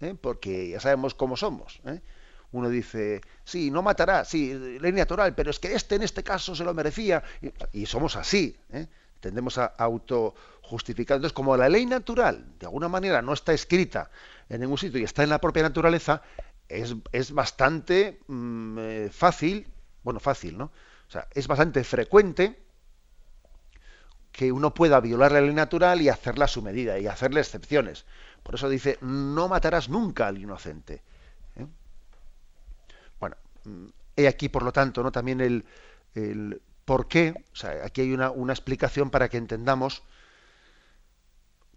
¿eh? 0.00 0.16
porque 0.20 0.70
ya 0.70 0.80
sabemos 0.80 1.14
cómo 1.14 1.36
somos. 1.36 1.80
¿eh? 1.86 2.00
Uno 2.50 2.70
dice, 2.70 3.20
sí, 3.44 3.70
no 3.70 3.82
matará, 3.82 4.24
sí, 4.24 4.52
ley 4.80 4.90
natural, 4.90 5.32
pero 5.36 5.52
es 5.52 5.60
que 5.60 5.72
este 5.74 5.94
en 5.94 6.02
este 6.02 6.24
caso 6.24 6.56
se 6.56 6.64
lo 6.64 6.74
merecía. 6.74 7.22
Y, 7.70 7.86
somos 7.86 8.16
así, 8.16 8.56
tendemos 9.20 9.58
a 9.58 9.66
autojustificar. 9.66 11.18
Entonces, 11.18 11.34
como 11.34 11.56
la 11.56 11.68
ley 11.68 11.86
natural, 11.86 12.44
de 12.58 12.66
alguna 12.66 12.88
manera, 12.88 13.22
no 13.22 13.32
está 13.32 13.52
escrita 13.52 14.10
en 14.48 14.60
ningún 14.60 14.76
sitio 14.76 14.98
y 14.98 15.04
está 15.04 15.22
en 15.22 15.30
la 15.30 15.40
propia 15.40 15.62
naturaleza, 15.62 16.20
es, 16.72 17.32
bastante 17.32 18.20
mm, 18.26 18.78
eh, 18.78 19.10
fácil, 19.12 19.66
bueno, 20.02 20.20
fácil, 20.20 20.58
¿no? 20.58 20.64
O 21.08 21.10
sea, 21.10 21.28
es 21.32 21.46
bastante 21.46 21.84
frecuente 21.84 22.62
que 24.32 24.50
uno 24.50 24.72
pueda 24.72 24.98
violar 25.00 25.32
la 25.32 25.42
ley 25.42 25.52
natural 25.52 26.00
y 26.00 26.08
hacerla 26.08 26.46
a 26.46 26.48
su 26.48 26.62
medida 26.62 26.98
y 26.98 27.06
hacerle 27.06 27.40
excepciones. 27.40 28.06
Por 28.42 28.54
eso 28.54 28.68
dice, 28.68 28.98
no 29.02 29.48
matarás 29.48 29.88
nunca 29.88 30.26
al 30.26 30.38
inocente. 30.38 31.02
¿eh? 31.56 31.66
Bueno, 33.20 33.36
mm, 33.64 33.86
he 34.16 34.26
aquí, 34.26 34.48
por 34.48 34.62
lo 34.62 34.72
tanto, 34.72 35.02
¿no? 35.02 35.12
también 35.12 35.40
el, 35.40 35.64
el 36.14 36.62
por 36.84 37.08
qué, 37.08 37.34
o 37.52 37.56
sea, 37.56 37.84
aquí 37.84 38.00
hay 38.00 38.12
una, 38.12 38.30
una 38.30 38.52
explicación 38.52 39.10
para 39.10 39.28
que 39.28 39.36
entendamos 39.36 40.02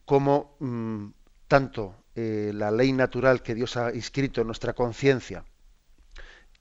cómo 0.06 0.56
mm, 0.60 1.08
tanto 1.48 1.96
eh, 2.16 2.52
la 2.54 2.72
ley 2.72 2.94
natural 2.94 3.42
que 3.44 3.56
Dios 3.56 3.76
ha 3.78 3.94
inscrito 3.94 4.42
en 4.42 4.48
nuestra 4.48 4.74
conciencia 4.74 5.44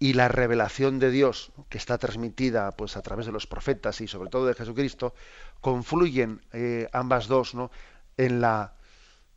y 0.00 0.14
la 0.14 0.26
revelación 0.26 0.98
de 0.98 1.11
Dios 1.11 1.52
que 1.68 1.78
está 1.78 1.96
transmitida 1.98 2.72
pues 2.72 2.96
a 2.96 3.02
través 3.02 3.26
de 3.26 3.32
los 3.32 3.46
profetas 3.46 4.00
y 4.00 4.09
sobre 4.09 4.30
todo 4.30 4.46
de 4.46 4.55
Jesucristo 4.55 5.14
confluyen 5.61 6.40
eh, 6.52 6.88
ambas 6.92 7.28
dos 7.28 7.55
¿no? 7.55 7.70
en 8.16 8.40
la 8.40 8.74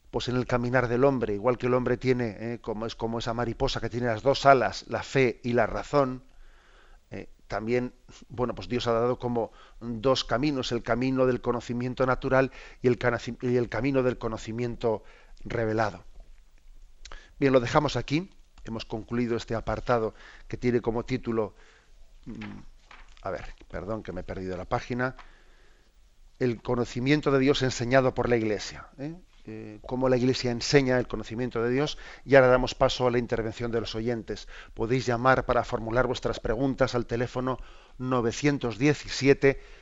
pues 0.10 0.28
en 0.30 0.38
el 0.38 0.48
caminar 0.48 0.88
del 0.88 1.04
hombre 1.04 1.36
igual 1.36 1.60
que 1.60 1.68
el 1.68 1.76
hombre 1.76 1.98
tiene 1.98 2.36
eh, 2.40 2.60
como 2.62 2.88
es 2.88 2.96
como 2.96 3.20
esa 3.20 3.36
mariposa 3.36 3.80
que 3.80 3.90
tiene 3.90 4.08
las 4.08 4.24
dos 4.24 4.48
alas 4.48 4.86
la 4.88 5.04
fe 5.04 5.40
y 5.44 5.54
la 5.54 5.68
razón 5.68 6.24
también 7.48 7.94
bueno 8.30 8.54
pues 8.56 8.68
Dios 8.68 8.88
ha 8.88 8.92
dado 8.92 9.20
como 9.20 9.52
dos 9.80 10.24
caminos 10.24 10.72
el 10.72 10.84
camino 10.84 11.26
del 11.26 11.42
conocimiento 11.42 12.06
natural 12.06 12.52
y 12.82 12.88
el, 12.88 13.00
y 13.42 13.56
el 13.56 13.70
camino 13.70 14.04
del 14.04 14.18
conocimiento 14.18 15.04
revelado. 15.44 16.04
Bien, 17.40 17.54
lo 17.54 17.60
dejamos 17.60 17.96
aquí. 17.96 18.30
Hemos 18.66 18.86
concluido 18.86 19.38
este 19.38 19.56
apartado 19.56 20.14
que 20.48 20.58
tiene 20.58 20.82
como 20.82 21.06
título, 21.06 21.54
mm, 22.26 22.60
a 23.22 23.32
ver, 23.32 23.54
perdón 23.70 24.04
que 24.04 24.12
me 24.12 24.22
he 24.22 24.24
perdido 24.24 24.58
la 24.58 24.66
página, 24.66 25.16
el 26.40 26.62
conocimiento 26.62 27.32
de 27.32 27.40
Dios 27.40 27.62
enseñado 27.62 28.14
por 28.14 28.30
la 28.30 28.36
Iglesia. 28.36 28.88
¿eh? 28.98 29.16
Eh, 29.50 29.80
cómo 29.88 30.10
la 30.10 30.18
Iglesia 30.18 30.52
enseña 30.52 31.00
el 31.00 31.08
conocimiento 31.08 31.64
de 31.64 31.72
Dios. 31.72 31.98
Y 32.26 32.36
ahora 32.36 32.48
damos 32.48 32.76
paso 32.76 33.08
a 33.08 33.12
la 33.12 33.18
intervención 33.18 33.72
de 33.72 33.80
los 33.80 33.96
oyentes. 33.96 34.50
Podéis 34.74 35.06
llamar 35.06 35.46
para 35.46 35.64
formular 35.64 36.06
vuestras 36.06 36.42
preguntas 36.42 36.96
al 36.96 37.06
teléfono 37.06 37.58
917 37.98 39.60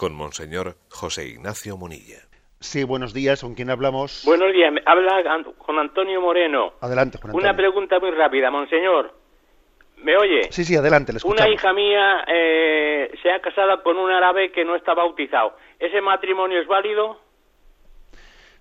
con 0.00 0.14
Monseñor 0.14 0.76
José 0.88 1.26
Ignacio 1.26 1.76
Munilla. 1.76 2.20
Sí, 2.58 2.84
buenos 2.84 3.12
días, 3.12 3.42
¿con 3.42 3.54
quién 3.54 3.68
hablamos? 3.68 4.22
Buenos 4.24 4.50
días, 4.50 4.72
habla 4.86 5.44
con 5.58 5.78
Antonio 5.78 6.22
Moreno. 6.22 6.72
Adelante, 6.80 7.18
Juan 7.18 7.32
Antonio. 7.32 7.46
Una 7.46 7.54
pregunta 7.54 8.00
muy 8.00 8.10
rápida, 8.12 8.50
Monseñor. 8.50 9.12
¿Me 9.98 10.16
oye? 10.16 10.50
Sí, 10.52 10.64
sí, 10.64 10.74
adelante, 10.74 11.12
le 11.12 11.18
escuchamos. 11.18 11.42
Una 11.44 11.54
hija 11.54 11.74
mía 11.74 12.24
eh, 12.28 13.12
se 13.22 13.30
ha 13.30 13.42
casado 13.42 13.82
con 13.82 13.98
un 13.98 14.10
árabe 14.10 14.50
que 14.52 14.64
no 14.64 14.74
está 14.74 14.94
bautizado. 14.94 15.54
¿Ese 15.78 16.00
matrimonio 16.00 16.62
es 16.62 16.66
válido? 16.66 17.20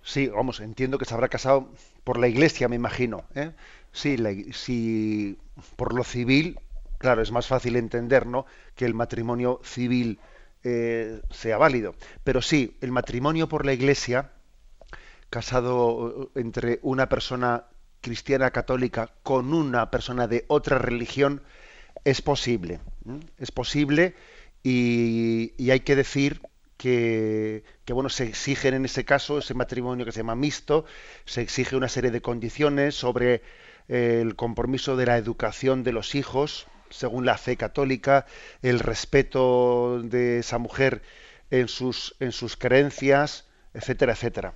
Sí, 0.02 0.28
vamos, 0.28 0.60
entiendo 0.60 0.98
que 0.98 1.06
se 1.06 1.14
habrá 1.14 1.30
casado 1.30 1.70
por 2.04 2.20
la 2.20 2.28
iglesia, 2.28 2.68
me 2.68 2.76
imagino. 2.76 3.24
¿eh? 3.34 3.52
Sí, 3.94 4.18
si 4.52 5.38
por 5.78 5.96
lo 5.96 6.04
civil 6.04 6.58
claro, 7.00 7.22
es 7.22 7.32
más 7.32 7.48
fácil 7.48 7.76
entender, 7.78 8.28
¿no? 8.28 8.46
Que 8.76 8.86
el 8.86 8.94
matrimonio 8.94 9.60
civil 9.64 10.20
eh, 10.64 11.22
sea 11.32 11.58
válido. 11.58 11.96
Pero 12.24 12.42
sí, 12.42 12.78
el 12.82 12.92
matrimonio 12.92 13.48
por 13.48 13.66
la 13.66 13.74
Iglesia, 13.74 14.32
casado 15.30 16.32
eh, 16.36 16.40
entre 16.42 16.80
una 16.82 17.08
persona 17.08 17.66
cristiana 18.02 18.52
católica 18.52 19.14
con 19.24 19.54
una 19.54 19.90
persona 19.92 20.28
de 20.28 20.46
otra 20.48 20.78
religión, 20.78 21.42
es 22.04 22.22
posible. 22.22 22.80
Es 23.38 23.52
posible 23.52 24.16
y, 24.64 25.54
hay 25.72 25.80
que 25.82 25.96
decir 25.96 26.42
que, 26.78 27.64
que, 27.86 27.94
bueno, 27.94 28.10
se 28.10 28.26
exigen 28.26 28.74
en 28.74 28.86
ese 28.86 29.06
caso, 29.06 29.40
ese 29.40 29.54
matrimonio 29.54 30.06
que 30.06 30.12
se 30.12 30.20
llama 30.20 30.36
mixto, 30.36 30.86
se 31.26 31.42
exige 31.42 31.76
una 31.76 31.90
serie 31.90 32.12
de 32.12 32.22
condiciones 32.22 32.96
sobre 32.96 33.42
el 33.88 34.36
compromiso 34.36 34.96
de 34.96 35.06
la 35.08 35.18
educación 35.18 35.84
de 35.84 35.92
los 35.92 36.16
hijos, 36.16 36.68
según 36.90 37.26
la 37.26 37.38
fe 37.38 37.58
católica, 37.58 38.26
el 38.62 38.80
respeto 38.80 40.02
de 40.04 40.40
esa 40.40 40.58
mujer 40.58 41.02
en 41.52 41.68
sus, 41.68 42.16
en 42.20 42.32
sus 42.32 42.58
creencias, 42.58 43.46
etcétera, 43.74 44.14
etcétera. 44.14 44.54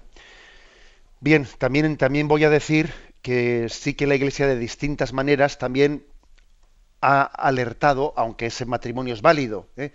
Bien, 1.20 1.48
también, 1.58 1.98
también 1.98 2.28
voy 2.28 2.44
a 2.44 2.50
decir 2.50 2.94
que 3.22 3.70
sí 3.70 3.94
que 3.94 4.08
la 4.08 4.16
Iglesia 4.16 4.48
de 4.48 4.58
distintas 4.58 5.14
maneras 5.14 5.58
también 5.58 6.06
ha 7.02 7.24
alertado, 7.24 8.14
aunque 8.18 8.48
ese 8.48 8.66
matrimonio 8.66 9.14
es 9.14 9.22
válido 9.22 9.70
¿eh? 9.78 9.92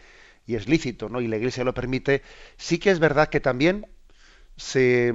y 0.46 0.56
es 0.56 0.68
lícito, 0.68 1.08
¿no? 1.08 1.20
y 1.20 1.28
la 1.28 1.36
Iglesia 1.36 1.64
lo 1.64 1.74
permite, 1.74 2.22
sí 2.56 2.78
que 2.78 2.90
es 2.90 2.98
verdad 2.98 3.28
que 3.28 3.40
también 3.40 3.86
se, 4.56 5.12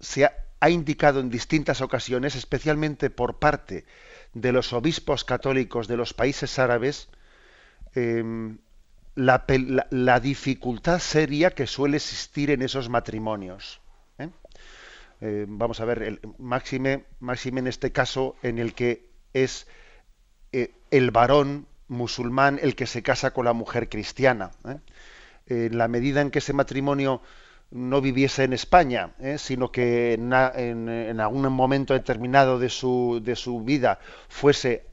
se 0.00 0.24
ha, 0.24 0.70
indicado 0.70 1.20
en 1.20 1.28
distintas 1.28 1.82
ocasiones, 1.82 2.34
especialmente 2.34 3.10
por 3.10 3.38
parte 3.38 3.84
de 4.34 4.52
los 4.52 4.72
obispos 4.72 5.24
católicos 5.24 5.88
de 5.88 5.96
los 5.96 6.12
países 6.12 6.58
árabes, 6.58 7.08
em, 7.94 8.58
la, 9.14 10.20
dificultad 10.20 10.98
seria 10.98 11.52
que 11.52 11.66
suele 11.66 11.96
existir 11.96 12.50
en 12.50 12.62
esos 12.62 12.88
matrimonios. 12.88 13.80
¿eh? 14.18 14.28
Eh, 15.20 15.46
vamos 15.48 15.80
a 15.80 15.84
ver, 15.84 16.02
el, 16.02 16.20
máxime, 16.38 17.04
máxime 17.20 17.60
en 17.60 17.68
este 17.68 17.92
caso 17.92 18.34
en 18.42 18.58
el 18.58 18.74
que 18.74 19.08
es 19.32 19.68
eh, 20.52 20.72
el 20.90 21.12
varón 21.12 21.66
musulmán 21.86 22.58
el 22.60 22.74
que 22.74 22.86
se 22.86 23.02
casa 23.02 23.32
con 23.32 23.44
la 23.44 23.52
mujer 23.52 23.88
cristiana. 23.88 24.50
En 25.46 25.76
la 25.76 25.86
medida 25.86 26.22
en 26.22 26.30
que 26.30 26.38
ese 26.38 26.54
matrimonio 26.54 27.20
no 27.70 28.00
viviese 28.00 28.44
en 28.44 28.52
España, 28.52 29.14
sino 29.38 29.72
que 29.72 30.14
en, 30.14 30.32
algún 31.20 31.52
momento 31.52 31.92
determinado 31.94 32.58
de 32.58 32.68
su, 32.68 33.20
de 33.22 33.34
su 33.34 33.60
vida 33.62 33.98
fuese 34.28 34.86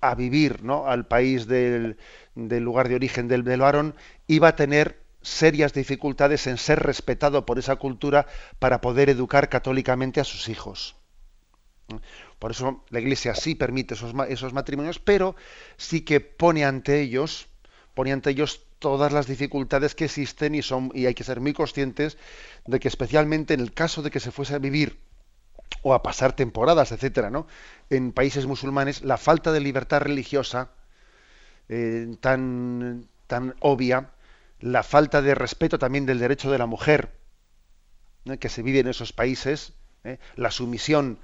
a 0.00 0.14
vivir 0.14 0.62
¿no? 0.62 0.86
al 0.86 1.06
país 1.06 1.46
del, 1.46 1.96
del 2.34 2.62
lugar 2.62 2.88
de 2.88 2.94
origen 2.94 3.28
del, 3.28 3.42
varón, 3.42 3.94
iba 4.26 4.48
a 4.48 4.56
tener 4.56 5.00
serias 5.22 5.72
dificultades 5.72 6.46
en 6.46 6.56
ser 6.56 6.78
respetado 6.80 7.44
por 7.44 7.58
esa 7.58 7.76
cultura 7.76 8.26
para 8.58 8.80
poder 8.80 9.10
educar 9.10 9.48
católicamente 9.48 10.20
a 10.20 10.24
sus 10.24 10.48
hijos. 10.48 10.96
Por 12.38 12.52
eso 12.52 12.84
la 12.90 13.00
Iglesia 13.00 13.34
sí 13.34 13.54
permite 13.54 13.94
esos, 13.94 14.14
esos, 14.28 14.52
matrimonios, 14.52 14.98
pero 14.98 15.34
sí 15.76 16.02
que 16.02 16.20
pone 16.20 16.64
ante 16.64 17.00
ellos, 17.00 17.48
pone 17.94 18.12
ante 18.12 18.30
ellos 18.30 18.67
todas 18.78 19.12
las 19.12 19.26
dificultades 19.26 19.94
que 19.94 20.04
existen 20.04 20.54
y 20.54 20.62
son 20.62 20.90
y 20.94 21.06
hay 21.06 21.14
que 21.14 21.24
ser 21.24 21.40
muy 21.40 21.52
conscientes 21.52 22.16
de 22.66 22.80
que 22.80 22.88
especialmente 22.88 23.54
en 23.54 23.60
el 23.60 23.72
caso 23.72 24.02
de 24.02 24.10
que 24.10 24.20
se 24.20 24.30
fuese 24.30 24.54
a 24.54 24.58
vivir 24.58 25.00
o 25.82 25.94
a 25.94 26.02
pasar 26.02 26.34
temporadas, 26.34 26.92
etcétera, 26.92 27.30
¿no? 27.30 27.46
En 27.90 28.12
países 28.12 28.46
musulmanes 28.46 29.02
la 29.02 29.16
falta 29.16 29.52
de 29.52 29.60
libertad 29.60 30.00
religiosa 30.00 30.70
eh, 31.68 32.16
tan, 32.20 33.08
tan 33.26 33.54
obvia, 33.60 34.10
la 34.60 34.82
falta 34.82 35.22
de 35.22 35.34
respeto 35.34 35.78
también 35.78 36.06
del 36.06 36.18
derecho 36.18 36.50
de 36.50 36.58
la 36.58 36.66
mujer 36.66 37.18
que 38.40 38.48
se 38.48 38.62
vive 38.62 38.80
en 38.80 38.88
esos 38.88 39.12
países, 39.12 39.72
¿eh? 40.04 40.18
la 40.36 40.50
sumisión 40.50 41.18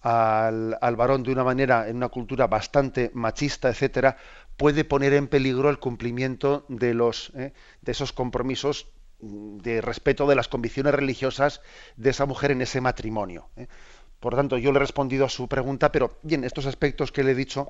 al, 0.00 0.78
al, 0.80 0.96
varón 0.96 1.22
de 1.22 1.32
una 1.32 1.44
manera, 1.44 1.88
en 1.88 1.96
una 1.96 2.08
cultura 2.08 2.46
bastante 2.46 3.10
machista, 3.14 3.68
etcétera, 3.68 4.16
puede 4.56 4.84
poner 4.84 5.12
en 5.14 5.28
peligro 5.28 5.70
el 5.70 5.78
cumplimiento 5.78 6.64
de 6.68 6.94
los 6.94 7.32
¿eh? 7.36 7.52
de 7.82 7.92
esos 7.92 8.12
compromisos 8.12 8.88
de 9.18 9.80
respeto 9.80 10.26
de 10.26 10.34
las 10.34 10.48
convicciones 10.48 10.94
religiosas 10.94 11.62
de 11.96 12.10
esa 12.10 12.26
mujer 12.26 12.50
en 12.50 12.62
ese 12.62 12.80
matrimonio. 12.80 13.48
Por 14.20 14.34
tanto, 14.34 14.56
yo 14.56 14.72
le 14.72 14.78
he 14.78 14.80
respondido 14.80 15.26
a 15.26 15.28
su 15.28 15.46
pregunta, 15.46 15.92
pero 15.92 16.18
bien, 16.22 16.44
estos 16.44 16.66
aspectos 16.66 17.12
que 17.12 17.22
le 17.22 17.32
he 17.32 17.34
dicho, 17.34 17.68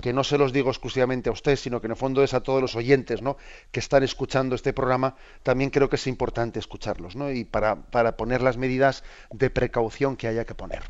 que 0.00 0.12
no 0.12 0.24
se 0.24 0.38
los 0.38 0.52
digo 0.52 0.70
exclusivamente 0.70 1.28
a 1.28 1.32
usted, 1.32 1.56
sino 1.56 1.80
que 1.80 1.86
en 1.86 1.92
el 1.92 1.96
fondo 1.96 2.22
es 2.22 2.34
a 2.34 2.42
todos 2.42 2.62
los 2.62 2.76
oyentes 2.76 3.20
¿no? 3.20 3.36
que 3.70 3.80
están 3.80 4.02
escuchando 4.02 4.54
este 4.54 4.72
programa, 4.72 5.16
también 5.42 5.70
creo 5.70 5.90
que 5.90 5.96
es 5.96 6.06
importante 6.06 6.58
escucharlos, 6.58 7.14
¿no? 7.14 7.30
Y 7.30 7.44
para, 7.44 7.76
para 7.76 8.16
poner 8.16 8.40
las 8.40 8.56
medidas 8.56 9.04
de 9.30 9.50
precaución 9.50 10.16
que 10.16 10.28
haya 10.28 10.44
que 10.44 10.54
poner. 10.54 10.82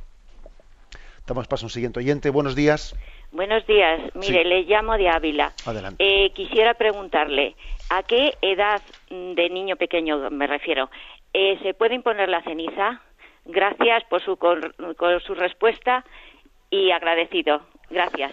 Damos 1.26 1.46
paso 1.46 1.64
a 1.64 1.68
un 1.68 1.70
siguiente 1.70 2.00
oyente. 2.00 2.30
Buenos 2.30 2.54
días. 2.54 2.96
Buenos 3.30 3.66
días. 3.66 4.00
Mire, 4.14 4.44
le 4.44 4.62
llamo 4.62 4.96
de 4.96 5.08
Ávila. 5.08 5.52
Adelante. 5.64 6.04
Eh, 6.04 6.30
quisiera 6.32 6.74
preguntarle, 6.74 7.54
¿a 7.90 8.02
qué 8.02 8.34
edad 8.42 8.82
de 9.08 9.48
niño 9.50 9.76
pequeño 9.76 10.30
me 10.30 10.46
refiero? 10.46 10.90
Eh, 11.32 11.58
¿Se 11.62 11.74
puede 11.74 11.94
imponer 11.94 12.28
la 12.28 12.42
ceniza? 12.42 13.00
Gracias 13.44 14.04
por 14.04 14.22
su, 14.22 14.38
su 15.24 15.34
respuesta 15.34 16.04
y 16.70 16.90
agradecido. 16.90 17.62
Gracias. 17.90 18.32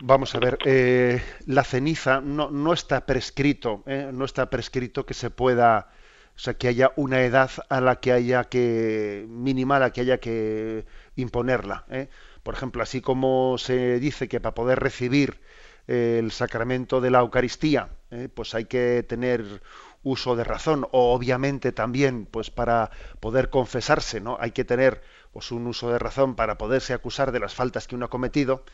Vamos 0.00 0.34
a 0.34 0.38
ver, 0.38 0.58
eh, 0.64 1.22
la 1.46 1.64
ceniza 1.64 2.20
no, 2.20 2.50
no 2.50 2.72
está 2.72 3.06
prescrito, 3.06 3.82
eh, 3.86 4.10
no 4.12 4.24
está 4.24 4.50
prescrito 4.50 5.06
que 5.06 5.14
se 5.14 5.30
pueda, 5.30 5.88
o 6.36 6.38
sea, 6.38 6.54
que 6.54 6.68
haya 6.68 6.92
una 6.96 7.22
edad 7.22 7.50
a 7.68 7.80
la 7.80 7.96
que 7.96 8.12
haya 8.12 8.44
que 8.44 9.24
mínima 9.28 9.76
a 9.76 9.80
la 9.80 9.92
que 9.92 10.02
haya 10.02 10.18
que 10.18 10.84
imponerla. 11.16 11.84
Eh. 11.90 12.08
Por 12.42 12.54
ejemplo, 12.54 12.82
así 12.82 13.00
como 13.00 13.56
se 13.58 13.98
dice 14.00 14.28
que 14.28 14.40
para 14.40 14.54
poder 14.54 14.80
recibir 14.80 15.40
el 15.86 16.32
sacramento 16.32 17.02
de 17.02 17.10
la 17.10 17.20
Eucaristía, 17.20 17.90
pues 18.34 18.54
hay 18.54 18.64
que 18.64 19.04
tener 19.06 19.60
uso 20.04 20.36
de 20.36 20.44
razón 20.44 20.86
o 20.92 21.14
obviamente 21.14 21.72
también 21.72 22.26
pues 22.26 22.50
para 22.50 22.90
poder 23.20 23.50
confesarse 23.50 24.20
no 24.20 24.36
hay 24.38 24.52
que 24.52 24.64
tener 24.64 25.02
pues 25.32 25.50
un 25.50 25.66
uso 25.66 25.90
de 25.90 25.98
razón 25.98 26.36
para 26.36 26.58
poderse 26.58 26.92
acusar 26.92 27.32
de 27.32 27.40
las 27.40 27.54
faltas 27.54 27.88
que 27.88 27.96
uno 27.96 28.04
ha 28.04 28.10
cometido 28.10 28.64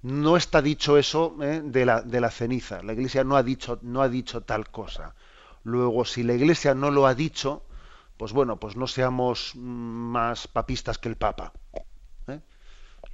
no 0.00 0.36
está 0.36 0.62
dicho 0.62 0.96
eso 0.96 1.36
¿eh? 1.42 1.60
de, 1.62 1.84
la, 1.84 2.00
de 2.00 2.20
la 2.20 2.30
ceniza 2.30 2.82
la 2.82 2.94
iglesia 2.94 3.22
no 3.22 3.36
ha 3.36 3.42
dicho 3.42 3.78
no 3.82 4.00
ha 4.00 4.08
dicho 4.08 4.40
tal 4.40 4.70
cosa 4.70 5.14
luego 5.62 6.06
si 6.06 6.22
la 6.22 6.32
iglesia 6.32 6.74
no 6.74 6.90
lo 6.90 7.06
ha 7.06 7.14
dicho 7.14 7.64
pues 8.16 8.32
bueno 8.32 8.58
pues 8.58 8.76
no 8.76 8.86
seamos 8.86 9.54
más 9.56 10.48
papistas 10.48 10.98
que 10.98 11.08
el 11.08 11.16
papa 11.16 11.52
¿eh? 12.28 12.40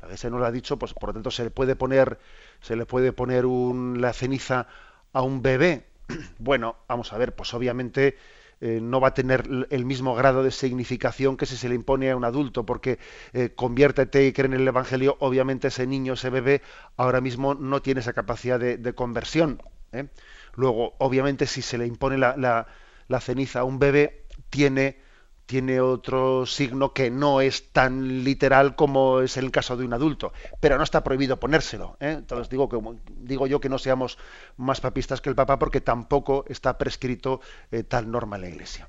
la 0.00 0.06
iglesia 0.06 0.30
no 0.30 0.38
lo 0.38 0.46
ha 0.46 0.52
dicho 0.52 0.78
pues 0.78 0.94
por 0.94 1.10
lo 1.10 1.14
tanto 1.14 1.30
se 1.30 1.44
le 1.44 1.50
puede 1.50 1.76
poner 1.76 2.18
se 2.60 2.76
le 2.76 2.86
puede 2.86 3.12
poner 3.12 3.46
un, 3.46 4.00
la 4.00 4.12
ceniza 4.12 4.66
a 5.12 5.22
un 5.22 5.42
bebé 5.42 5.88
bueno, 6.38 6.76
vamos 6.88 7.12
a 7.12 7.18
ver, 7.18 7.34
pues 7.34 7.52
obviamente 7.54 8.16
eh, 8.60 8.80
no 8.82 9.00
va 9.00 9.08
a 9.08 9.14
tener 9.14 9.66
el 9.70 9.84
mismo 9.84 10.14
grado 10.14 10.42
de 10.42 10.50
significación 10.50 11.36
que 11.36 11.46
si 11.46 11.56
se 11.56 11.68
le 11.68 11.74
impone 11.74 12.10
a 12.10 12.16
un 12.16 12.24
adulto, 12.24 12.64
porque 12.66 12.98
eh, 13.32 13.50
conviértete 13.54 14.26
y 14.26 14.32
cree 14.32 14.46
en 14.46 14.54
el 14.54 14.66
Evangelio, 14.66 15.16
obviamente 15.20 15.68
ese 15.68 15.86
niño, 15.86 16.14
ese 16.14 16.30
bebé, 16.30 16.62
ahora 16.96 17.20
mismo 17.20 17.54
no 17.54 17.82
tiene 17.82 18.00
esa 18.00 18.12
capacidad 18.12 18.58
de, 18.58 18.94
conversión. 18.94 19.62
¿eh? 19.92 20.08
Luego, 20.54 20.94
obviamente, 20.98 21.46
si 21.46 21.62
se 21.62 21.78
le 21.78 21.86
impone 21.86 22.18
la, 22.18 22.66
la 23.08 23.20
ceniza 23.20 23.60
a 23.60 23.64
un 23.64 23.78
bebé, 23.78 24.24
tiene 24.50 25.08
tiene 25.48 25.80
otro 25.80 26.44
signo 26.44 26.92
que 26.92 27.10
no 27.10 27.40
es 27.40 27.72
tan 27.72 28.22
literal 28.22 28.76
como 28.76 29.20
es 29.20 29.38
el 29.38 29.50
caso 29.50 29.78
de 29.78 29.86
un 29.86 29.94
adulto, 29.94 30.30
pero 30.60 30.76
no 30.76 30.84
está 30.84 31.02
prohibido 31.02 31.40
ponérselo. 31.40 31.96
¿eh? 32.00 32.16
Entonces 32.18 32.50
digo, 32.50 32.68
que, 32.68 32.78
digo 33.16 33.46
yo 33.46 33.58
que 33.58 33.70
no 33.70 33.78
seamos 33.78 34.18
más 34.58 34.82
papistas 34.82 35.22
que 35.22 35.30
el 35.30 35.34
Papa 35.34 35.58
porque 35.58 35.80
tampoco 35.80 36.44
está 36.48 36.76
prescrito 36.76 37.40
eh, 37.72 37.82
tal 37.82 38.10
norma 38.10 38.36
en 38.36 38.42
la 38.42 38.48
Iglesia. 38.50 38.88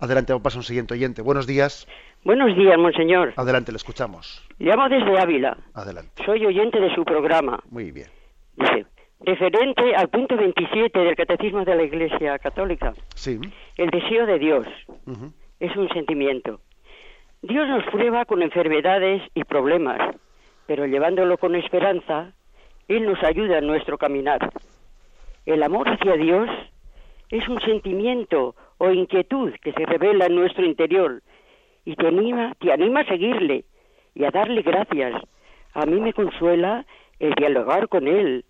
Adelante, 0.00 0.32
vamos 0.32 0.52
a 0.52 0.58
un 0.58 0.64
siguiente 0.64 0.94
oyente. 0.94 1.22
Buenos 1.22 1.46
días. 1.46 1.86
Buenos 2.24 2.56
días, 2.56 2.76
monseñor. 2.76 3.32
Adelante, 3.36 3.70
le 3.70 3.76
escuchamos. 3.76 4.44
Llamo 4.58 4.88
desde 4.88 5.16
Ávila. 5.16 5.56
Adelante. 5.74 6.24
Soy 6.26 6.44
oyente 6.44 6.80
de 6.80 6.92
su 6.92 7.04
programa. 7.04 7.62
Muy 7.70 7.92
bien. 7.92 8.08
Dice, 8.56 8.84
referente 9.26 9.94
al 9.96 10.08
punto 10.08 10.36
27 10.36 10.96
del 11.00 11.16
Catecismo 11.16 11.64
de 11.64 11.74
la 11.74 11.82
Iglesia 11.82 12.38
Católica. 12.38 12.94
Sí. 13.16 13.40
El 13.76 13.90
deseo 13.90 14.24
de 14.24 14.38
Dios 14.38 14.66
es 15.58 15.76
un 15.76 15.88
sentimiento. 15.88 16.60
Dios 17.42 17.68
nos 17.68 17.84
prueba 17.86 18.24
con 18.24 18.40
enfermedades 18.40 19.22
y 19.34 19.42
problemas, 19.42 20.14
pero 20.66 20.86
llevándolo 20.86 21.38
con 21.38 21.56
esperanza, 21.56 22.32
Él 22.86 23.04
nos 23.04 23.20
ayuda 23.24 23.58
en 23.58 23.66
nuestro 23.66 23.98
caminar. 23.98 24.52
El 25.44 25.64
amor 25.64 25.88
hacia 25.88 26.14
Dios 26.14 26.48
es 27.30 27.48
un 27.48 27.60
sentimiento 27.62 28.54
o 28.78 28.90
inquietud 28.90 29.52
que 29.60 29.72
se 29.72 29.86
revela 29.86 30.26
en 30.26 30.36
nuestro 30.36 30.64
interior 30.64 31.22
y 31.84 31.96
te 31.96 32.06
anima, 32.06 32.54
te 32.60 32.72
anima 32.72 33.00
a 33.00 33.06
seguirle 33.06 33.64
y 34.14 34.24
a 34.24 34.30
darle 34.30 34.62
gracias. 34.62 35.20
A 35.74 35.84
mí 35.84 36.00
me 36.00 36.12
consuela 36.12 36.86
el 37.18 37.32
dialogar 37.34 37.88
con 37.88 38.06
Él, 38.06 38.44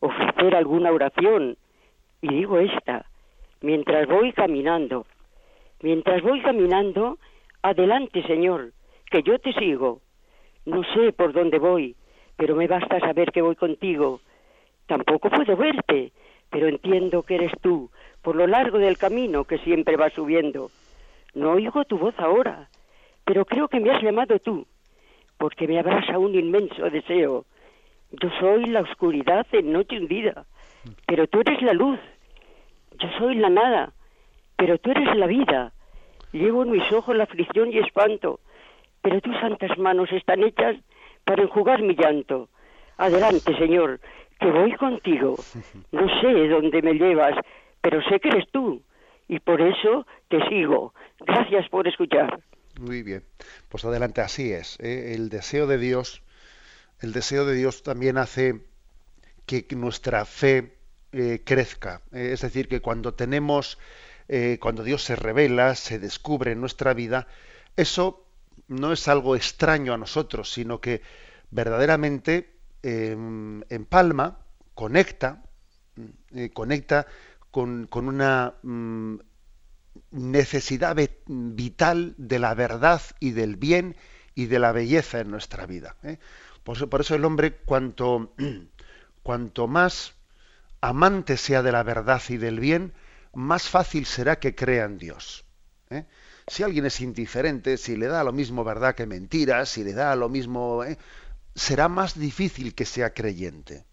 ofrecer 0.00 0.54
alguna 0.54 0.92
oración. 0.92 1.56
Y 2.20 2.28
digo 2.28 2.58
esta, 2.58 3.06
mientras 3.60 4.06
voy 4.08 4.32
caminando, 4.32 5.06
mientras 5.82 6.22
voy 6.22 6.40
caminando, 6.40 7.18
adelante, 7.62 8.22
Señor, 8.26 8.72
que 9.10 9.22
yo 9.22 9.38
te 9.38 9.52
sigo. 9.52 10.00
No 10.64 10.82
sé 10.94 11.12
por 11.12 11.32
dónde 11.32 11.58
voy, 11.58 11.94
pero 12.36 12.56
me 12.56 12.66
basta 12.66 12.98
saber 13.00 13.32
que 13.32 13.42
voy 13.42 13.56
contigo. 13.56 14.20
Tampoco 14.86 15.30
puedo 15.30 15.56
verte, 15.56 16.12
pero 16.50 16.68
entiendo 16.68 17.22
que 17.22 17.36
eres 17.36 17.52
tú, 17.60 17.90
por 18.22 18.36
lo 18.36 18.46
largo 18.46 18.78
del 18.78 18.98
camino 18.98 19.44
que 19.44 19.58
siempre 19.58 19.96
va 19.96 20.10
subiendo. 20.10 20.70
No 21.34 21.52
oigo 21.52 21.84
tu 21.84 21.98
voz 21.98 22.14
ahora, 22.18 22.68
pero 23.24 23.44
creo 23.44 23.68
que 23.68 23.80
me 23.80 23.90
has 23.90 24.02
llamado 24.02 24.38
tú, 24.38 24.66
porque 25.38 25.68
me 25.68 25.78
abraza 25.78 26.18
un 26.18 26.34
inmenso 26.34 26.88
deseo. 26.90 27.44
Yo 28.10 28.30
soy 28.40 28.66
la 28.66 28.80
oscuridad 28.80 29.46
en 29.52 29.72
noche 29.72 29.98
hundida, 29.98 30.46
pero 31.06 31.26
tú 31.26 31.40
eres 31.40 31.60
la 31.62 31.72
luz. 31.72 31.98
Yo 32.98 33.08
soy 33.18 33.36
la 33.36 33.50
nada, 33.50 33.92
pero 34.56 34.78
tú 34.78 34.90
eres 34.90 35.14
la 35.16 35.26
vida. 35.26 35.72
Llevo 36.32 36.62
en 36.62 36.70
mis 36.70 36.90
ojos 36.92 37.16
la 37.16 37.24
aflicción 37.24 37.72
y 37.72 37.78
espanto, 37.78 38.40
pero 39.02 39.20
tus 39.20 39.36
santas 39.40 39.76
manos 39.78 40.10
están 40.12 40.42
hechas 40.42 40.76
para 41.24 41.42
enjugar 41.42 41.82
mi 41.82 41.94
llanto. 41.94 42.48
Adelante, 42.96 43.56
Señor, 43.58 44.00
que 44.40 44.50
voy 44.50 44.72
contigo. 44.72 45.36
No 45.92 46.20
sé 46.20 46.48
dónde 46.48 46.82
me 46.82 46.94
llevas, 46.94 47.34
pero 47.80 48.02
sé 48.02 48.20
que 48.20 48.28
eres 48.28 48.48
tú, 48.50 48.82
y 49.28 49.38
por 49.40 49.60
eso 49.60 50.06
te 50.28 50.46
sigo. 50.48 50.94
Gracias 51.20 51.68
por 51.68 51.86
escuchar. 51.86 52.40
Muy 52.80 53.02
bien, 53.02 53.22
pues 53.68 53.84
adelante, 53.84 54.20
así 54.20 54.52
es. 54.52 54.78
¿eh? 54.80 55.14
El 55.14 55.28
deseo 55.30 55.66
de 55.66 55.78
Dios, 55.78 56.22
el 57.00 57.12
deseo 57.12 57.44
de 57.44 57.54
Dios 57.54 57.82
también 57.82 58.18
hace 58.18 58.66
que 59.46 59.66
nuestra 59.76 60.24
fe 60.24 60.78
eh, 61.12 61.42
crezca. 61.44 62.02
¿eh? 62.12 62.30
es 62.32 62.40
decir, 62.40 62.68
que 62.68 62.80
cuando 62.80 63.14
tenemos, 63.14 63.78
cuando 64.58 64.82
Dios 64.82 65.04
se 65.04 65.14
revela, 65.14 65.76
se 65.76 66.00
descubre 66.00 66.50
en 66.50 66.60
nuestra 66.60 66.94
vida, 66.94 67.28
eso 67.76 68.26
no 68.66 68.92
es 68.92 69.06
algo 69.06 69.36
extraño 69.36 69.94
a 69.94 69.98
nosotros, 69.98 70.52
sino 70.52 70.80
que 70.80 71.00
verdaderamente 71.52 72.58
em, 72.82 73.62
empalma, 73.68 74.40
conecta, 74.74 75.44
conecta 76.54 77.06
con, 77.52 77.86
con 77.86 78.08
una 78.08 78.54
mm, 78.64 79.18
necesidad 80.10 80.96
vital 81.26 82.14
de 82.18 82.38
la 82.38 82.54
verdad 82.54 83.00
y 83.20 83.30
del 83.32 83.56
bien 83.56 83.96
y 84.34 84.46
de 84.46 84.58
la 84.58 84.72
belleza 84.72 85.20
en 85.20 85.30
nuestra 85.30 85.66
vida. 85.66 85.96
Por, 86.66 86.76
eso, 86.76 86.90
por, 86.90 87.00
eso, 87.00 87.14
el 87.14 87.24
hombre, 87.24 87.58
cuanto, 87.58 88.34
cuanto 89.22 89.68
más 89.68 90.14
amante 90.80 91.36
sea 91.36 91.62
de 91.62 91.70
la 91.70 91.84
verdad 91.84 92.20
y 92.28 92.38
del 92.38 92.58
bien, 92.58 92.92
más 93.32 93.68
fácil 93.68 94.04
será 94.04 94.40
que 94.40 94.56
crea 94.56 94.84
en 94.84 94.98
Dios. 94.98 95.44
¿eh? 95.90 96.06
Si 96.48 96.64
alguien 96.64 96.84
es 96.84 97.00
indiferente, 97.00 97.76
si 97.76 97.96
le 97.96 98.08
da 98.08 98.24
lo 98.24 98.32
mismo 98.32 98.64
verdad 98.64 98.96
que 98.96 99.06
mentira, 99.06 99.64
si 99.64 99.84
le 99.84 99.92
da 99.92 100.16
lo 100.16 100.28
mismo, 100.28 100.82
¿eh? 100.82 100.98
será 101.54 101.88
más 101.88 102.18
difícil 102.18 102.74
que 102.74 102.84
sea 102.84 103.14
creyente. 103.14 103.84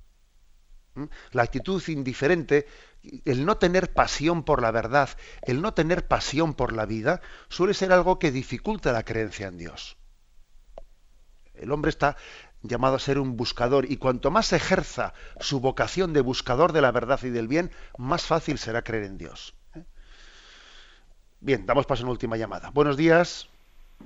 La 1.31 1.43
actitud 1.43 1.81
indiferente 1.89 2.65
el 3.25 3.45
no 3.45 3.57
tener 3.57 3.93
pasión 3.93 4.41
por 4.41 4.63
la 4.63 4.71
verdad, 4.71 5.09
el 5.43 5.61
no 5.61 5.75
tener 5.75 6.07
pasión 6.07 6.55
por 6.55 6.73
la 6.73 6.87
vida, 6.87 7.21
suele 7.49 7.75
ser 7.75 7.93
algo 7.93 8.17
que 8.17 8.31
dificulta 8.31 8.91
la 8.91 9.03
creencia 9.03 9.45
en 9.45 9.59
Dios. 9.59 9.95
El 11.53 11.71
hombre 11.71 11.89
está 11.89 12.17
llamado 12.63 12.95
a 12.95 12.99
ser 12.99 13.19
un 13.19 13.37
buscador 13.37 13.85
y 13.89 13.97
cuanto 13.97 14.31
más 14.31 14.53
ejerza 14.53 15.13
su 15.39 15.59
vocación 15.59 16.13
de 16.13 16.21
buscador 16.21 16.71
de 16.71 16.81
la 16.81 16.91
verdad 16.91 17.19
y 17.23 17.29
del 17.29 17.47
bien, 17.47 17.71
más 17.97 18.25
fácil 18.25 18.57
será 18.57 18.81
creer 18.81 19.03
en 19.03 19.17
Dios. 19.17 19.55
¿eh? 19.75 19.83
Bien, 21.41 21.65
damos 21.65 21.85
paso 21.85 22.03
a 22.03 22.05
una 22.05 22.11
última 22.11 22.37
llamada. 22.37 22.71
Buenos 22.73 22.97
días. 22.97 23.49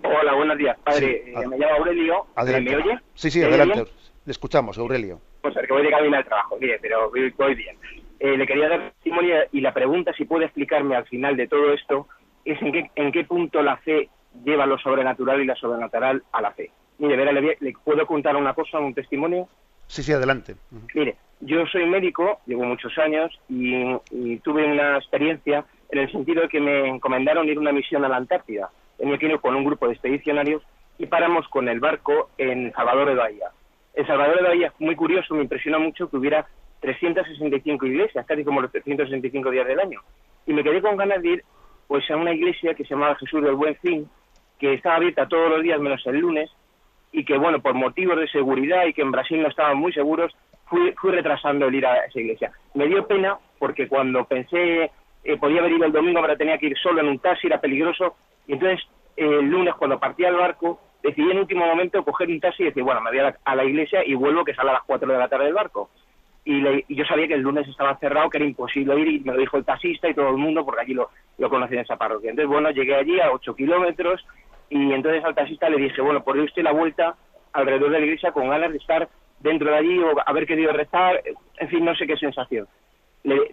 Hola, 0.03 0.33
buenos 0.33 0.57
días, 0.57 0.77
padre. 0.83 1.23
Eh, 1.27 1.47
me 1.47 1.57
llamo 1.57 1.75
Aurelio. 1.75 2.27
Adelante. 2.35 2.75
¿Me 2.75 2.83
oye? 2.83 2.99
Sí, 3.13 3.31
sí, 3.31 3.43
adelante. 3.43 3.85
Le 4.25 4.31
escuchamos, 4.31 4.77
Aurelio. 4.77 5.21
Pues 5.41 5.55
a 5.55 5.59
ver, 5.59 5.67
que 5.67 5.73
voy 5.73 5.83
de 5.83 5.91
camino 5.91 6.17
al 6.17 6.25
trabajo, 6.25 6.57
mire, 6.59 6.79
pero 6.81 7.09
voy 7.09 7.55
bien. 7.55 7.77
Eh, 8.19 8.35
le 8.35 8.47
quería 8.47 8.67
dar 8.67 8.91
testimonio 8.91 9.35
y 9.51 9.61
la 9.61 9.73
pregunta, 9.73 10.11
si 10.13 10.25
puede 10.25 10.45
explicarme 10.45 10.95
al 10.95 11.05
final 11.05 11.37
de 11.37 11.47
todo 11.47 11.71
esto, 11.71 12.07
es 12.43 12.61
en 12.61 12.71
qué, 12.71 12.91
en 12.95 13.11
qué 13.11 13.23
punto 13.23 13.61
la 13.61 13.77
fe 13.77 14.09
lleva 14.43 14.65
lo 14.65 14.77
sobrenatural 14.79 15.41
y 15.41 15.45
la 15.45 15.55
sobrenatural 15.55 16.23
a 16.31 16.41
la 16.41 16.51
fe. 16.51 16.71
Mire, 16.99 17.15
verá, 17.15 17.31
le, 17.31 17.57
puedo 17.83 18.05
contar 18.05 18.35
una 18.35 18.53
cosa, 18.53 18.79
un 18.79 18.93
testimonio. 18.93 19.47
Sí, 19.87 20.03
sí, 20.03 20.11
adelante. 20.11 20.55
Mire, 20.93 21.15
yo 21.41 21.65
soy 21.67 21.85
médico, 21.85 22.39
llevo 22.45 22.63
muchos 22.63 22.97
años 22.97 23.31
y, 23.47 24.37
tuve 24.39 24.65
una 24.65 24.97
experiencia 24.97 25.65
en 25.89 25.99
el 25.99 26.11
sentido 26.11 26.41
de 26.41 26.49
que 26.49 26.59
me 26.59 26.87
encomendaron 26.87 27.47
ir 27.47 27.57
a 27.57 27.61
una 27.61 27.71
misión 27.71 28.03
a 28.03 28.09
la 28.09 28.17
Antártida. 28.17 28.69
Tenía 28.97 29.17
que 29.17 29.27
ir 29.27 29.39
con 29.39 29.55
un 29.55 29.63
grupo 29.63 29.87
de 29.87 29.93
expedicionarios 29.93 30.63
y 30.97 31.05
paramos 31.05 31.47
con 31.49 31.69
el 31.69 31.79
barco 31.79 32.29
en 32.37 32.73
Salvador 32.73 33.09
de 33.09 33.15
Bahía. 33.15 33.51
En 33.93 34.07
Salvador 34.07 34.41
de 34.41 34.47
Bahía, 34.47 34.73
muy 34.79 34.95
curioso, 34.95 35.35
me 35.35 35.43
impresionó 35.43 35.79
mucho 35.79 36.09
que 36.09 36.17
hubiera 36.17 36.47
365 36.81 37.85
iglesias, 37.85 38.25
casi 38.25 38.43
como 38.43 38.61
los 38.61 38.71
365 38.71 39.51
días 39.51 39.67
del 39.67 39.79
año. 39.79 40.01
Y 40.45 40.53
me 40.53 40.63
quedé 40.63 40.81
con 40.81 40.97
ganas 40.97 41.21
de 41.21 41.29
ir 41.29 41.43
pues 41.87 42.09
a 42.11 42.15
una 42.15 42.33
iglesia 42.33 42.73
que 42.73 42.83
se 42.83 42.95
llamaba 42.95 43.15
Jesús 43.15 43.41
del 43.43 43.55
Buen 43.55 43.75
Fin, 43.77 44.09
que 44.59 44.73
estaba 44.73 44.95
abierta 44.95 45.27
todos 45.27 45.49
los 45.49 45.63
días 45.63 45.79
menos 45.79 46.05
el 46.05 46.17
lunes, 46.17 46.49
y 47.11 47.23
que, 47.25 47.37
bueno, 47.37 47.59
por 47.61 47.73
motivos 47.73 48.17
de 48.19 48.27
seguridad 48.27 48.85
y 48.85 48.93
que 48.93 49.01
en 49.01 49.11
Brasil 49.11 49.41
no 49.41 49.47
estaban 49.47 49.77
muy 49.77 49.93
seguros, 49.93 50.35
fui, 50.65 50.93
fui 50.93 51.11
retrasando 51.11 51.67
el 51.67 51.75
ir 51.75 51.85
a 51.85 52.05
esa 52.05 52.19
iglesia. 52.19 52.51
Me 52.73 52.87
dio 52.87 53.07
pena 53.07 53.37
porque 53.59 53.87
cuando 53.87 54.25
pensé, 54.25 54.91
eh, 55.23 55.37
podía 55.37 55.59
haber 55.59 55.73
ido 55.73 55.85
el 55.85 55.91
domingo, 55.91 56.21
pero 56.21 56.37
tenía 56.37 56.57
que 56.57 56.67
ir 56.67 56.77
solo 56.77 57.01
en 57.01 57.07
un 57.07 57.19
taxi, 57.19 57.47
era 57.47 57.59
peligroso, 57.59 58.15
y 58.47 58.53
entonces 58.53 58.85
el 59.15 59.45
lunes 59.45 59.73
cuando 59.75 59.99
partía 59.99 60.29
el 60.29 60.35
barco, 60.35 60.79
decidí 61.01 61.31
en 61.31 61.39
último 61.39 61.65
momento 61.65 62.03
coger 62.03 62.29
un 62.29 62.39
taxi 62.39 62.63
y 62.63 62.65
decir, 62.67 62.83
bueno, 62.83 63.01
me 63.01 63.09
voy 63.09 63.19
a 63.19 63.23
la, 63.23 63.37
a 63.43 63.55
la 63.55 63.63
iglesia 63.63 64.05
y 64.05 64.13
vuelvo 64.13 64.43
que 64.43 64.53
sale 64.53 64.69
a 64.69 64.73
las 64.73 64.83
4 64.83 65.11
de 65.11 65.17
la 65.17 65.27
tarde 65.27 65.45
del 65.45 65.53
barco 65.53 65.89
y, 66.47 66.95
yo 66.95 67.05
sabía 67.05 67.27
que 67.27 67.33
el 67.33 67.41
lunes 67.41 67.67
estaba 67.67 67.97
cerrado, 67.97 68.29
que 68.29 68.37
era 68.37 68.47
imposible 68.47 68.97
ir, 68.99 69.07
y 69.09 69.19
me 69.19 69.33
lo 69.33 69.39
dijo 69.39 69.57
el 69.57 69.65
taxista 69.65 70.09
y 70.09 70.13
todo 70.13 70.29
el 70.29 70.37
mundo, 70.37 70.63
porque 70.63 70.81
allí 70.81 70.93
lo, 70.93 71.09
lo 71.37 71.65
en 71.65 71.79
esa 71.79 71.97
parroquia. 71.97 72.29
Entonces, 72.29 72.49
bueno, 72.49 72.71
llegué 72.71 72.95
allí 72.95 73.19
a 73.19 73.31
8 73.31 73.53
kilómetros 73.53 74.25
y 74.69 74.93
entonces 74.93 75.23
al 75.23 75.35
taxista 75.35 75.69
le 75.69 75.77
dije, 75.77 76.01
bueno, 76.01 76.23
por 76.23 76.37
usted 76.37 76.63
la 76.63 76.71
vuelta 76.71 77.15
alrededor 77.53 77.91
de 77.91 77.99
la 77.99 78.05
iglesia 78.05 78.31
con 78.31 78.49
ganas 78.49 78.71
de 78.71 78.77
estar 78.77 79.07
dentro 79.39 79.69
de 79.69 79.77
allí 79.77 79.99
o 79.99 80.15
haber 80.25 80.45
querido 80.45 80.71
rezar, 80.71 81.21
en 81.57 81.69
fin, 81.69 81.85
no 81.85 81.95
sé 81.95 82.07
qué 82.07 82.17
sensación. 82.17 82.67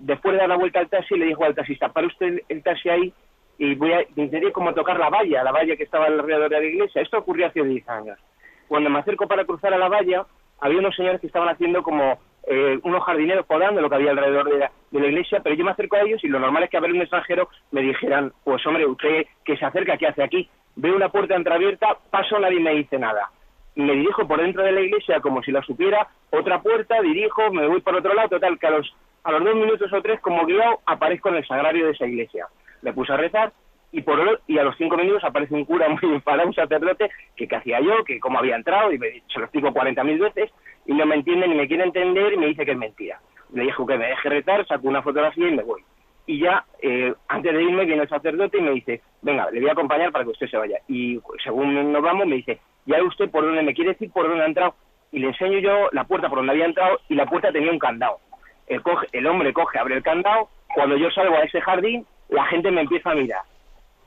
después 0.01 0.33
de 0.33 0.39
dar 0.39 0.49
la 0.49 0.57
vuelta 0.57 0.81
al 0.81 0.89
taxi, 0.89 1.17
le 1.17 1.27
dijo 1.27 1.45
al 1.45 1.55
taxista, 1.55 1.89
para 1.91 2.07
usted 2.07 2.41
el 2.49 2.63
taxi 2.63 2.89
ahí 2.89 3.13
y 3.59 3.75
voy 3.75 3.93
a 3.93 4.03
intentar 4.17 4.53
como 4.53 4.75
tocar 4.75 4.99
la 4.99 5.11
valla, 5.11 5.45
la 5.45 5.53
valla 5.53 5.77
que 5.77 5.85
estaba 5.85 6.07
alrededor 6.07 6.51
de 6.51 6.61
la 6.61 6.67
iglesia. 6.67 7.03
Esto 7.03 7.19
ocurrió 7.19 7.47
hace 7.47 7.63
10 7.63 7.89
años. 7.89 8.19
Cuando 8.67 8.91
me 8.91 8.99
acerco 8.99 9.29
para 9.29 9.45
cruzar 9.45 9.73
a 9.73 9.79
la 9.79 9.89
valla, 9.89 10.27
había 10.61 10.79
unos 10.79 10.97
señores 10.97 11.21
que 11.21 11.27
estaban 11.27 11.49
haciendo 11.49 11.83
como 11.83 12.19
eh, 12.47 12.79
unos 12.83 13.05
jardineros 13.05 13.47
podando 13.47 13.81
lo 13.81 13.89
que 13.89 13.97
había 13.97 14.11
alrededor 14.11 14.51
de 14.51 14.59
la, 14.59 14.73
de 14.91 15.01
la, 15.01 15.07
iglesia, 15.07 15.41
pero 15.43 15.55
yo 15.55 15.65
me 15.65 15.71
acerco 15.71 15.97
a 15.97 16.03
ellos 16.03 16.23
y 16.25 16.29
lo 16.29 16.39
normal 16.39 16.65
es 16.65 16.71
que 16.71 16.77
a 16.77 16.81
ver 16.81 16.93
un 16.93 17.01
extranjero 17.01 17.49
me 17.71 17.83
dijeran, 17.83 18.33
pues 18.45 18.67
hombre, 18.67 18.87
usted 18.87 19.27
que 19.45 19.57
se 19.57 19.65
acerca, 19.65 19.97
¿qué 19.97 20.09
hace 20.09 20.23
aquí? 20.23 20.49
Veo 20.77 20.97
una 20.97 21.09
puerta 21.09 21.37
entreabierta, 21.37 21.97
paso, 22.11 22.39
nadie 22.39 22.61
me 22.61 22.75
dice 22.75 22.99
nada. 22.99 23.31
Me 23.77 23.93
dirijo 23.95 24.27
por 24.27 24.41
dentro 24.41 24.63
de 24.63 24.73
la 24.73 24.81
iglesia 24.81 25.21
como 25.21 25.43
si 25.43 25.53
la 25.53 25.63
supiera, 25.63 26.09
otra 26.31 26.61
puerta, 26.63 27.01
dirijo, 27.01 27.53
me 27.53 27.67
voy 27.67 27.81
por 27.81 27.95
otro 27.97 28.15
lado, 28.15 28.29
total, 28.29 28.59
que 28.59 28.67
a 28.67 28.71
los, 28.71 28.95
a 29.23 29.33
los 29.33 29.45
dos 29.45 29.55
minutos 29.55 29.93
o 29.93 30.03
tres, 30.03 30.21
como 30.21 30.47
guiado, 30.47 30.81
aparezco 30.87 31.29
en 31.29 31.37
el 31.37 31.47
sagrario 31.47 31.87
de 31.87 31.93
esa 31.93 32.07
iglesia. 32.07 32.47
Me 32.83 32.93
puse 32.93 33.13
a 33.13 33.17
rezar 33.17 33.53
y 33.93 34.03
por 34.03 34.41
y 34.49 34.59
a 34.59 34.65
los 34.65 34.77
cinco 34.77 34.97
minutos 34.97 35.23
aparece 35.23 35.55
un 35.55 35.65
cura 35.65 35.89
muy 35.89 36.13
enfadado, 36.13 36.49
un 36.49 36.55
sacerdote, 36.55 37.11
que 37.37 37.47
qué 37.47 37.57
hacía 37.57 37.81
yo, 37.81 38.03
que 38.05 38.19
cómo 38.19 38.39
había 38.39 38.57
entrado, 38.57 38.93
y 38.93 38.99
me, 38.99 39.23
se 39.33 39.39
lo 39.39 39.45
explico 39.45 39.73
cuarenta 39.73 40.03
mil 40.03 40.19
veces, 40.19 40.51
y 40.87 40.93
no 40.95 41.07
me 41.07 41.15
entiende 41.15 41.47
ni 41.47 41.55
me 41.55 41.69
quiere 41.69 41.85
entender 41.85 42.33
y 42.33 42.37
me 42.37 42.47
dice 42.47 42.65
que 42.65 42.73
es 42.73 42.79
mentira. 42.79 43.21
Le 43.53 43.63
dijo 43.63 43.87
que 43.87 43.97
me 43.97 44.09
deje 44.09 44.29
retar, 44.29 44.67
saco 44.67 44.89
una 44.89 45.03
fotografía 45.03 45.49
y 45.49 45.55
me 45.55 45.63
voy. 45.63 45.83
Y 46.27 46.41
ya, 46.41 46.65
eh, 46.83 47.15
antes 47.29 47.53
de 47.53 47.63
irme, 47.63 47.85
viene 47.85 48.03
el 48.03 48.09
sacerdote 48.09 48.59
y 48.59 48.63
me 48.63 48.73
dice, 48.73 49.01
venga, 49.25 49.51
le 49.51 49.61
voy 49.61 49.71
a 49.71 49.73
acompañar 49.73 50.13
para 50.13 50.25
que 50.25 50.31
usted 50.31 50.47
se 50.49 50.57
vaya. 50.57 50.79
Y 50.87 51.19
según 51.43 51.93
nos 51.93 52.03
vamos, 52.03 52.27
me 52.27 52.37
dice, 52.37 52.61
ya 52.87 53.03
usted 53.03 53.31
por 53.31 53.43
dónde 53.45 53.63
me 53.63 53.75
quiere 53.75 53.93
decir, 53.93 54.11
por 54.13 54.29
dónde 54.29 54.45
ha 54.45 54.47
entrado. 54.47 54.75
Y 55.11 55.19
le 55.19 55.29
enseño 55.29 55.59
yo 55.59 55.89
la 55.93 56.05
puerta 56.05 56.29
por 56.29 56.39
donde 56.39 56.53
había 56.53 56.67
entrado 56.67 57.01
y 57.09 57.15
la 57.15 57.27
puerta 57.27 57.51
tenía 57.51 57.73
un 57.73 57.79
candado. 57.79 58.19
El 58.67 59.27
hombre 59.27 59.53
coge, 59.53 59.79
abre 59.79 59.97
el 59.97 60.03
candado, 60.03 60.49
cuando 60.75 60.97
yo 60.97 61.11
salgo 61.11 61.37
a 61.37 61.43
ese 61.43 61.61
jardín, 61.61 62.07
la 62.29 62.45
gente 62.47 62.71
me 62.71 62.83
empieza 62.83 63.11
a 63.11 63.15
mirar. 63.15 63.43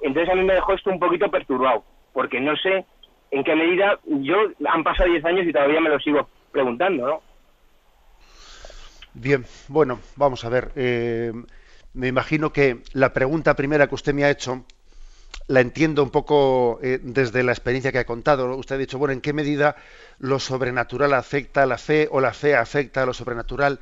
Entonces 0.02 0.32
a 0.32 0.36
mí 0.36 0.44
me 0.44 0.54
dejó 0.54 0.74
esto 0.74 0.90
un 0.92 1.00
poquito 1.00 1.30
perturbado, 1.30 1.84
porque 2.14 2.40
no 2.40 2.56
sé 2.58 2.86
en 3.32 3.44
qué 3.44 3.56
medida 3.56 4.00
yo 4.06 4.38
han 4.68 4.84
pasado 4.84 5.10
10 5.10 5.26
años 5.26 5.48
y 5.48 5.54
todavía 5.54 5.82
me 5.82 5.90
lo 5.90 6.00
sigo 6.00 6.28
preguntando, 6.52 7.08
¿no? 7.08 7.22
Bien, 9.14 9.46
bueno, 9.68 10.00
vamos 10.16 10.46
a 10.46 10.50
ver. 10.50 10.70
Eh, 10.76 11.32
me 11.94 12.08
imagino 12.08 12.52
que 12.52 12.84
la 12.94 13.14
pregunta 13.14 13.56
primera 13.56 13.88
que 13.88 13.96
usted 13.96 14.14
me 14.14 14.24
ha 14.24 14.30
hecho 14.30 14.66
la 15.48 15.62
entiendo 15.62 16.04
un 16.04 16.10
poco 16.10 16.80
eh, 16.84 17.00
desde 17.02 17.44
la 17.44 17.52
experiencia 17.54 17.92
que 17.92 18.00
ha 18.00 18.06
contado. 18.06 18.56
Usted 18.58 18.76
ha 18.76 18.80
dicho, 18.80 18.98
bueno, 18.98 19.14
¿en 19.14 19.22
qué 19.22 19.34
medida 19.34 19.76
lo 20.20 20.40
sobrenatural 20.40 21.14
afecta 21.14 21.64
a 21.64 21.66
la 21.66 21.78
fe 21.78 22.08
o 22.12 22.20
la 22.20 22.34
fe 22.34 22.56
afecta 22.56 23.04
a 23.04 23.06
lo 23.06 23.14
sobrenatural? 23.14 23.80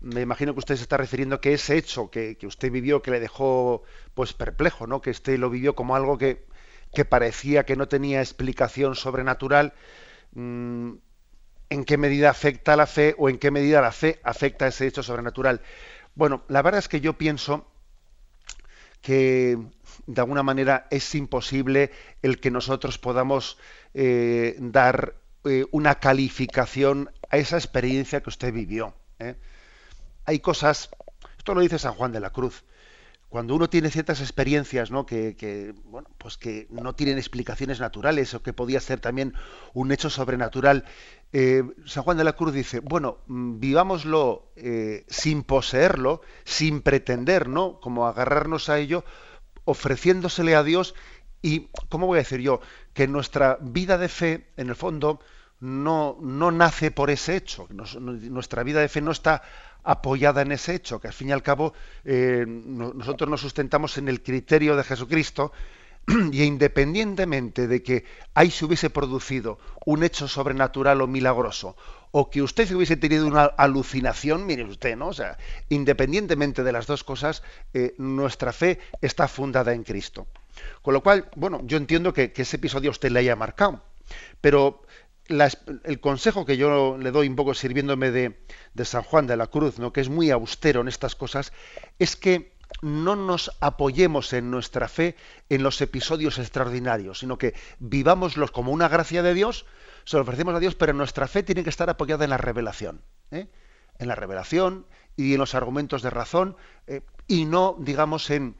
Me 0.00 0.20
imagino 0.20 0.52
que 0.54 0.60
usted 0.60 0.76
se 0.76 0.82
está 0.82 0.96
refiriendo 0.96 1.36
a 1.36 1.40
que 1.40 1.54
ese 1.54 1.76
hecho 1.76 2.10
que, 2.10 2.36
que 2.36 2.46
usted 2.46 2.70
vivió, 2.70 3.02
que 3.02 3.10
le 3.10 3.20
dejó 3.20 3.82
pues 4.14 4.32
perplejo, 4.32 4.86
¿no? 4.86 5.00
Que 5.02 5.10
usted 5.10 5.38
lo 5.38 5.50
vivió 5.50 5.74
como 5.74 5.96
algo 5.96 6.18
que, 6.18 6.46
que 6.94 7.04
parecía 7.04 7.64
que 7.64 7.76
no 7.76 7.88
tenía 7.88 8.20
explicación 8.20 8.94
sobrenatural. 8.94 9.74
Mm, 10.34 10.92
en 11.70 11.84
qué 11.84 11.98
medida 11.98 12.30
afecta 12.30 12.76
la 12.76 12.86
fe 12.86 13.14
o 13.18 13.28
en 13.28 13.38
qué 13.38 13.50
medida 13.50 13.80
la 13.80 13.92
fe 13.92 14.20
afecta 14.22 14.64
a 14.64 14.68
ese 14.68 14.86
hecho 14.86 15.02
sobrenatural. 15.02 15.60
Bueno, 16.14 16.42
la 16.48 16.62
verdad 16.62 16.78
es 16.78 16.88
que 16.88 17.00
yo 17.00 17.14
pienso 17.14 17.66
que 19.00 19.58
de 20.06 20.20
alguna 20.20 20.42
manera 20.42 20.86
es 20.90 21.14
imposible 21.14 21.90
el 22.22 22.40
que 22.40 22.50
nosotros 22.50 22.98
podamos 22.98 23.58
eh, 23.94 24.56
dar 24.58 25.14
eh, 25.44 25.66
una 25.70 25.96
calificación 25.96 27.10
a 27.30 27.36
esa 27.36 27.56
experiencia 27.56 28.22
que 28.22 28.30
usted 28.30 28.52
vivió. 28.52 28.94
¿eh? 29.18 29.36
Hay 30.24 30.40
cosas, 30.40 30.90
esto 31.36 31.54
lo 31.54 31.60
dice 31.60 31.78
San 31.78 31.94
Juan 31.94 32.12
de 32.12 32.20
la 32.20 32.30
Cruz, 32.30 32.64
cuando 33.28 33.54
uno 33.54 33.68
tiene 33.68 33.90
ciertas 33.90 34.20
experiencias 34.20 34.90
¿no? 34.90 35.04
Que, 35.04 35.74
bueno, 35.84 36.08
pues 36.16 36.38
que 36.38 36.66
no 36.70 36.94
tienen 36.94 37.18
explicaciones 37.18 37.78
naturales 37.78 38.32
o 38.34 38.42
que 38.42 38.52
podía 38.52 38.80
ser 38.80 39.00
también 39.00 39.34
un 39.74 39.92
hecho 39.92 40.08
sobrenatural, 40.08 40.84
San 41.32 42.02
Juan 42.04 42.16
de 42.16 42.24
la 42.24 42.32
Cruz 42.32 42.54
dice, 42.54 42.80
bueno, 42.80 43.18
mm, 43.26 43.60
vivámoslo 43.60 44.52
sin 45.08 45.42
poseerlo, 45.42 46.22
sin 46.44 46.80
pretender, 46.80 47.48
¿no? 47.48 47.80
Como 47.80 48.06
agarrarnos 48.06 48.68
a 48.68 48.78
ello, 48.78 49.04
ofreciéndosele 49.64 50.56
a 50.56 50.62
Dios 50.62 50.94
y, 51.42 51.68
¿cómo 51.88 52.06
voy 52.06 52.18
a 52.18 52.22
decir 52.22 52.40
yo? 52.40 52.60
Que 52.92 53.06
nuestra 53.06 53.58
vida 53.60 53.98
de 53.98 54.08
fe, 54.08 54.48
en 54.56 54.70
el 54.70 54.76
fondo, 54.76 55.20
no, 55.60 56.16
no 56.20 56.50
nace 56.50 56.90
por 56.90 57.10
ese 57.10 57.36
hecho. 57.36 57.68
nuestra 57.70 58.62
vida 58.62 58.80
de 58.80 58.88
fe 58.88 59.00
no 59.00 59.10
está 59.10 59.42
apoyada 59.84 60.42
en 60.42 60.52
ese 60.52 60.74
hecho, 60.74 61.00
que 61.00 61.08
al 61.08 61.14
fin 61.14 61.28
y 61.28 61.32
al 61.32 61.42
cabo 61.42 61.72
eh, 62.04 62.44
nosotros 62.46 63.28
nos 63.28 63.40
sustentamos 63.40 63.98
en 63.98 64.08
el 64.08 64.22
criterio 64.22 64.76
de 64.76 64.84
Jesucristo 64.84 65.52
y 66.32 66.42
independientemente 66.44 67.66
de 67.66 67.82
que 67.82 68.04
ahí 68.34 68.50
se 68.50 68.64
hubiese 68.64 68.88
producido 68.88 69.58
un 69.84 70.02
hecho 70.02 70.26
sobrenatural 70.26 71.02
o 71.02 71.06
milagroso, 71.06 71.76
o 72.10 72.30
que 72.30 72.40
usted 72.40 72.70
hubiese 72.72 72.96
tenido 72.96 73.26
una 73.26 73.44
alucinación, 73.44 74.46
mire 74.46 74.64
usted, 74.64 74.96
¿no? 74.96 75.08
O 75.08 75.12
sea, 75.12 75.36
independientemente 75.68 76.62
de 76.62 76.72
las 76.72 76.86
dos 76.86 77.04
cosas, 77.04 77.42
eh, 77.74 77.94
nuestra 77.98 78.52
fe 78.52 78.78
está 79.02 79.28
fundada 79.28 79.74
en 79.74 79.84
Cristo. 79.84 80.26
Con 80.80 80.94
lo 80.94 81.02
cual, 81.02 81.28
bueno, 81.36 81.60
yo 81.64 81.76
entiendo 81.76 82.14
que, 82.14 82.32
ese 82.34 82.56
episodio 82.56 82.90
a 82.90 82.92
usted 82.92 83.10
le 83.10 83.20
haya 83.20 83.36
marcado, 83.36 83.82
pero 84.40 84.82
el 85.28 86.00
consejo 86.00 86.46
que 86.46 86.56
yo 86.56 86.96
le 86.96 87.10
doy 87.10 87.28
un 87.28 87.36
poco 87.36 87.52
sirviéndome 87.52 88.10
de, 88.10 88.38
de 88.72 88.84
San 88.86 89.02
Juan 89.02 89.26
de 89.26 89.36
la 89.36 89.48
Cruz, 89.48 89.78
¿no? 89.78 89.92
que 89.92 90.00
es 90.00 90.08
muy 90.08 90.30
austero 90.30 90.80
en 90.80 90.88
estas 90.88 91.14
cosas, 91.14 91.52
es 91.98 92.16
que 92.16 92.56
no 92.82 93.16
nos 93.16 93.50
apoyemos 93.60 94.32
en 94.32 94.50
nuestra 94.50 94.88
fe 94.88 95.16
en 95.48 95.62
los 95.62 95.80
episodios 95.80 96.38
extraordinarios, 96.38 97.20
sino 97.20 97.38
que 97.38 97.54
vivámoslos 97.78 98.50
como 98.50 98.72
una 98.72 98.88
gracia 98.88 99.22
de 99.22 99.34
Dios, 99.34 99.66
se 100.04 100.16
lo 100.16 100.22
ofrecemos 100.22 100.54
a 100.54 100.60
Dios, 100.60 100.74
pero 100.74 100.92
nuestra 100.92 101.26
fe 101.28 101.42
tiene 101.42 101.64
que 101.64 101.70
estar 101.70 101.90
apoyada 101.90 102.24
en 102.24 102.30
la 102.30 102.38
revelación. 102.38 103.02
¿eh? 103.30 103.48
En 103.98 104.08
la 104.08 104.14
revelación 104.14 104.86
y 105.16 105.34
en 105.34 105.38
los 105.38 105.54
argumentos 105.54 106.02
de 106.02 106.10
razón, 106.10 106.56
eh, 106.86 107.02
y 107.26 107.44
no, 107.44 107.76
digamos, 107.80 108.30
en, 108.30 108.54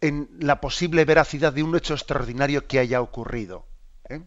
en, 0.00 0.28
la 0.40 0.60
posible 0.60 1.04
veracidad 1.04 1.52
de 1.52 1.62
un 1.62 1.76
hecho 1.76 1.94
extraordinario 1.94 2.66
que 2.66 2.78
haya 2.78 3.00
ocurrido. 3.00 3.66
¿eh? 4.08 4.22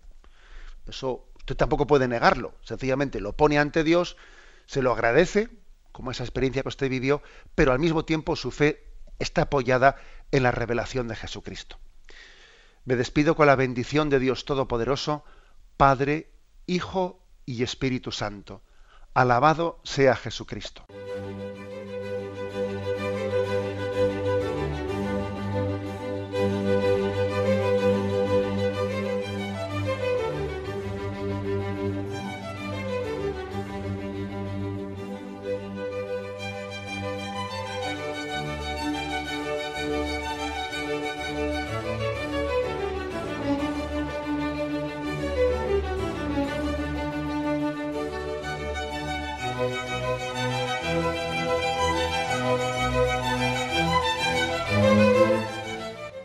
Eso 0.88 1.26
usted 1.38 1.58
tampoco 1.58 1.88
puede 1.88 2.08
negarlo, 2.08 2.54
sencillamente 2.62 3.20
lo 3.20 3.34
pone 3.34 3.58
ante 3.58 3.84
Dios, 3.84 4.18
se 4.68 4.84
lo 4.84 4.92
agradece, 4.92 5.50
como 5.92 6.12
esa 6.12 6.24
experiencia 6.24 6.62
que 6.62 6.70
usted 6.70 6.90
vivió, 6.90 7.24
pero 7.56 7.72
al 7.72 7.80
mismo 7.80 8.06
tiempo 8.06 8.36
su 8.36 8.52
fe 8.52 8.89
está 9.20 9.44
apoyada 9.44 9.98
en 10.32 10.44
la 10.44 10.52
revelación 10.52 11.08
de 11.08 11.16
Jesucristo. 11.16 11.80
Me 12.86 12.96
despido 12.96 13.36
con 13.36 13.48
la 13.48 13.56
bendición 13.56 14.10
de 14.10 14.20
Dios 14.20 14.46
Todopoderoso, 14.46 15.24
Padre, 15.78 16.32
Hijo 16.66 17.22
y 17.46 17.64
Espíritu 17.64 18.12
Santo. 18.12 18.62
Alabado 19.14 19.80
sea 19.84 20.16
Jesucristo. 20.16 20.86